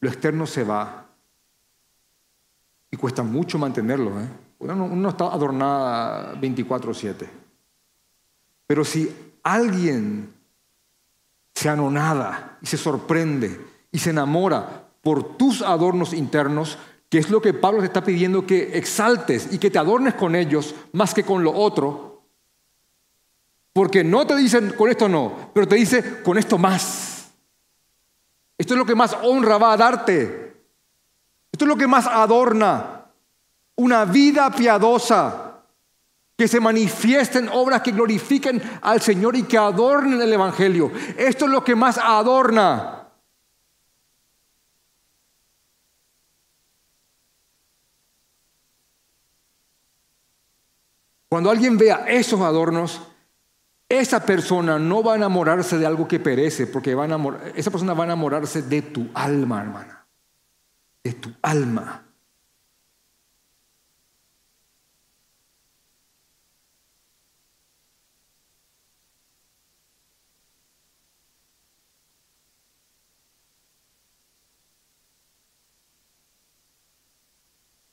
Lo 0.01 0.09
externo 0.09 0.47
se 0.47 0.65
va 0.65 1.05
y 2.91 2.97
cuesta 2.97 3.23
mucho 3.23 3.59
mantenerlo. 3.59 4.23
¿eh? 4.23 4.29
Uno, 4.61 4.89
no 4.89 5.09
está 5.11 5.27
adornada 5.27 6.35
24/7. 6.41 7.29
Pero 8.67 8.87
si 8.87 9.15
alguien 9.43 10.33
se 11.55 11.69
anonada 11.69 12.57
y 12.63 12.67
se 12.69 12.79
sorprende 12.79 13.61
y 13.93 13.99
se 13.99 14.09
enamora 14.09 14.84
por 15.05 15.37
tus 15.37 15.63
adornos 15.63 16.13
internos, 16.13 16.79
que 17.09 17.19
es 17.19 17.31
lo 17.31 17.41
que 17.41 17.55
Pablo 17.55 17.81
te 17.81 17.87
está 17.87 18.03
pidiendo 18.03 18.45
que 18.45 18.77
exaltes 18.77 19.53
y 19.53 19.59
que 19.59 19.71
te 19.71 19.79
adornes 19.79 20.15
con 20.15 20.35
ellos 20.35 20.75
más 20.93 21.15
que 21.15 21.23
con 21.23 21.45
lo 21.45 21.53
otro. 21.53 22.23
Porque 23.73 24.03
no 24.03 24.27
te 24.27 24.35
dicen 24.35 24.73
con 24.77 24.91
esto 24.91 25.09
no, 25.09 25.51
pero 25.53 25.69
te 25.69 25.77
dice 25.77 26.23
con 26.23 26.39
esto 26.39 26.59
más. 26.59 27.31
Esto 28.57 28.75
es 28.75 28.79
lo 28.79 28.87
que 28.87 28.95
más 28.95 29.17
honra 29.23 29.59
va 29.59 29.73
a 29.73 29.77
darte. 29.77 30.57
Esto 31.53 31.65
es 31.65 31.69
lo 31.69 31.77
que 31.77 31.87
más 31.87 32.07
adorna. 32.07 33.07
Una 33.77 34.05
vida 34.05 34.51
piadosa 34.51 35.61
que 36.37 36.49
se 36.49 36.61
manifiesten 36.61 37.49
obras 37.49 37.83
que 37.83 37.93
glorifiquen 37.93 38.61
al 38.83 39.01
Señor 39.01 39.37
y 39.37 39.45
que 39.45 39.59
adornen 39.59 40.21
el 40.21 40.33
Evangelio. 40.33 40.91
Esto 41.17 41.45
es 41.45 41.51
lo 41.51 41.63
que 41.63 41.77
más 41.77 41.99
adorna. 41.99 43.04
Cuando 51.35 51.51
alguien 51.51 51.77
vea 51.77 52.05
esos 52.07 52.41
adornos, 52.43 53.01
esa 53.89 54.25
persona 54.25 54.79
no 54.79 55.03
va 55.03 55.15
a 55.15 55.17
enamorarse 55.17 55.77
de 55.79 55.85
algo 55.85 56.07
que 56.07 56.21
perece, 56.21 56.69
porque 56.69 56.95
va 56.95 57.07
a 57.07 57.51
esa 57.57 57.73
persona 57.73 57.93
va 57.93 58.05
a 58.05 58.07
enamorarse 58.07 58.63
de 58.63 58.83
tu 58.83 59.09
alma, 59.15 59.61
hermana. 59.61 60.07
De 61.03 61.13
tu 61.15 61.33
alma. 61.43 62.03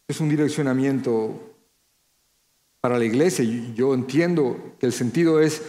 es 0.08 0.20
un 0.20 0.30
direccionamiento 0.30 1.51
para 2.82 2.98
la 2.98 3.06
iglesia. 3.06 3.46
Yo 3.76 3.94
entiendo 3.94 4.74
que 4.80 4.88
el 4.88 4.92
sentido 4.92 5.40
es 5.40 5.62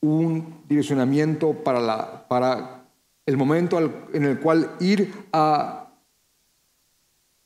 un 0.00 0.62
direccionamiento 0.68 1.54
para, 1.54 1.80
la, 1.80 2.28
para 2.28 2.84
el 3.24 3.36
momento 3.36 3.78
en 4.12 4.24
el 4.24 4.40
cual 4.40 4.72
ir 4.80 5.12
a 5.32 5.88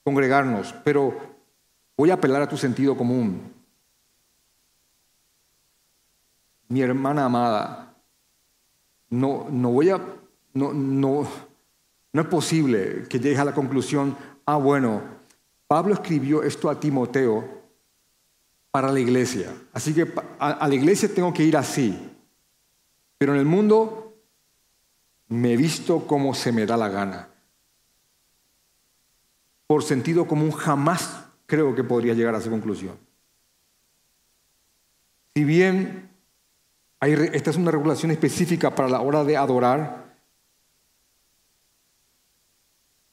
congregarnos, 0.02 0.74
pero 0.84 1.14
voy 1.96 2.10
a 2.10 2.14
apelar 2.14 2.42
a 2.42 2.48
tu 2.48 2.56
sentido 2.56 2.96
común. 2.96 3.52
Mi 6.68 6.80
hermana 6.80 7.26
amada, 7.26 7.94
no, 9.10 9.46
no 9.50 9.70
voy 9.70 9.90
a, 9.90 10.00
no, 10.54 10.72
no, 10.72 11.28
no 12.12 12.20
es 12.20 12.28
posible 12.28 13.04
que 13.08 13.20
llegues 13.20 13.38
a 13.38 13.44
la 13.44 13.54
conclusión, 13.54 14.16
ah, 14.46 14.56
bueno, 14.56 15.02
Pablo 15.66 15.94
escribió 15.94 16.42
esto 16.42 16.70
a 16.70 16.80
Timoteo 16.80 17.61
para 18.72 18.90
la 18.90 18.98
iglesia. 18.98 19.54
Así 19.72 19.94
que 19.94 20.10
a, 20.38 20.66
la 20.66 20.74
iglesia 20.74 21.14
tengo 21.14 21.32
que 21.32 21.44
ir 21.44 21.56
así. 21.56 21.96
Pero 23.18 23.34
en 23.34 23.38
el 23.38 23.44
mundo 23.44 24.16
me 25.28 25.56
visto 25.56 26.06
como 26.06 26.34
se 26.34 26.50
me 26.50 26.66
da 26.66 26.76
la 26.76 26.88
gana. 26.88 27.28
Por 29.66 29.84
sentido 29.84 30.26
común 30.26 30.50
jamás 30.50 31.26
creo 31.46 31.74
que 31.74 31.84
podría 31.84 32.14
llegar 32.14 32.34
a 32.34 32.38
esa 32.38 32.50
conclusión. 32.50 32.98
Si 35.34 35.44
bien 35.44 36.10
esta 37.00 37.50
es 37.50 37.56
una 37.56 37.70
regulación 37.70 38.10
específica 38.10 38.74
para 38.74 38.88
la 38.88 39.00
hora 39.00 39.22
de 39.24 39.36
adorar, 39.36 40.16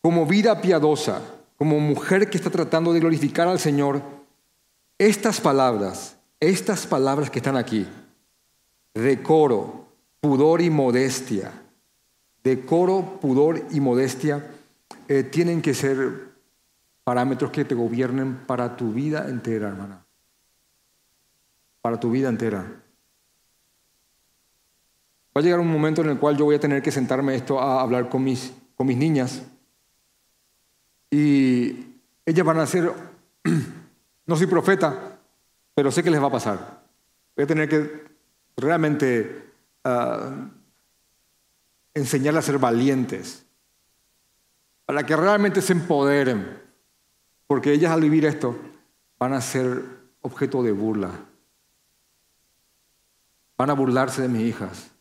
como 0.01 0.25
vida 0.25 0.61
piadosa, 0.61 1.21
como 1.57 1.79
mujer 1.79 2.29
que 2.29 2.37
está 2.37 2.49
tratando 2.49 2.93
de 2.93 3.01
glorificar 3.01 3.47
al 3.47 3.59
Señor, 3.59 4.18
estas 4.99 5.41
palabras, 5.41 6.17
estas 6.39 6.85
palabras 6.85 7.31
que 7.31 7.39
están 7.39 7.57
aquí, 7.57 7.87
decoro, 8.93 9.87
pudor 10.21 10.61
y 10.61 10.69
modestia, 10.69 11.51
decoro, 12.43 13.19
pudor 13.19 13.65
y 13.71 13.79
modestia, 13.79 14.45
eh, 15.07 15.23
tienen 15.23 15.63
que 15.63 15.73
ser 15.73 16.29
parámetros 17.03 17.49
que 17.49 17.65
te 17.65 17.73
gobiernen 17.73 18.45
para 18.45 18.77
tu 18.77 18.93
vida 18.93 19.27
entera, 19.27 19.69
hermana. 19.69 20.05
Para 21.81 21.99
tu 21.99 22.11
vida 22.11 22.29
entera. 22.29 22.59
Va 25.35 25.41
a 25.41 25.43
llegar 25.43 25.59
un 25.59 25.71
momento 25.71 26.01
en 26.01 26.09
el 26.09 26.19
cual 26.19 26.37
yo 26.37 26.45
voy 26.45 26.55
a 26.55 26.59
tener 26.59 26.83
que 26.83 26.91
sentarme 26.91 27.33
esto 27.33 27.59
a 27.59 27.81
hablar 27.81 28.09
con 28.09 28.23
mis, 28.23 28.53
con 28.75 28.85
mis 28.85 28.97
niñas 28.97 29.41
y 31.11 31.95
ellas 32.25 32.45
van 32.45 32.59
a 32.59 32.67
ser, 32.67 32.91
no 34.29 34.35
soy 34.35 34.45
profeta, 34.45 35.19
pero 35.73 35.91
sé 35.91 36.03
que 36.03 36.11
les 36.11 36.21
va 36.21 36.27
a 36.27 36.31
pasar. 36.31 36.83
Voy 37.35 37.45
a 37.45 37.47
tener 37.47 37.67
que 37.67 38.05
realmente 38.55 39.51
uh, 39.83 40.47
enseñarles 41.95 42.43
a 42.43 42.45
ser 42.45 42.59
valientes, 42.59 43.43
para 44.85 45.03
que 45.03 45.15
realmente 45.15 45.63
se 45.63 45.73
empoderen, 45.73 46.61
porque 47.47 47.73
ellas 47.73 47.91
al 47.91 48.01
vivir 48.01 48.23
esto 48.25 48.55
van 49.17 49.33
a 49.33 49.41
ser 49.41 49.83
objeto 50.21 50.61
de 50.61 50.73
burla. 50.73 51.09
Van 53.57 53.71
a 53.71 53.73
burlarse 53.73 54.21
de 54.21 54.27
mis 54.27 54.43
hijas. 54.43 54.91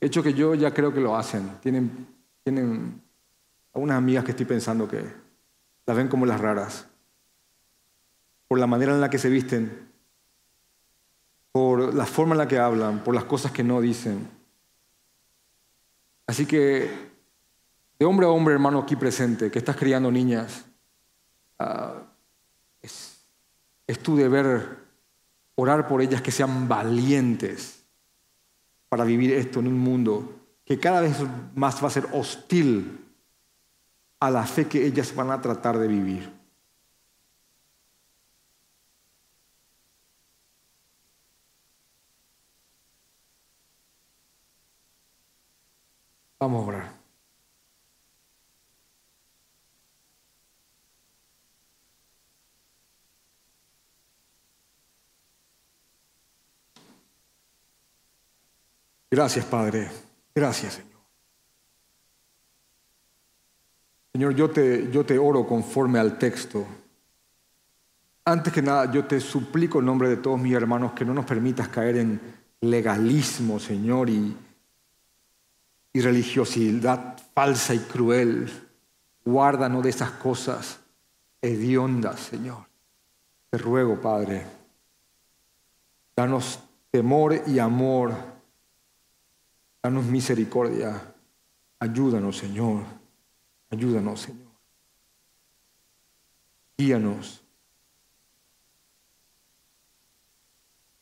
Hecho 0.00 0.22
que 0.22 0.32
yo 0.32 0.54
ya 0.54 0.72
creo 0.72 0.94
que 0.94 1.00
lo 1.00 1.14
hacen. 1.14 1.58
Tienen, 1.60 2.08
tienen 2.42 3.02
algunas 3.74 3.98
amigas 3.98 4.24
que 4.24 4.30
estoy 4.30 4.46
pensando 4.46 4.88
que 4.88 5.04
las 5.84 5.96
ven 5.96 6.08
como 6.08 6.24
las 6.24 6.40
raras, 6.40 6.88
por 8.48 8.58
la 8.58 8.66
manera 8.66 8.92
en 8.92 9.00
la 9.00 9.10
que 9.10 9.18
se 9.18 9.28
visten, 9.28 9.90
por 11.52 11.94
la 11.94 12.06
forma 12.06 12.34
en 12.34 12.38
la 12.38 12.48
que 12.48 12.58
hablan, 12.58 13.02
por 13.02 13.14
las 13.14 13.24
cosas 13.24 13.52
que 13.52 13.64
no 13.64 13.80
dicen. 13.80 14.28
Así 16.26 16.46
que, 16.46 16.90
de 17.98 18.04
hombre 18.04 18.26
a 18.26 18.30
hombre, 18.30 18.54
hermano, 18.54 18.80
aquí 18.80 18.96
presente, 18.96 19.50
que 19.50 19.58
estás 19.58 19.76
criando 19.76 20.10
niñas, 20.10 20.64
ah, 21.58 21.94
es 22.82 23.24
Es 23.86 24.00
tu 24.00 24.16
deber 24.16 24.86
orar 25.54 25.86
por 25.88 26.02
ellas 26.02 26.20
que 26.20 26.32
sean 26.32 26.68
valientes 26.68 27.84
para 28.88 29.04
vivir 29.04 29.32
esto 29.32 29.60
en 29.60 29.68
un 29.68 29.78
mundo 29.78 30.36
que 30.64 30.78
cada 30.78 31.00
vez 31.00 31.16
más 31.54 31.82
va 31.82 31.86
a 31.86 31.90
ser 31.90 32.08
hostil 32.12 33.00
a 34.18 34.30
la 34.30 34.44
fe 34.44 34.66
que 34.66 34.84
ellas 34.84 35.14
van 35.14 35.30
a 35.30 35.40
tratar 35.40 35.78
de 35.78 35.86
vivir. 35.86 36.35
Vamos 46.38 46.64
a 46.64 46.68
orar. 46.68 47.06
Gracias, 59.10 59.46
Padre. 59.46 59.88
Gracias, 60.34 60.74
Señor. 60.74 60.90
Señor, 64.12 64.34
yo 64.34 64.50
te, 64.50 64.90
yo 64.90 65.06
te 65.06 65.18
oro 65.18 65.46
conforme 65.46 65.98
al 65.98 66.18
texto. 66.18 66.66
Antes 68.24 68.52
que 68.52 68.60
nada, 68.60 68.90
yo 68.92 69.06
te 69.06 69.20
suplico 69.20 69.78
en 69.78 69.86
nombre 69.86 70.08
de 70.08 70.16
todos 70.18 70.38
mis 70.38 70.52
hermanos 70.52 70.92
que 70.92 71.04
no 71.04 71.14
nos 71.14 71.24
permitas 71.24 71.68
caer 71.68 71.96
en 71.96 72.20
legalismo, 72.60 73.58
Señor, 73.58 74.10
y, 74.10 74.36
y 75.96 76.00
religiosidad 76.00 77.18
falsa 77.34 77.74
y 77.74 77.78
cruel. 77.78 78.50
Guárdanos 79.24 79.82
de 79.82 79.90
esas 79.90 80.10
cosas 80.12 80.80
hediondas, 81.40 82.20
Señor. 82.20 82.66
Te 83.50 83.58
ruego, 83.58 84.00
Padre, 84.00 84.44
danos 86.14 86.58
temor 86.90 87.42
y 87.46 87.58
amor 87.58 88.36
Danos 89.86 90.06
misericordia. 90.06 91.14
Ayúdanos, 91.78 92.38
Señor. 92.38 92.82
Ayúdanos, 93.70 94.20
Señor. 94.20 94.52
Guíanos. 96.76 97.40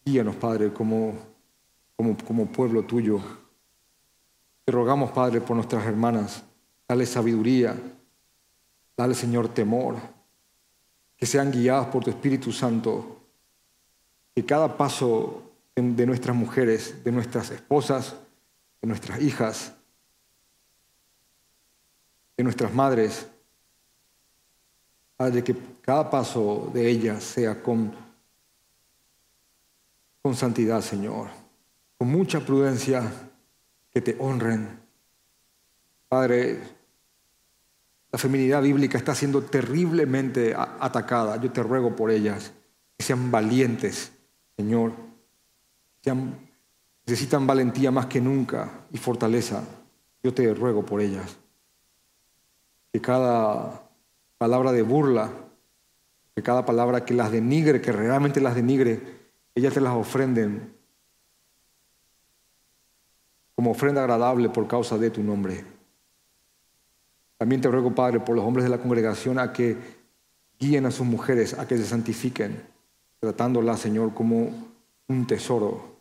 Guíanos, 0.04 0.36
Padre, 0.36 0.70
como, 0.70 1.14
como, 1.96 2.14
como 2.26 2.44
pueblo 2.52 2.82
tuyo. 2.82 3.22
Te 4.64 4.72
rogamos, 4.72 5.10
Padre, 5.12 5.40
por 5.40 5.56
nuestras 5.56 5.84
hermanas. 5.84 6.42
Dale 6.88 7.06
sabiduría. 7.06 7.76
Dale, 8.96 9.14
Señor, 9.14 9.48
temor. 9.48 9.96
Que 11.16 11.26
sean 11.26 11.50
guiadas 11.50 11.88
por 11.88 12.04
tu 12.04 12.10
Espíritu 12.10 12.52
Santo. 12.52 13.20
Que 14.34 14.44
cada 14.44 14.76
paso 14.76 15.42
de 15.74 16.06
nuestras 16.06 16.36
mujeres, 16.36 17.02
de 17.04 17.12
nuestras 17.12 17.50
esposas, 17.50 18.16
de 18.80 18.88
nuestras 18.88 19.20
hijas, 19.20 19.74
de 22.36 22.44
nuestras 22.44 22.72
madres, 22.72 23.26
de 25.18 25.44
que 25.44 25.56
cada 25.80 26.10
paso 26.10 26.70
de 26.72 26.88
ellas 26.88 27.22
sea 27.22 27.62
con, 27.62 27.94
con 30.22 30.34
santidad, 30.34 30.80
Señor, 30.80 31.28
con 31.96 32.08
mucha 32.08 32.40
prudencia, 32.40 33.10
que 33.94 34.02
te 34.02 34.16
honren. 34.18 34.80
Padre, 36.08 36.58
la 38.10 38.18
feminidad 38.18 38.60
bíblica 38.60 38.98
está 38.98 39.14
siendo 39.14 39.42
terriblemente 39.42 40.54
atacada. 40.54 41.36
Yo 41.40 41.50
te 41.50 41.62
ruego 41.62 41.96
por 41.96 42.10
ellas, 42.10 42.52
que 42.98 43.04
sean 43.04 43.30
valientes, 43.30 44.12
Señor, 44.56 44.92
sean 46.02 46.44
Necesitan 47.06 47.46
valentía 47.46 47.90
más 47.90 48.06
que 48.06 48.20
nunca 48.20 48.86
y 48.90 48.96
fortaleza. 48.96 49.62
Yo 50.22 50.32
te 50.32 50.54
ruego 50.54 50.86
por 50.86 51.00
ellas. 51.00 51.36
Que 52.92 53.00
cada 53.00 53.82
palabra 54.38 54.72
de 54.72 54.82
burla, 54.82 55.30
que 56.34 56.42
cada 56.42 56.64
palabra 56.64 57.04
que 57.04 57.12
las 57.12 57.30
denigre, 57.30 57.80
que 57.82 57.92
realmente 57.92 58.40
las 58.40 58.54
denigre, 58.54 59.02
ellas 59.54 59.74
te 59.74 59.80
las 59.80 59.94
ofrenden 59.94 60.74
como 63.54 63.70
ofrenda 63.70 64.02
agradable 64.02 64.48
por 64.48 64.66
causa 64.66 64.98
de 64.98 65.10
tu 65.10 65.22
nombre. 65.22 65.64
También 67.38 67.60
te 67.60 67.70
ruego, 67.70 67.94
Padre, 67.94 68.20
por 68.20 68.36
los 68.36 68.44
hombres 68.44 68.64
de 68.64 68.70
la 68.70 68.78
congregación 68.78 69.38
a 69.38 69.52
que 69.52 69.76
guíen 70.58 70.86
a 70.86 70.90
sus 70.90 71.06
mujeres, 71.06 71.58
a 71.58 71.66
que 71.66 71.76
se 71.76 71.84
santifiquen, 71.84 72.62
tratándolas, 73.20 73.80
Señor, 73.80 74.14
como 74.14 74.50
un 75.08 75.26
tesoro 75.26 75.94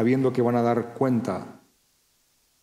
sabiendo 0.00 0.32
que 0.32 0.40
van 0.40 0.56
a 0.56 0.62
dar 0.62 0.94
cuenta 0.94 1.60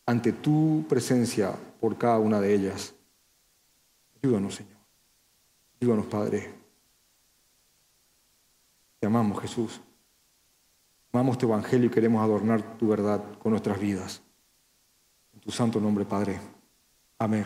ante 0.08 0.34
tu 0.34 0.86
presencia 0.90 1.54
por 1.80 1.96
cada 1.96 2.18
una 2.18 2.42
de 2.42 2.52
ellas. 2.52 2.96
Ayúdanos, 4.24 4.56
Señor. 4.56 4.80
Ayúdanos, 5.80 6.08
Padre. 6.08 6.52
Te 9.00 9.06
amamos, 9.06 9.40
Jesús. 9.40 9.80
Amamos 11.12 11.38
tu 11.38 11.48
Evangelio 11.48 11.88
y 11.88 11.90
queremos 11.90 12.24
adornar 12.24 12.78
tu 12.78 12.88
verdad 12.88 13.24
con 13.40 13.52
nuestras 13.52 13.80
vidas. 13.80 14.22
En 15.34 15.40
tu 15.40 15.52
santo 15.52 15.80
nombre, 15.80 16.06
Padre. 16.06 16.40
Amén. 17.18 17.46